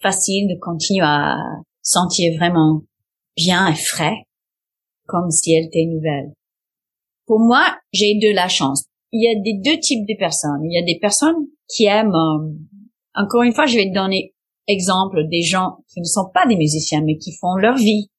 facile 0.00 0.48
de 0.48 0.58
continuer 0.58 1.04
à 1.04 1.36
sentir 1.82 2.36
vraiment 2.38 2.82
bien 3.36 3.68
et 3.68 3.74
frais, 3.74 4.24
comme 5.06 5.30
si 5.30 5.52
elle 5.52 5.66
était 5.66 5.86
nouvelle. 5.86 6.32
Pour 7.26 7.40
moi, 7.40 7.76
j'ai 7.92 8.14
de 8.14 8.34
la 8.34 8.48
chance. 8.48 8.84
Il 9.16 9.22
y 9.22 9.28
a 9.28 9.40
des 9.40 9.58
deux 9.64 9.80
types 9.80 10.06
de 10.06 10.14
personnes. 10.18 10.62
Il 10.64 10.74
y 10.74 10.78
a 10.78 10.84
des 10.84 10.98
personnes 10.98 11.46
qui 11.68 11.86
aiment, 11.86 12.14
euh, 12.14 12.52
encore 13.14 13.42
une 13.42 13.54
fois, 13.54 13.64
je 13.64 13.76
vais 13.76 13.88
te 13.88 13.94
donner 13.94 14.34
exemple 14.68 15.26
des 15.30 15.42
gens 15.42 15.78
qui 15.88 16.00
ne 16.00 16.04
sont 16.04 16.28
pas 16.34 16.46
des 16.46 16.56
musiciens, 16.56 17.02
mais 17.02 17.16
qui 17.16 17.32
font 17.40 17.56
leur 17.56 17.76
vie. 17.76 18.10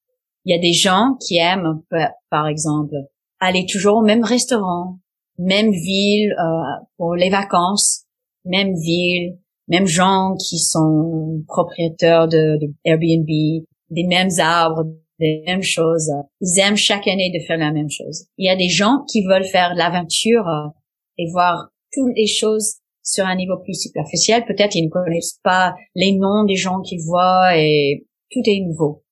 Il 0.45 0.55
y 0.55 0.57
a 0.57 0.61
des 0.61 0.73
gens 0.73 1.17
qui 1.25 1.37
aiment, 1.37 1.83
par 2.31 2.47
exemple, 2.47 2.95
aller 3.39 3.65
toujours 3.65 3.97
au 3.97 4.01
même 4.01 4.23
restaurant, 4.23 4.97
même 5.37 5.71
ville 5.71 6.31
euh, 6.31 6.85
pour 6.97 7.15
les 7.15 7.29
vacances, 7.29 8.05
même 8.45 8.73
ville, 8.73 9.37
même 9.67 9.85
gens 9.85 10.35
qui 10.35 10.57
sont 10.57 11.43
propriétaires 11.47 12.27
de, 12.27 12.57
de, 12.59 12.73
Airbnb, 12.85 13.27
des 13.89 14.07
mêmes 14.07 14.31
arbres, 14.39 14.85
des 15.19 15.43
mêmes 15.45 15.63
choses. 15.63 16.09
Ils 16.41 16.59
aiment 16.59 16.77
chaque 16.77 17.07
année 17.07 17.31
de 17.33 17.45
faire 17.45 17.57
la 17.57 17.71
même 17.71 17.89
chose. 17.89 18.25
Il 18.37 18.47
y 18.47 18.49
a 18.49 18.55
des 18.55 18.69
gens 18.69 19.03
qui 19.11 19.25
veulent 19.25 19.45
faire 19.45 19.75
l'aventure 19.75 20.47
euh, 20.47 20.69
et 21.18 21.30
voir 21.32 21.70
toutes 21.91 22.15
les 22.15 22.28
choses 22.28 22.78
sur 23.03 23.26
un 23.26 23.36
niveau 23.36 23.57
plus 23.63 23.74
superficiel. 23.74 24.45
Peut-être 24.45 24.76
ils 24.76 24.86
ne 24.86 24.89
connaissent 24.89 25.39
pas 25.43 25.74
les 25.95 26.13
noms 26.13 26.43
des 26.43 26.55
gens 26.55 26.82
qu'ils 26.82 27.01
voient 27.01 27.57
et 27.57 28.05
tout 28.32 28.41
est 28.45 28.59
nouveau. 28.59 29.03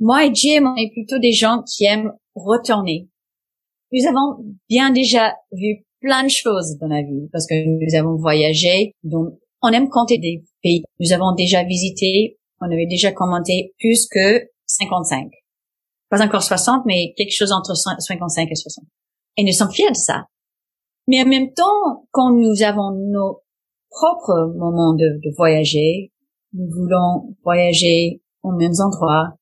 Moi 0.00 0.26
et 0.26 0.34
Jim, 0.34 0.64
on 0.66 0.76
est 0.76 0.90
plutôt 0.90 1.18
des 1.18 1.32
gens 1.32 1.62
qui 1.62 1.84
aiment 1.84 2.12
retourner. 2.34 3.08
Nous 3.92 4.06
avons 4.06 4.44
bien 4.68 4.90
déjà 4.90 5.36
vu 5.52 5.84
plein 6.00 6.24
de 6.24 6.28
choses 6.28 6.76
dans 6.80 6.88
la 6.88 7.02
vie 7.02 7.28
parce 7.30 7.46
que 7.46 7.54
nous 7.54 7.94
avons 7.94 8.16
voyagé. 8.16 8.92
Donc, 9.04 9.34
on 9.62 9.68
aime 9.68 9.88
compter 9.88 10.18
des 10.18 10.42
pays. 10.62 10.82
Nous 10.98 11.12
avons 11.12 11.34
déjà 11.34 11.62
visité, 11.62 12.38
on 12.60 12.66
avait 12.66 12.86
déjà 12.86 13.12
commenté 13.12 13.74
plus 13.78 14.08
que 14.10 14.48
55. 14.66 15.30
Pas 16.08 16.22
encore 16.22 16.42
60, 16.42 16.84
mais 16.84 17.14
quelque 17.16 17.34
chose 17.34 17.52
entre 17.52 17.74
55 17.74 18.48
et 18.50 18.54
60. 18.54 18.84
Et 19.36 19.44
nous 19.44 19.52
sommes 19.52 19.70
fiers 19.70 19.90
de 19.90 19.96
ça. 19.96 20.24
Mais 21.08 21.22
en 21.22 21.26
même 21.26 21.52
temps, 21.52 22.06
quand 22.10 22.30
nous 22.32 22.62
avons 22.62 22.92
nos 22.92 23.42
propres 23.90 24.52
moments 24.56 24.94
de, 24.94 25.20
voyager, 25.36 26.12
nous 26.52 26.68
voulons 26.70 27.34
voyager 27.44 28.22
aux 28.42 28.52
mêmes 28.52 28.78
endroits. 28.80 29.34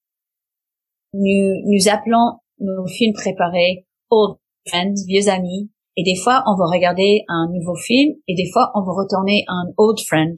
Nous, 1.12 1.54
nous 1.66 1.88
appelons 1.88 2.38
nos 2.58 2.86
films 2.86 3.14
préparés 3.14 3.86
old 4.10 4.38
friends, 4.66 4.94
vieux 5.06 5.28
amis, 5.28 5.70
et 5.96 6.02
des 6.02 6.16
fois, 6.16 6.42
on 6.46 6.56
va 6.56 6.64
regarder 6.66 7.24
un 7.28 7.48
nouveau 7.52 7.74
film 7.74 8.14
et 8.26 8.34
des 8.34 8.50
fois, 8.52 8.70
on 8.74 8.82
va 8.82 8.92
retourner 8.92 9.44
un 9.48 9.64
old 9.76 9.98
friend 10.06 10.36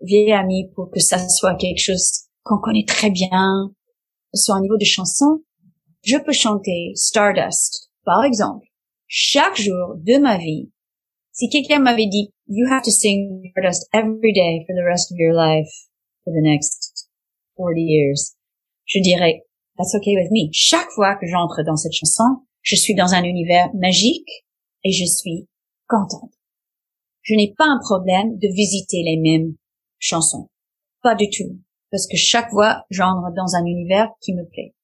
vieille 0.00 0.32
amie 0.32 0.70
pour 0.74 0.90
que 0.90 1.00
ça 1.00 1.18
soit 1.28 1.56
quelque 1.56 1.80
chose 1.80 2.28
qu'on 2.42 2.58
connaît 2.58 2.84
très 2.86 3.10
bien, 3.10 3.72
soit 4.34 4.56
au 4.56 4.60
niveau 4.60 4.76
de 4.76 4.84
chansons, 4.84 5.42
je 6.02 6.16
peux 6.16 6.32
chanter 6.32 6.92
Stardust, 6.94 7.90
par 8.04 8.24
exemple, 8.24 8.66
chaque 9.08 9.56
jour 9.56 9.96
de 9.96 10.18
ma 10.18 10.36
vie. 10.38 10.70
Si 11.32 11.48
quelqu'un 11.48 11.80
m'avait 11.80 12.06
dit, 12.06 12.30
you 12.46 12.66
have 12.70 12.82
to 12.82 12.90
sing 12.90 13.42
Stardust 13.50 13.88
every 13.92 14.32
day 14.32 14.64
for 14.66 14.74
the 14.74 14.84
rest 14.84 15.10
of 15.10 15.18
your 15.18 15.34
life 15.34 15.70
for 16.24 16.32
the 16.32 16.42
next 16.42 17.08
40 17.56 17.80
years, 17.80 18.36
je 18.84 19.00
dirais, 19.00 19.42
that's 19.76 19.94
okay 19.94 20.14
with 20.14 20.30
me. 20.30 20.50
Chaque 20.52 20.90
fois 20.94 21.16
que 21.16 21.26
j'entre 21.26 21.62
dans 21.64 21.76
cette 21.76 21.92
chanson, 21.92 22.44
je 22.62 22.76
suis 22.76 22.94
dans 22.94 23.14
un 23.14 23.24
univers 23.24 23.70
magique 23.74 24.28
et 24.84 24.92
je 24.92 25.04
suis 25.04 25.48
contente. 25.88 26.32
Je 27.22 27.34
n'ai 27.34 27.54
pas 27.56 27.66
un 27.66 27.78
problème 27.80 28.38
de 28.38 28.48
visiter 28.52 29.02
les 29.02 29.16
mêmes 29.16 29.54
chansons. 29.98 30.48
Pas 31.02 31.14
du 31.14 31.28
tout. 31.30 31.58
Parce 31.90 32.06
que 32.06 32.16
chaque 32.16 32.50
fois, 32.50 32.84
j'entre 32.90 33.32
dans 33.34 33.54
un 33.54 33.64
univers 33.64 34.10
qui 34.20 34.34
me 34.34 34.44
plaît. 34.44 34.74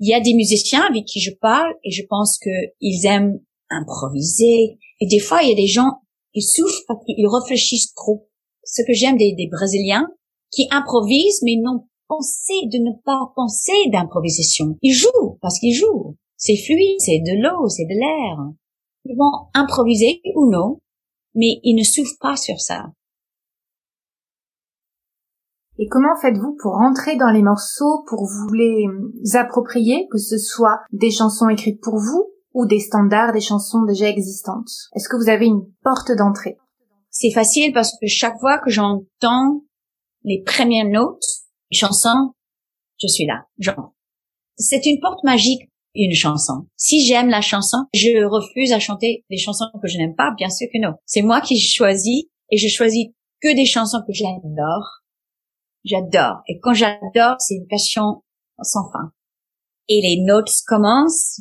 Il 0.00 0.08
y 0.08 0.14
a 0.14 0.20
des 0.20 0.34
musiciens 0.34 0.82
avec 0.88 1.04
qui 1.04 1.20
je 1.20 1.30
parle 1.40 1.72
et 1.84 1.90
je 1.90 2.02
pense 2.08 2.38
qu'ils 2.38 3.06
aiment 3.06 3.40
improviser. 3.70 4.78
Et 5.00 5.06
des 5.06 5.18
fois, 5.18 5.42
il 5.42 5.50
y 5.50 5.52
a 5.52 5.56
des 5.56 5.66
gens, 5.66 6.02
ils 6.34 6.42
souffrent 6.42 6.82
parce 6.88 7.04
qu'ils 7.04 7.26
réfléchissent 7.26 7.94
trop. 7.94 8.28
Ce 8.64 8.82
que 8.82 8.92
j'aime 8.92 9.16
des, 9.16 9.34
des 9.34 9.48
Brésiliens, 9.50 10.06
qui 10.50 10.66
improvisent 10.70 11.42
mais 11.42 11.56
n'ont 11.56 11.86
pensé 12.08 12.52
de 12.66 12.78
ne 12.78 12.92
pas 13.04 13.32
penser 13.34 13.72
d'improvisation. 13.92 14.76
Ils 14.82 14.92
jouent 14.92 15.38
parce 15.40 15.58
qu'ils 15.58 15.74
jouent. 15.74 16.16
C'est 16.36 16.56
fluide, 16.56 17.00
c'est 17.00 17.20
de 17.20 17.42
l'eau, 17.42 17.68
c'est 17.68 17.84
de 17.84 17.94
l'air. 17.94 18.52
Ils 19.04 19.16
vont 19.16 19.48
improviser 19.54 20.20
ou 20.34 20.50
non, 20.50 20.78
mais 21.34 21.60
ils 21.62 21.74
ne 21.74 21.84
souffrent 21.84 22.18
pas 22.20 22.36
sur 22.36 22.60
ça. 22.60 22.86
Et 25.78 25.88
comment 25.88 26.16
faites-vous 26.20 26.56
pour 26.60 26.72
rentrer 26.74 27.16
dans 27.16 27.30
les 27.30 27.42
morceaux, 27.42 28.04
pour 28.08 28.24
vous 28.24 28.52
les 28.52 28.86
approprier, 29.36 30.06
que 30.10 30.18
ce 30.18 30.38
soit 30.38 30.80
des 30.92 31.10
chansons 31.10 31.48
écrites 31.48 31.80
pour 31.82 31.98
vous 31.98 32.30
ou 32.52 32.66
des 32.66 32.78
standards 32.78 33.32
des 33.32 33.40
chansons 33.40 33.82
déjà 33.82 34.08
existantes? 34.08 34.70
Est-ce 34.94 35.08
que 35.08 35.16
vous 35.16 35.28
avez 35.28 35.46
une 35.46 35.66
porte 35.82 36.12
d'entrée? 36.16 36.56
C'est 37.10 37.32
facile 37.32 37.72
parce 37.72 37.92
que 37.92 38.06
chaque 38.06 38.38
fois 38.38 38.58
que 38.58 38.70
j'entends 38.70 39.64
les 40.22 40.42
premières 40.42 40.88
notes, 40.88 41.24
chansons, 41.72 42.32
je 43.00 43.08
suis 43.08 43.26
là. 43.26 43.44
Genre, 43.58 43.92
c'est 44.56 44.86
une 44.86 45.00
porte 45.00 45.22
magique 45.24 45.68
une 45.94 46.14
chanson. 46.14 46.66
Si 46.76 47.06
j'aime 47.06 47.28
la 47.28 47.40
chanson, 47.40 47.78
je 47.94 48.24
refuse 48.26 48.72
à 48.72 48.80
chanter 48.80 49.24
des 49.30 49.36
chansons 49.36 49.66
que 49.80 49.88
je 49.88 49.98
n'aime 49.98 50.16
pas, 50.16 50.32
bien 50.36 50.50
sûr 50.50 50.66
que 50.72 50.80
non. 50.80 50.94
C'est 51.06 51.22
moi 51.22 51.40
qui 51.40 51.58
choisis 51.60 52.24
et 52.50 52.56
je 52.56 52.68
choisis 52.68 53.06
que 53.40 53.54
des 53.54 53.64
chansons 53.64 54.00
que 54.06 54.12
j'adore. 54.12 55.03
J'adore. 55.84 56.42
Et 56.48 56.58
quand 56.60 56.74
j'adore, 56.74 57.36
c'est 57.38 57.54
une 57.54 57.68
passion 57.68 58.22
sans 58.62 58.90
fin. 58.90 59.12
Et 59.88 60.00
les 60.00 60.22
notes 60.22 60.50
commencent 60.66 61.40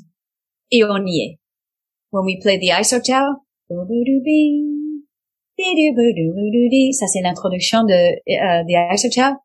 et 0.72 0.84
on 0.84 1.06
y 1.06 1.22
est. 1.22 1.39
When 2.12 2.26
we 2.26 2.39
play 2.41 2.60
the 2.60 2.72
Ice 2.80 2.94
Hotel, 2.94 3.24
ça 6.91 7.08
c'est 7.08 7.22
l'introduction 7.22 7.84
de 7.84 8.14
uh, 8.28 8.66
The 8.66 8.94
Ice 8.94 9.06
Hotel. 9.06 9.36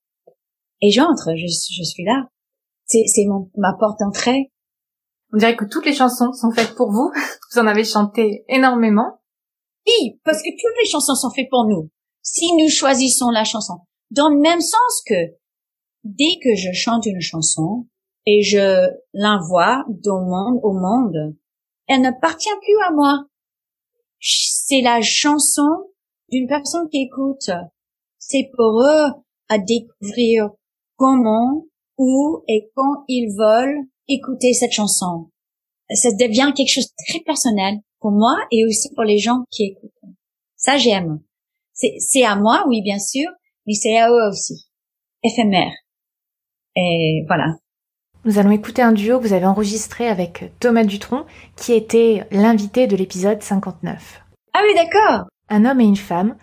Et 0.80 0.90
j'entre, 0.90 1.34
je, 1.36 1.46
je 1.46 1.82
suis 1.82 2.04
là. 2.04 2.28
C'est, 2.86 3.04
c'est 3.06 3.26
mon, 3.26 3.50
ma 3.56 3.74
porte 3.78 4.00
d'entrée. 4.00 4.50
On 5.32 5.36
dirait 5.36 5.56
que 5.56 5.64
toutes 5.64 5.84
les 5.84 5.94
chansons 5.94 6.32
sont 6.32 6.50
faites 6.50 6.74
pour 6.74 6.90
vous. 6.90 7.10
Vous 7.52 7.58
en 7.58 7.66
avez 7.66 7.84
chanté 7.84 8.44
énormément. 8.48 9.20
Oui, 9.86 10.20
parce 10.24 10.38
que 10.38 10.50
toutes 10.50 10.76
les 10.82 10.88
chansons 10.88 11.14
sont 11.14 11.30
faites 11.30 11.50
pour 11.50 11.66
nous. 11.66 11.90
Si 12.22 12.52
nous 12.56 12.68
choisissons 12.68 13.30
la 13.30 13.44
chanson. 13.44 13.80
Dans 14.10 14.28
le 14.28 14.38
même 14.38 14.60
sens 14.60 15.02
que 15.06 15.36
dès 16.04 16.38
que 16.42 16.54
je 16.54 16.72
chante 16.72 17.06
une 17.06 17.20
chanson 17.20 17.86
et 18.26 18.42
je 18.42 18.88
l'envoie 19.12 19.84
au 19.88 20.20
monde, 20.20 20.60
au 20.62 20.72
monde, 20.72 21.36
elle 21.86 22.02
ne 22.02 22.08
appartient 22.08 22.48
plus 22.60 22.86
à 22.86 22.92
moi. 22.92 23.24
C'est 24.20 24.82
la 24.82 25.00
chanson 25.00 25.90
d'une 26.30 26.48
personne 26.48 26.88
qui 26.90 27.02
écoute. 27.02 27.50
C'est 28.18 28.50
pour 28.56 28.82
eux 28.82 29.12
à 29.48 29.58
découvrir 29.58 30.50
comment, 30.96 31.64
où 31.96 32.42
et 32.48 32.70
quand 32.74 33.04
ils 33.08 33.34
veulent 33.38 33.86
écouter 34.08 34.52
cette 34.52 34.72
chanson. 34.72 35.30
Ça 35.90 36.10
devient 36.12 36.52
quelque 36.54 36.72
chose 36.72 36.88
de 36.88 37.12
très 37.12 37.20
personnel 37.20 37.78
pour 38.00 38.10
moi 38.10 38.36
et 38.50 38.64
aussi 38.66 38.88
pour 38.94 39.04
les 39.04 39.18
gens 39.18 39.44
qui 39.50 39.64
écoutent. 39.64 39.90
Ça, 40.56 40.76
j'aime. 40.76 41.22
C'est 41.72 42.24
à 42.24 42.36
moi, 42.36 42.64
oui, 42.68 42.82
bien 42.82 42.98
sûr, 42.98 43.30
mais 43.68 43.74
c'est 43.74 43.98
à 43.98 44.10
aussi, 44.10 44.66
éphémère. 45.22 45.72
Et 46.74 47.24
voilà. 47.28 47.54
Nous 48.24 48.38
allons 48.38 48.50
écouter 48.50 48.82
un 48.82 48.92
duo 48.92 49.18
que 49.18 49.26
vous 49.26 49.34
avez 49.34 49.46
enregistré 49.46 50.08
avec 50.08 50.52
Thomas 50.58 50.84
Dutronc, 50.84 51.26
qui 51.54 51.74
était 51.74 52.26
l'invité 52.32 52.86
de 52.86 52.96
l'épisode 52.96 53.42
59. 53.42 54.22
Ah 54.54 54.60
oui, 54.64 54.74
d'accord. 54.74 55.26
Un 55.50 55.66
homme 55.66 55.80
et 55.80 55.84
une 55.84 55.96
femme. 55.96 56.34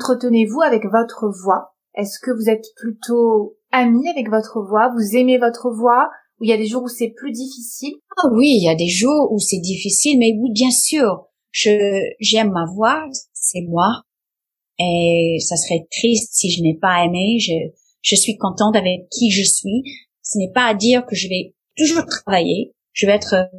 Entretenez-vous 0.00 0.62
avec 0.62 0.84
votre 0.84 1.28
voix 1.42 1.74
Est-ce 1.94 2.18
que 2.20 2.30
vous 2.30 2.48
êtes 2.48 2.66
plutôt 2.76 3.56
ami 3.70 4.08
avec 4.08 4.30
votre 4.30 4.60
voix? 4.62 4.92
Vous 4.96 5.16
aimez 5.16 5.38
votre 5.38 5.70
voix? 5.70 6.10
Ou 6.40 6.44
il 6.44 6.50
y 6.50 6.52
a 6.52 6.56
des 6.56 6.66
jours 6.66 6.84
où 6.84 6.88
c'est 6.88 7.12
plus 7.16 7.32
difficile? 7.32 7.94
Ah 8.16 8.28
oui, 8.32 8.56
il 8.58 8.64
y 8.64 8.68
a 8.68 8.74
des 8.74 8.88
jours 8.88 9.30
où 9.30 9.38
c'est 9.38 9.60
difficile, 9.60 10.18
mais 10.18 10.34
oui, 10.40 10.50
bien 10.52 10.70
sûr. 10.70 11.26
Je 11.50 11.70
j'aime 12.20 12.52
ma 12.52 12.64
voix, 12.64 13.06
c'est 13.34 13.62
moi. 13.68 14.02
Et 14.78 15.36
ça 15.40 15.56
serait 15.56 15.86
triste 15.90 16.32
si 16.32 16.50
je 16.50 16.62
n'ai 16.62 16.78
pas 16.80 17.04
aimé. 17.04 17.38
Je 17.38 17.52
je 18.02 18.16
suis 18.16 18.38
contente 18.38 18.76
avec 18.76 19.08
qui 19.10 19.30
je 19.30 19.42
suis. 19.42 19.82
Ce 20.22 20.38
n'est 20.38 20.52
pas 20.52 20.66
à 20.66 20.74
dire 20.74 21.04
que 21.04 21.14
je 21.14 21.28
vais 21.28 21.54
toujours 21.76 22.06
travailler. 22.06 22.74
Je 22.92 23.06
vais 23.06 23.12
être 23.12 23.50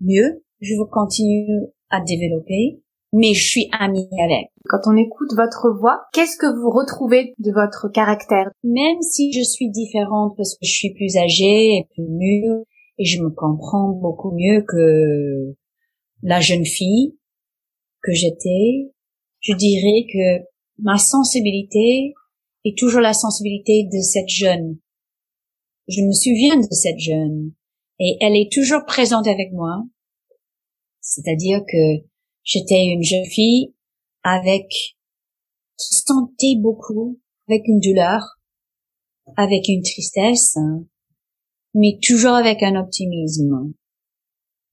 mieux. 0.00 0.42
Je 0.60 0.74
veux 0.74 0.86
continuer 0.86 1.44
à 1.90 2.00
développer, 2.00 2.80
mais 3.12 3.34
je 3.34 3.46
suis 3.46 3.68
amie 3.78 4.08
avec. 4.24 4.48
Quand 4.68 4.80
on 4.86 4.96
écoute 4.96 5.34
votre 5.34 5.70
voix, 5.78 6.02
qu'est-ce 6.12 6.36
que 6.36 6.46
vous 6.46 6.70
retrouvez 6.70 7.34
de 7.38 7.52
votre 7.52 7.88
caractère? 7.92 8.50
Même 8.62 9.00
si 9.02 9.32
je 9.32 9.42
suis 9.42 9.70
différente 9.70 10.34
parce 10.36 10.54
que 10.54 10.64
je 10.66 10.72
suis 10.72 10.94
plus 10.94 11.16
âgée 11.16 11.76
et 11.76 11.88
plus 11.94 12.08
mûre 12.08 12.62
et 12.98 13.04
je 13.04 13.22
me 13.22 13.30
comprends 13.30 13.90
beaucoup 13.90 14.32
mieux 14.32 14.64
que 14.66 15.54
la 16.22 16.40
jeune 16.40 16.64
fille 16.64 17.16
que 18.02 18.12
j'étais, 18.12 18.92
je 19.40 19.54
dirais 19.54 20.06
que 20.12 20.46
ma 20.78 20.96
sensibilité 20.96 22.14
est 22.64 22.78
toujours 22.78 23.00
la 23.00 23.12
sensibilité 23.12 23.84
de 23.84 24.00
cette 24.00 24.28
jeune. 24.28 24.78
Je 25.88 26.00
me 26.00 26.12
souviens 26.12 26.56
de 26.56 26.66
cette 26.70 26.98
jeune 26.98 27.52
et 27.98 28.16
elle 28.20 28.36
est 28.36 28.50
toujours 28.52 28.84
présente 28.86 29.26
avec 29.26 29.52
moi. 29.52 29.82
C'est-à-dire 31.00 31.60
que 31.60 32.11
j'étais 32.44 32.86
une 32.86 33.02
jeune 33.02 33.26
fille 33.26 33.74
avec 34.22 34.68
qui 34.68 35.94
sentait 35.94 36.56
beaucoup, 36.60 37.20
avec 37.48 37.62
une 37.66 37.80
douleur, 37.80 38.22
avec 39.36 39.68
une 39.68 39.82
tristesse, 39.82 40.56
mais 41.74 41.98
toujours 42.02 42.34
avec 42.34 42.62
un 42.62 42.76
optimisme. 42.76 43.72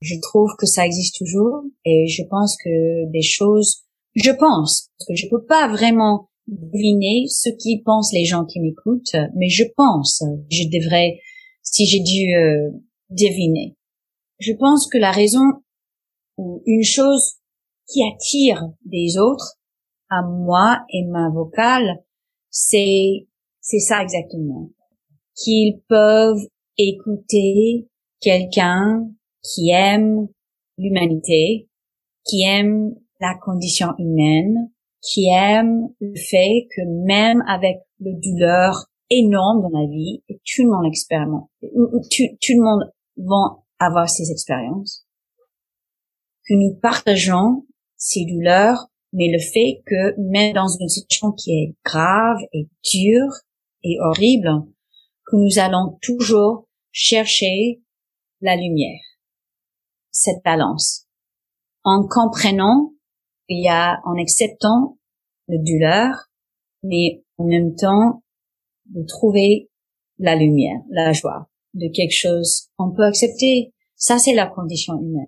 Je 0.01 0.15
trouve 0.21 0.51
que 0.57 0.65
ça 0.65 0.85
existe 0.85 1.17
toujours 1.17 1.63
et 1.85 2.07
je 2.07 2.23
pense 2.23 2.55
que 2.63 3.11
des 3.11 3.21
choses, 3.21 3.83
je 4.15 4.31
pense, 4.31 4.89
parce 4.97 5.07
que 5.07 5.15
je 5.15 5.29
peux 5.29 5.43
pas 5.45 5.67
vraiment 5.67 6.29
deviner 6.47 7.25
ce 7.27 7.49
qu'ils 7.49 7.83
pensent 7.83 8.13
les 8.13 8.25
gens 8.25 8.45
qui 8.45 8.59
m'écoutent, 8.59 9.15
mais 9.35 9.49
je 9.49 9.65
pense, 9.75 10.23
je 10.49 10.63
devrais, 10.69 11.19
si 11.63 11.85
j'ai 11.85 11.99
dû 11.99 12.33
euh, 12.33 12.71
deviner. 13.09 13.75
Je 14.39 14.53
pense 14.53 14.87
que 14.87 14.97
la 14.97 15.11
raison 15.11 15.43
ou 16.37 16.63
une 16.65 16.83
chose 16.83 17.38
qui 17.89 18.03
attire 18.03 18.69
des 18.85 19.17
autres 19.17 19.57
à 20.09 20.21
moi 20.21 20.83
et 20.89 21.03
ma 21.05 21.29
vocale, 21.29 22.03
c'est, 22.49 23.27
c'est 23.61 23.79
ça 23.79 24.01
exactement. 24.01 24.69
Qu'ils 25.35 25.81
peuvent 25.87 26.47
écouter 26.77 27.87
quelqu'un 28.19 29.09
qui 29.43 29.69
aime 29.71 30.27
l'humanité, 30.77 31.69
qui 32.25 32.43
aime 32.43 32.95
la 33.19 33.35
condition 33.41 33.89
humaine, 33.97 34.71
qui 35.01 35.27
aime 35.29 35.89
le 35.99 36.15
fait 36.15 36.67
que 36.75 36.81
même 37.05 37.43
avec 37.47 37.77
le 37.99 38.13
douleur 38.21 38.85
énorme 39.09 39.61
dans 39.61 39.79
la 39.79 39.87
vie, 39.87 40.23
tout 40.27 40.63
le 40.63 40.69
monde 40.69 40.85
expérimente, 40.85 41.49
tout, 41.61 42.23
tout 42.41 42.53
le 42.53 42.63
monde 42.63 42.91
va 43.17 43.63
avoir 43.79 44.09
ces 44.09 44.31
expériences, 44.31 45.05
que 46.47 46.53
nous 46.53 46.75
partageons 46.81 47.65
douleurs, 48.27 48.87
mais 49.13 49.29
le 49.31 49.39
fait 49.39 49.81
que 49.85 50.19
même 50.19 50.53
dans 50.53 50.67
une 50.67 50.89
situation 50.89 51.31
qui 51.31 51.51
est 51.51 51.75
grave 51.83 52.37
et 52.53 52.67
dure 52.91 53.33
et 53.83 53.97
horrible, 54.01 54.49
que 55.25 55.35
nous 55.35 55.59
allons 55.59 55.97
toujours 56.01 56.67
chercher 56.91 57.81
la 58.41 58.55
lumière, 58.55 59.01
cette 60.11 60.43
balance, 60.43 61.07
en 61.83 62.07
comprenant, 62.07 62.93
il 63.47 63.63
y 63.63 63.69
a, 63.69 63.99
en 64.05 64.21
acceptant 64.21 64.97
le 65.47 65.57
douleur, 65.57 66.29
mais 66.83 67.23
en 67.37 67.45
même 67.45 67.75
temps 67.75 68.23
de 68.85 69.03
trouver 69.03 69.69
la 70.17 70.35
lumière, 70.35 70.79
la 70.89 71.13
joie 71.13 71.49
de 71.73 71.87
quelque 71.93 72.15
chose 72.15 72.69
on 72.77 72.91
peut 72.91 73.05
accepter. 73.05 73.73
Ça, 73.95 74.17
c'est 74.17 74.33
la 74.33 74.47
condition 74.47 74.99
humaine. 74.99 75.27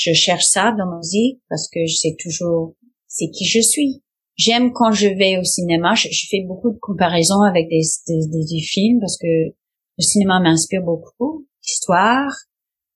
Je 0.00 0.14
cherche 0.14 0.46
ça 0.46 0.72
dans 0.78 0.86
ma 0.86 1.00
vie 1.12 1.40
parce 1.50 1.68
que 1.68 1.86
sais 1.86 2.16
toujours 2.18 2.74
c'est 3.06 3.28
qui 3.28 3.44
je 3.44 3.60
suis. 3.60 4.02
J'aime 4.36 4.72
quand 4.72 4.92
je 4.92 5.08
vais 5.08 5.36
au 5.36 5.44
cinéma. 5.44 5.94
Je, 5.94 6.08
fais 6.30 6.42
beaucoup 6.46 6.70
de 6.70 6.78
comparaisons 6.78 7.42
avec 7.42 7.68
des, 7.68 7.82
des, 8.06 8.26
des, 8.26 8.62
films 8.62 8.98
parce 9.00 9.18
que 9.18 9.26
le 9.26 10.02
cinéma 10.02 10.40
m'inspire 10.40 10.82
beaucoup. 10.82 11.46
L'histoire, 11.62 12.32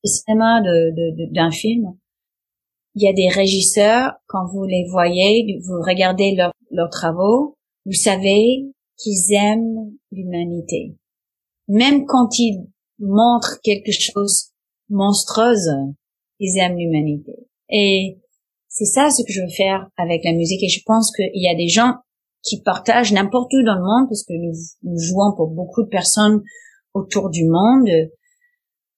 le 0.02 0.09
cinéma 0.09 0.62
de, 0.62 1.34
d'un 1.34 1.50
film. 1.50 1.94
Il 2.94 3.02
y 3.02 3.09
a 3.09 3.12
des 3.12 3.28
régisseurs, 3.28 4.12
quand 4.26 4.46
vous 4.46 4.64
les 4.64 4.86
voyez, 4.90 5.61
vous 5.66 5.82
regardez 5.86 6.34
leurs 6.70 6.90
travaux, 6.90 7.59
vous 7.84 7.92
savez 7.92 8.64
qu'ils 8.96 9.34
aiment 9.34 9.92
l'humanité. 10.11 10.96
Même 11.68 12.07
quand 12.07 12.38
ils 12.38 12.64
montrent 12.98 13.61
quelque 13.62 13.92
chose 13.92 14.52
monstrueuse, 14.88 15.68
ils 16.39 16.59
aiment 16.59 16.76
l'humanité. 16.76 17.32
Et 17.68 18.18
c'est 18.68 18.85
ça 18.85 19.11
ce 19.11 19.22
que 19.22 19.32
je 19.32 19.41
veux 19.41 19.55
faire 19.57 19.89
avec 19.97 20.24
la 20.24 20.32
musique. 20.32 20.62
Et 20.62 20.68
je 20.68 20.82
pense 20.85 21.12
qu'il 21.14 21.30
y 21.35 21.49
a 21.49 21.55
des 21.55 21.68
gens 21.68 21.95
qui 22.43 22.61
partagent 22.61 23.12
n'importe 23.12 23.53
où 23.55 23.62
dans 23.64 23.76
le 23.76 23.85
monde, 23.85 24.09
parce 24.09 24.24
que 24.24 24.35
nous, 24.35 24.99
jouons 24.99 25.35
pour 25.37 25.49
beaucoup 25.49 25.82
de 25.82 25.89
personnes 25.89 26.43
autour 26.93 27.30
du 27.30 27.47
monde, 27.47 27.89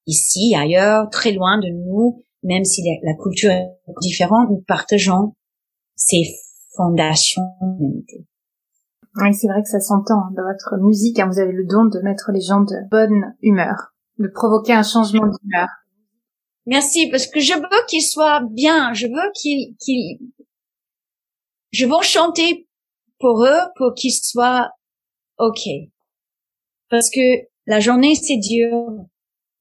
ici, 0.06 0.54
ailleurs, 0.56 1.08
très 1.10 1.32
loin 1.32 1.58
de 1.58 1.68
nous, 1.68 2.22
même 2.42 2.64
si 2.64 2.82
la, 2.82 3.14
culture 3.14 3.50
est 3.50 3.68
différente, 4.00 4.50
nous 4.50 4.62
partageons 4.66 5.34
ces 5.94 6.22
fondations 6.74 7.42
d'humanité. 7.60 8.26
Oui, 9.16 9.32
c'est 9.32 9.48
vrai 9.48 9.62
que 9.62 9.68
ça 9.68 9.80
s'entend 9.80 10.18
hein, 10.18 10.32
dans 10.36 10.42
votre 10.42 10.76
musique. 10.82 11.18
Hein, 11.18 11.28
vous 11.30 11.38
avez 11.38 11.52
le 11.52 11.64
don 11.64 11.86
de 11.86 12.00
mettre 12.00 12.30
les 12.32 12.40
gens 12.40 12.60
de 12.60 12.88
bonne 12.90 13.34
humeur, 13.40 13.94
de 14.18 14.28
provoquer 14.28 14.74
un 14.74 14.82
changement 14.82 15.26
d'humeur. 15.26 15.68
Merci, 16.66 17.08
parce 17.10 17.28
que 17.28 17.38
je 17.40 17.54
veux 17.54 17.86
qu'ils 17.88 18.02
soient 18.02 18.42
bien. 18.50 18.92
Je 18.92 19.06
veux 19.06 19.30
qu'ils, 19.34 19.76
qu'ils, 19.78 20.18
je 21.70 21.86
veux 21.86 22.02
chanter 22.02 22.66
pour 23.20 23.44
eux 23.44 23.60
pour 23.76 23.94
qu'ils 23.94 24.12
soient 24.12 24.70
ok. 25.38 25.68
Parce 26.90 27.10
que 27.10 27.46
la 27.66 27.80
journée 27.80 28.14
c'est 28.14 28.38
dur, 28.38 28.70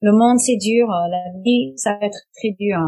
le 0.01 0.11
monde 0.11 0.39
c'est 0.39 0.57
dur, 0.57 0.87
la 0.87 1.41
vie 1.43 1.73
ça 1.77 1.91
va 1.91 2.07
être 2.07 2.19
très 2.35 2.55
dur. 2.59 2.79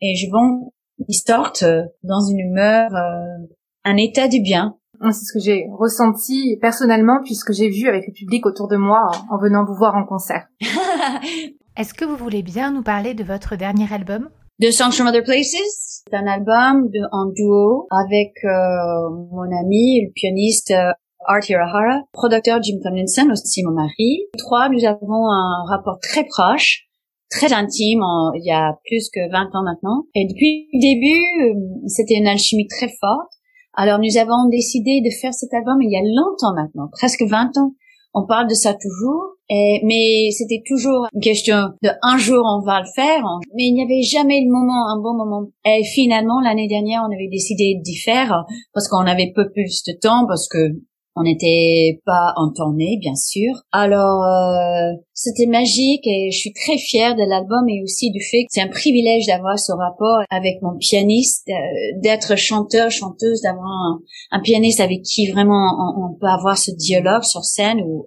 Et 0.00 0.14
je 0.16 0.26
veux 0.26 1.04
qu'ils 1.04 1.14
sortent 1.14 1.64
dans 2.02 2.20
une 2.20 2.40
humeur, 2.40 2.94
euh, 2.94 3.46
un 3.84 3.96
état 3.96 4.28
du 4.28 4.40
bien. 4.40 4.76
C'est 5.02 5.26
ce 5.26 5.32
que 5.32 5.40
j'ai 5.40 5.66
ressenti 5.78 6.56
personnellement 6.60 7.20
puisque 7.22 7.52
j'ai 7.52 7.68
vu 7.68 7.86
avec 7.86 8.06
le 8.06 8.12
public 8.12 8.46
autour 8.46 8.66
de 8.68 8.76
moi 8.76 9.10
en 9.30 9.38
venant 9.38 9.64
vous 9.64 9.74
voir 9.74 9.94
en 9.94 10.06
concert. 10.06 10.46
Est-ce 11.76 11.92
que 11.92 12.06
vous 12.06 12.16
voulez 12.16 12.42
bien 12.42 12.72
nous 12.72 12.82
parler 12.82 13.12
de 13.12 13.22
votre 13.22 13.54
dernier 13.54 13.84
album? 13.92 14.30
The 14.62 14.70
Songs 14.70 14.92
from 14.92 15.08
Other 15.08 15.22
Places, 15.22 16.04
c'est 16.08 16.16
un 16.16 16.26
album 16.26 16.88
en 17.12 17.26
duo 17.26 17.86
avec 17.90 18.32
euh, 18.44 19.10
mon 19.30 19.44
ami, 19.44 20.00
le 20.06 20.10
pianiste 20.14 20.70
euh, 20.70 20.92
Art 21.26 21.44
Hirahara, 21.46 22.00
producteur 22.14 22.62
Jim 22.62 22.78
Tomlinson, 22.82 23.28
aussi 23.30 23.62
mon 23.62 23.72
mari. 23.72 24.22
Trois, 24.38 24.70
nous 24.70 24.86
avons 24.86 25.28
un 25.30 25.64
rapport 25.68 25.98
très 26.00 26.24
proche, 26.24 26.86
très 27.28 27.52
intime, 27.52 28.00
il 28.36 28.46
y 28.46 28.52
a 28.52 28.78
plus 28.86 29.10
que 29.12 29.30
20 29.30 29.54
ans 29.54 29.62
maintenant. 29.62 30.04
Et 30.14 30.26
depuis 30.26 30.68
le 30.72 30.80
début, 30.80 31.44
euh, 31.44 31.88
c'était 31.88 32.14
une 32.14 32.26
alchimie 32.26 32.68
très 32.68 32.88
forte. 32.88 33.32
Alors 33.74 33.98
nous 33.98 34.16
avons 34.16 34.48
décidé 34.48 35.02
de 35.04 35.10
faire 35.20 35.34
cet 35.34 35.52
album 35.52 35.82
il 35.82 35.92
y 35.92 35.98
a 35.98 36.00
longtemps 36.00 36.54
maintenant, 36.54 36.88
presque 36.90 37.22
20 37.22 37.58
ans. 37.58 37.72
On 38.14 38.24
parle 38.24 38.48
de 38.48 38.54
ça 38.54 38.72
toujours, 38.72 39.35
et, 39.48 39.80
mais 39.84 40.30
c'était 40.32 40.62
toujours 40.66 41.06
une 41.14 41.20
question 41.20 41.56
de 41.82 41.90
un 42.02 42.18
jour 42.18 42.44
on 42.44 42.64
va 42.64 42.80
le 42.80 42.86
faire, 42.94 43.22
mais 43.54 43.64
il 43.64 43.74
n'y 43.74 43.82
avait 43.82 44.02
jamais 44.02 44.40
le 44.40 44.50
moment, 44.50 44.88
un 44.88 45.00
bon 45.00 45.14
moment. 45.14 45.46
Et 45.64 45.84
finalement, 45.84 46.40
l'année 46.40 46.68
dernière, 46.68 47.02
on 47.08 47.14
avait 47.14 47.28
décidé 47.30 47.78
d'y 47.80 47.96
faire 47.96 48.44
parce 48.74 48.88
qu'on 48.88 49.06
avait 49.06 49.32
peu 49.34 49.50
plus 49.52 49.82
de 49.86 49.92
temps, 50.00 50.26
parce 50.26 50.48
que 50.48 50.72
on 51.16 51.22
n'était 51.22 52.00
pas 52.04 52.34
entonné, 52.36 52.98
bien 53.00 53.14
sûr. 53.14 53.52
Alors, 53.72 54.22
euh, 54.22 54.92
c'était 55.14 55.46
magique 55.46 56.06
et 56.06 56.30
je 56.30 56.38
suis 56.38 56.52
très 56.52 56.76
fière 56.76 57.16
de 57.16 57.22
l'album 57.26 57.66
et 57.70 57.82
aussi 57.82 58.10
du 58.10 58.20
fait 58.20 58.42
que 58.42 58.48
c'est 58.50 58.60
un 58.60 58.68
privilège 58.68 59.26
d'avoir 59.26 59.58
ce 59.58 59.72
rapport 59.72 60.20
avec 60.30 60.60
mon 60.60 60.76
pianiste, 60.76 61.48
euh, 61.48 62.00
d'être 62.02 62.36
chanteur, 62.36 62.90
chanteuse, 62.90 63.40
d'avoir 63.40 63.98
un, 64.30 64.40
pianiste 64.40 64.80
avec 64.80 65.02
qui 65.02 65.30
vraiment 65.30 65.94
on, 65.96 66.14
peut 66.20 66.26
avoir 66.26 66.58
ce 66.58 66.70
dialogue 66.70 67.24
sur 67.24 67.44
scène 67.44 67.80
ou, 67.80 68.06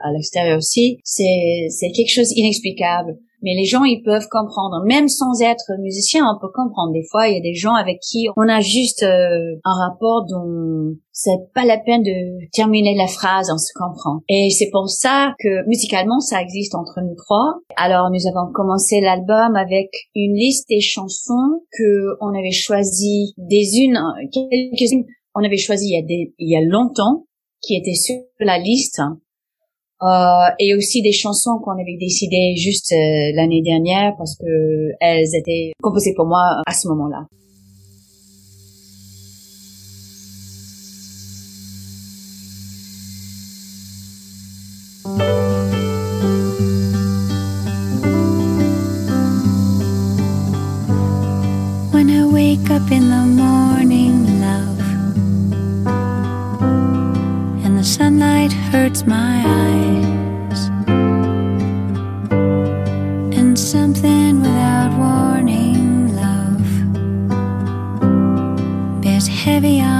à 0.00 0.12
l'extérieur 0.12 0.58
aussi. 0.58 0.98
C'est 1.04 1.92
quelque 1.94 2.12
chose 2.12 2.28
d'inexplicable. 2.34 3.16
Mais 3.42 3.54
les 3.54 3.64
gens 3.64 3.84
ils 3.84 4.02
peuvent 4.02 4.28
comprendre. 4.30 4.84
Même 4.84 5.08
sans 5.08 5.40
être 5.40 5.72
musicien 5.80 6.24
on 6.26 6.40
peut 6.40 6.52
comprendre. 6.52 6.92
Des 6.92 7.06
fois 7.10 7.28
il 7.28 7.34
y 7.34 7.38
a 7.38 7.42
des 7.42 7.54
gens 7.54 7.74
avec 7.74 8.00
qui 8.00 8.28
on 8.36 8.48
a 8.48 8.60
juste 8.60 9.02
euh, 9.02 9.56
un 9.64 9.74
rapport 9.74 10.26
dont 10.28 10.96
c'est 11.12 11.38
pas 11.54 11.64
la 11.64 11.78
peine 11.78 12.02
de 12.02 12.46
terminer 12.52 12.94
la 12.94 13.06
phrase 13.06 13.50
on 13.52 13.58
se 13.58 13.72
comprend. 13.74 14.20
Et 14.28 14.50
c'est 14.50 14.70
pour 14.70 14.88
ça 14.88 15.34
que 15.38 15.66
musicalement 15.68 16.20
ça 16.20 16.40
existe 16.42 16.74
entre 16.74 17.00
nous 17.00 17.16
trois. 17.16 17.54
Alors 17.76 18.10
nous 18.10 18.26
avons 18.26 18.52
commencé 18.52 19.00
l'album 19.00 19.56
avec 19.56 19.90
une 20.14 20.34
liste 20.34 20.68
des 20.68 20.80
chansons 20.80 21.62
que 21.72 22.16
on 22.20 22.38
avait 22.38 22.52
choisi 22.52 23.34
des 23.36 23.78
unes 23.78 23.98
quelques-unes. 24.32 25.04
On 25.34 25.44
avait 25.44 25.56
choisi 25.56 25.88
il 25.88 25.94
y 25.94 26.02
a 26.02 26.06
des 26.06 26.34
il 26.38 26.50
y 26.50 26.56
a 26.56 26.60
longtemps 26.60 27.26
qui 27.60 27.76
étaient 27.76 27.94
sur 27.94 28.16
la 28.40 28.58
liste 28.58 29.00
euh, 30.02 30.50
et 30.60 30.74
aussi 30.76 31.02
des 31.02 31.12
chansons 31.12 31.58
qu'on 31.62 31.72
avait 31.72 31.96
décidé 31.98 32.54
juste 32.56 32.92
euh, 32.92 33.32
l'année 33.34 33.62
dernière 33.62 34.14
parce 34.16 34.36
que 34.36 34.92
elles 35.00 35.34
étaient 35.34 35.72
composées 35.82 36.14
pour 36.14 36.26
moi 36.26 36.62
à 36.66 36.72
ce 36.72 36.86
moment-là. 36.88 37.26
When 51.92 52.10
I 52.10 52.24
wake 52.24 52.70
up 52.70 52.92
in 52.92 53.08
the 53.10 53.26
morning, 53.26 54.17
sunlight 57.88 58.52
hurts 58.52 59.06
my 59.06 59.42
eyes, 59.46 60.68
and 63.38 63.58
something 63.58 64.42
without 64.42 64.92
warning, 64.98 66.14
love, 66.14 66.68
bears 69.00 69.26
heavy 69.26 69.80
on 69.80 69.97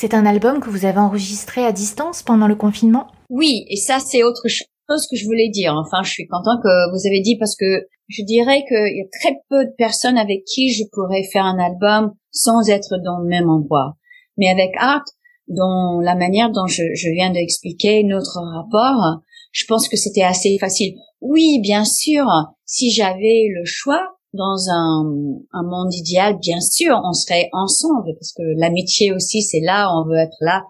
C'est 0.00 0.14
un 0.14 0.26
album 0.26 0.60
que 0.60 0.70
vous 0.70 0.84
avez 0.84 1.00
enregistré 1.00 1.64
à 1.64 1.72
distance 1.72 2.22
pendant 2.22 2.46
le 2.46 2.54
confinement? 2.54 3.08
Oui, 3.30 3.64
et 3.68 3.74
ça 3.74 3.98
c'est 3.98 4.22
autre 4.22 4.46
chose 4.46 5.08
que 5.10 5.16
je 5.16 5.24
voulais 5.24 5.48
dire. 5.48 5.74
Enfin, 5.74 6.04
je 6.04 6.10
suis 6.12 6.28
content 6.28 6.56
que 6.62 6.92
vous 6.92 7.04
avez 7.08 7.20
dit 7.20 7.36
parce 7.36 7.56
que 7.56 7.84
je 8.06 8.22
dirais 8.22 8.62
qu'il 8.68 8.96
y 8.96 9.00
a 9.00 9.18
très 9.20 9.40
peu 9.50 9.64
de 9.64 9.74
personnes 9.76 10.16
avec 10.16 10.44
qui 10.44 10.72
je 10.72 10.84
pourrais 10.92 11.24
faire 11.24 11.44
un 11.44 11.58
album 11.58 12.12
sans 12.30 12.68
être 12.68 12.94
dans 13.04 13.18
le 13.18 13.26
même 13.26 13.50
endroit. 13.50 13.96
Mais 14.36 14.48
avec 14.48 14.70
Art, 14.78 15.02
dans 15.48 15.98
la 16.00 16.14
manière 16.14 16.52
dont 16.52 16.68
je, 16.68 16.84
je 16.94 17.10
viens 17.10 17.32
d'expliquer 17.32 18.04
notre 18.04 18.38
rapport, 18.54 19.22
je 19.50 19.64
pense 19.66 19.88
que 19.88 19.96
c'était 19.96 20.22
assez 20.22 20.58
facile. 20.60 20.94
Oui, 21.20 21.58
bien 21.60 21.84
sûr, 21.84 22.24
si 22.64 22.92
j'avais 22.92 23.48
le 23.52 23.64
choix 23.64 24.17
dans 24.34 24.68
un, 24.70 25.04
un 25.52 25.62
monde 25.62 25.92
idéal, 25.94 26.38
bien 26.38 26.60
sûr, 26.60 27.00
on 27.04 27.12
serait 27.12 27.48
ensemble 27.52 28.12
parce 28.14 28.32
que 28.32 28.42
l'amitié 28.58 29.12
aussi, 29.12 29.42
c'est 29.42 29.60
là, 29.60 29.90
on 29.94 30.06
veut 30.06 30.18
être 30.18 30.36
là. 30.40 30.64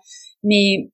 Mais 0.45 0.91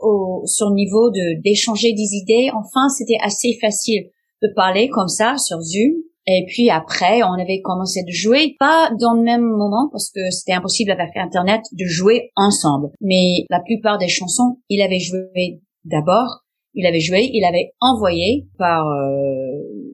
au, 0.00 0.42
sur 0.46 0.70
niveau 0.70 1.10
de 1.10 1.40
d'échanger 1.42 1.92
des 1.92 2.14
idées, 2.14 2.50
enfin, 2.54 2.88
c'était 2.88 3.18
assez 3.22 3.58
facile 3.60 4.10
de 4.42 4.48
parler 4.54 4.88
comme 4.88 5.08
ça 5.08 5.36
sur 5.38 5.60
Zoom. 5.60 6.02
Et 6.30 6.44
puis 6.46 6.68
après, 6.68 7.22
on 7.22 7.40
avait 7.40 7.62
commencé 7.62 8.02
de 8.02 8.12
jouer, 8.12 8.54
pas 8.58 8.90
dans 9.00 9.14
le 9.14 9.22
même 9.22 9.42
moment 9.42 9.88
parce 9.90 10.10
que 10.10 10.30
c'était 10.30 10.52
impossible 10.52 10.90
avec 10.90 11.16
Internet 11.16 11.62
de 11.72 11.86
jouer 11.86 12.30
ensemble. 12.36 12.88
Mais 13.00 13.46
la 13.48 13.60
plupart 13.60 13.96
des 13.96 14.08
chansons, 14.08 14.58
il 14.68 14.82
avait 14.82 14.98
joué 14.98 15.62
d'abord, 15.84 16.44
il 16.74 16.86
avait 16.86 17.00
joué, 17.00 17.30
il 17.32 17.44
avait 17.44 17.72
envoyé 17.80 18.46
par 18.58 18.86
euh, 18.86 19.87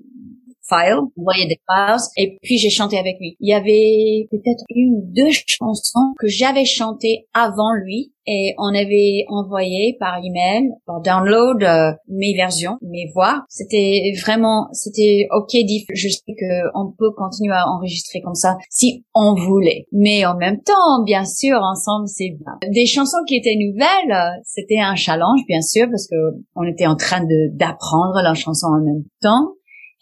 file, 0.74 0.98
envoyé 1.18 1.46
des 1.46 1.58
files, 1.68 2.08
et 2.16 2.38
puis 2.42 2.58
j'ai 2.58 2.70
chanté 2.70 2.98
avec 2.98 3.16
lui. 3.20 3.36
Il 3.40 3.48
y 3.48 3.54
avait 3.54 4.26
peut-être 4.30 4.64
une 4.70 4.94
ou 4.94 5.02
deux 5.14 5.30
chansons 5.46 6.14
que 6.18 6.26
j'avais 6.26 6.64
chantées 6.64 7.26
avant 7.34 7.72
lui, 7.74 8.12
et 8.26 8.54
on 8.58 8.74
avait 8.74 9.24
envoyé 9.28 9.96
par 10.00 10.18
email, 10.24 10.70
par 10.86 11.00
download 11.02 11.62
euh, 11.62 11.92
mes 12.08 12.34
versions, 12.34 12.78
mes 12.80 13.10
voix. 13.14 13.44
C'était 13.48 14.12
vraiment, 14.24 14.68
c'était 14.72 15.26
ok. 15.30 15.50
Je 15.94 16.08
sais 16.08 16.32
que 16.38 16.70
on 16.74 16.92
peut 16.98 17.10
continuer 17.16 17.54
à 17.54 17.68
enregistrer 17.68 18.22
comme 18.22 18.34
ça 18.34 18.56
si 18.70 19.04
on 19.14 19.34
voulait, 19.34 19.86
mais 19.92 20.24
en 20.24 20.36
même 20.36 20.62
temps, 20.62 21.04
bien 21.04 21.24
sûr, 21.24 21.58
ensemble 21.60 22.08
c'est 22.08 22.30
bien. 22.30 22.70
Des 22.72 22.86
chansons 22.86 23.18
qui 23.28 23.36
étaient 23.36 23.56
nouvelles, 23.56 24.40
c'était 24.44 24.80
un 24.80 24.94
challenge, 24.94 25.40
bien 25.46 25.60
sûr, 25.60 25.86
parce 25.90 26.06
que 26.08 26.16
on 26.56 26.64
était 26.64 26.86
en 26.86 26.96
train 26.96 27.24
d'apprendre 27.52 28.20
la 28.22 28.34
chanson 28.34 28.68
en 28.68 28.80
même 28.80 29.04
temps 29.20 29.52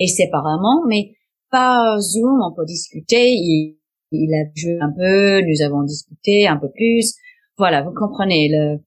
et 0.03 0.09
séparément, 0.09 0.83
mais 0.89 1.13
par 1.51 2.01
Zoom, 2.01 2.41
on 2.43 2.55
peut 2.55 2.65
discuter. 2.65 3.33
Il, 3.33 3.79
il 4.11 4.35
a 4.35 4.51
joué 4.55 4.79
un 4.81 4.93
peu, 4.93 5.41
nous 5.43 5.63
avons 5.63 5.83
discuté 5.83 6.47
un 6.47 6.57
peu 6.57 6.69
plus. 6.71 7.15
Voilà, 7.57 7.83
vous 7.83 7.93
comprenez 7.95 8.49
le 8.51 8.79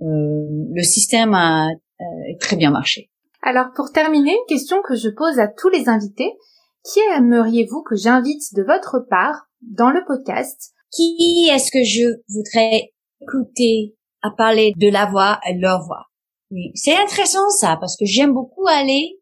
le 0.00 0.82
système 0.82 1.34
a 1.34 1.68
très 2.40 2.56
bien 2.56 2.70
marché. 2.70 3.10
Alors 3.42 3.66
pour 3.74 3.92
terminer, 3.92 4.32
une 4.32 4.56
question 4.56 4.78
que 4.86 4.96
je 4.96 5.08
pose 5.08 5.38
à 5.38 5.48
tous 5.48 5.68
les 5.68 5.88
invités. 5.88 6.32
Qui 6.84 6.98
aimeriez-vous 7.16 7.82
que 7.82 7.94
j'invite 7.94 8.54
de 8.56 8.62
votre 8.64 9.06
part 9.08 9.46
dans 9.60 9.90
le 9.90 10.04
podcast? 10.04 10.72
Qui 10.90 11.48
est-ce 11.48 11.70
que 11.70 11.84
je 11.84 12.20
voudrais 12.28 12.90
écouter 13.20 13.94
à 14.22 14.30
parler 14.30 14.72
de 14.76 14.88
la 14.88 15.06
voix 15.06 15.38
et 15.48 15.56
leur 15.58 15.84
voix? 15.86 16.06
Oui, 16.50 16.72
c'est 16.74 16.96
intéressant 16.96 17.48
ça 17.50 17.76
parce 17.80 17.96
que 17.96 18.04
j'aime 18.04 18.34
beaucoup 18.34 18.66
aller 18.66 19.20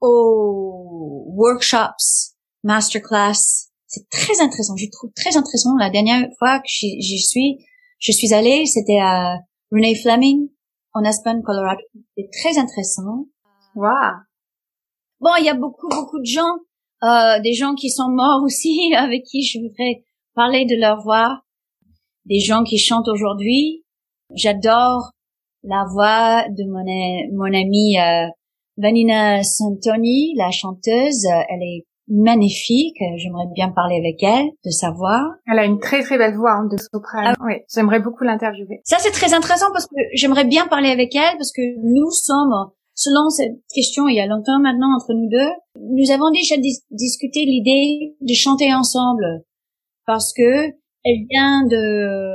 aux 0.00 1.24
workshops, 1.36 2.34
masterclass. 2.62 3.70
C'est 3.86 4.08
très 4.10 4.40
intéressant. 4.40 4.76
Je 4.76 4.86
trouve 4.90 5.10
très 5.14 5.36
intéressant. 5.36 5.76
La 5.78 5.90
dernière 5.90 6.28
fois 6.38 6.58
que 6.58 6.68
j'y 6.68 7.18
suis, 7.20 7.58
je 7.98 8.12
suis 8.12 8.34
allée, 8.34 8.66
c'était 8.66 8.98
à 9.00 9.38
Renee 9.70 9.94
Fleming 9.94 10.48
en 10.92 11.04
Aspen, 11.04 11.42
Colorado. 11.42 11.82
C'est 12.16 12.28
très 12.42 12.58
intéressant. 12.58 13.26
Wow. 13.74 13.90
Bon, 15.20 15.30
il 15.38 15.44
y 15.44 15.48
a 15.48 15.54
beaucoup, 15.54 15.88
beaucoup 15.88 16.18
de 16.18 16.26
gens 16.26 16.56
euh, 17.02 17.40
des 17.40 17.52
gens 17.52 17.74
qui 17.74 17.90
sont 17.90 18.08
morts 18.08 18.42
aussi, 18.42 18.92
avec 18.96 19.24
qui 19.24 19.42
je 19.42 19.58
voudrais 19.58 20.04
parler 20.34 20.64
de 20.64 20.76
leur 20.80 21.02
voix, 21.02 21.42
des 22.24 22.40
gens 22.40 22.64
qui 22.64 22.78
chantent 22.78 23.08
aujourd'hui. 23.08 23.84
J'adore 24.34 25.10
la 25.62 25.84
voix 25.92 26.44
de 26.48 26.64
mon, 26.64 26.84
mon 27.36 27.54
amie 27.54 27.98
euh, 27.98 28.28
Vanina 28.76 29.42
Santoni, 29.42 30.34
la 30.36 30.50
chanteuse. 30.50 31.24
Elle 31.48 31.62
est 31.62 31.86
magnifique. 32.08 32.98
J'aimerais 33.16 33.46
bien 33.54 33.70
parler 33.70 33.96
avec 33.96 34.22
elle, 34.22 34.46
de 34.64 34.70
sa 34.70 34.90
voix. 34.90 35.34
Elle 35.50 35.58
a 35.58 35.64
une 35.64 35.80
très 35.80 36.02
très 36.02 36.18
belle 36.18 36.36
voix 36.36 36.52
hein, 36.52 36.68
de 36.70 36.76
soprano. 36.76 37.34
Ah. 37.38 37.44
Oui, 37.44 37.54
j'aimerais 37.72 38.00
beaucoup 38.00 38.24
l'interviewer. 38.24 38.80
Ça 38.84 38.96
c'est 39.00 39.10
très 39.10 39.34
intéressant 39.34 39.72
parce 39.72 39.86
que 39.86 39.96
j'aimerais 40.14 40.44
bien 40.44 40.66
parler 40.66 40.90
avec 40.90 41.14
elle 41.14 41.36
parce 41.36 41.52
que 41.52 41.62
nous 41.82 42.10
sommes 42.10 42.70
selon 42.94 43.28
cette 43.28 43.60
question 43.74 44.08
il 44.08 44.16
y 44.16 44.20
a 44.20 44.26
longtemps 44.26 44.58
maintenant 44.60 44.94
entre 44.96 45.12
nous 45.12 45.28
deux, 45.28 45.50
nous 45.80 46.10
avons 46.10 46.30
déjà 46.30 46.56
discuté 46.90 47.40
l'idée 47.44 48.16
de 48.20 48.34
chanter 48.34 48.72
ensemble 48.72 49.24
parce 50.06 50.32
que 50.32 50.68
elle 51.04 51.26
vient 51.30 51.66
de 51.66 52.32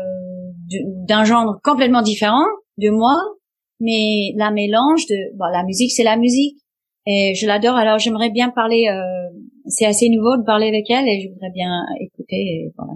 d'un 1.06 1.26
genre 1.26 1.60
complètement 1.64 2.02
différent 2.02 2.46
de 2.78 2.89
moi, 2.89 3.20
mais 3.82 4.32
la 4.38 4.52
mélange 4.52 5.06
de 5.08 5.38
bon, 5.38 5.46
la 5.52 5.64
musique 5.64 5.92
c'est 5.92 6.04
la 6.04 6.16
musique 6.16 6.58
et 7.06 7.34
je 7.36 7.46
l'adore 7.46 7.76
alors 7.76 8.00
j'aimerais 8.00 8.30
bien 8.30 8.50
parler 8.50 8.88
euh, 8.88 9.38
c'est 9.68 9.86
assez 9.86 10.08
nouveau 10.10 10.38
de 10.38 10.44
parler 10.44 10.68
avec 10.68 10.90
elle 10.90 11.08
et 11.08 11.22
je 11.22 11.34
voudrais 11.34 11.52
bien 11.52 11.84
écouter 12.00 12.36
et 12.36 12.74
voilà. 12.78 12.94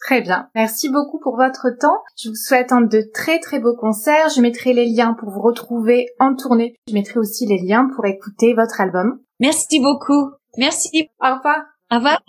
Très 0.00 0.20
bien. 0.20 0.48
Merci 0.54 0.90
beaucoup 0.90 1.18
pour 1.18 1.36
votre 1.36 1.66
temps. 1.78 1.98
Je 2.16 2.28
vous 2.28 2.34
souhaite 2.36 2.70
un 2.70 2.82
de 2.82 3.02
très 3.12 3.40
très 3.40 3.58
beaux 3.58 3.74
concerts. 3.74 4.28
Je 4.34 4.40
mettrai 4.40 4.72
les 4.72 4.86
liens 4.86 5.14
pour 5.18 5.30
vous 5.30 5.42
retrouver 5.42 6.06
en 6.20 6.34
tournée. 6.36 6.76
Je 6.88 6.94
mettrai 6.94 7.18
aussi 7.18 7.46
les 7.46 7.58
liens 7.58 7.88
pour 7.94 8.06
écouter 8.06 8.54
votre 8.54 8.80
album. 8.80 9.18
Merci 9.40 9.80
beaucoup. 9.80 10.30
Merci. 10.56 11.08
Au 11.20 11.34
revoir. 11.34 11.64
Au 11.90 11.96
revoir. 11.96 12.20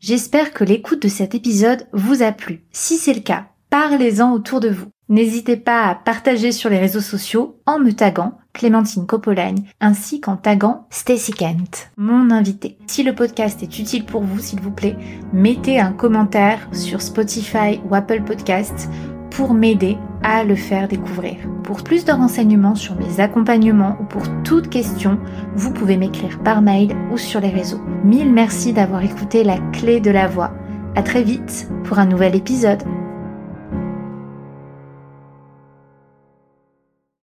J'espère 0.00 0.52
que 0.52 0.64
l'écoute 0.64 1.02
de 1.02 1.08
cet 1.08 1.34
épisode 1.34 1.88
vous 1.92 2.22
a 2.22 2.32
plu. 2.32 2.66
Si 2.72 2.96
c'est 2.96 3.14
le 3.14 3.20
cas, 3.20 3.48
parlez-en 3.70 4.32
autour 4.32 4.60
de 4.60 4.68
vous. 4.68 4.86
N'hésitez 5.08 5.56
pas 5.56 5.86
à 5.86 5.94
partager 5.94 6.52
sur 6.52 6.68
les 6.68 6.78
réseaux 6.78 7.00
sociaux 7.00 7.56
en 7.64 7.78
me 7.78 7.92
taguant 7.92 8.38
Clémentine 8.52 9.06
Copolagne 9.06 9.62
ainsi 9.80 10.20
qu'en 10.20 10.36
taguant 10.36 10.86
Stacy 10.90 11.32
Kent, 11.32 11.90
mon 11.96 12.30
invité. 12.30 12.76
Si 12.86 13.02
le 13.02 13.14
podcast 13.14 13.62
est 13.62 13.78
utile 13.78 14.04
pour 14.04 14.22
vous, 14.22 14.38
s'il 14.38 14.60
vous 14.60 14.70
plaît, 14.70 14.96
mettez 15.32 15.80
un 15.80 15.92
commentaire 15.92 16.68
sur 16.72 17.00
Spotify 17.00 17.80
ou 17.88 17.94
Apple 17.94 18.22
Podcasts 18.22 18.90
pour 19.30 19.54
m'aider 19.54 19.96
à 20.22 20.44
le 20.44 20.56
faire 20.56 20.88
découvrir. 20.88 21.36
Pour 21.62 21.84
plus 21.84 22.04
de 22.04 22.12
renseignements 22.12 22.74
sur 22.74 22.96
mes 22.96 23.20
accompagnements 23.20 23.96
ou 24.00 24.04
pour 24.04 24.24
toute 24.42 24.68
question, 24.68 25.18
vous 25.54 25.72
pouvez 25.72 25.96
m'écrire 25.96 26.38
par 26.40 26.60
mail 26.60 26.94
ou 27.12 27.16
sur 27.16 27.40
les 27.40 27.50
réseaux. 27.50 27.80
Mille 28.04 28.32
merci 28.32 28.72
d'avoir 28.72 29.02
écouté 29.02 29.44
la 29.44 29.58
clé 29.72 30.00
de 30.00 30.10
la 30.10 30.26
voix. 30.26 30.52
À 30.96 31.02
très 31.02 31.22
vite 31.22 31.68
pour 31.84 31.98
un 31.98 32.06
nouvel 32.06 32.34
épisode. 32.34 32.82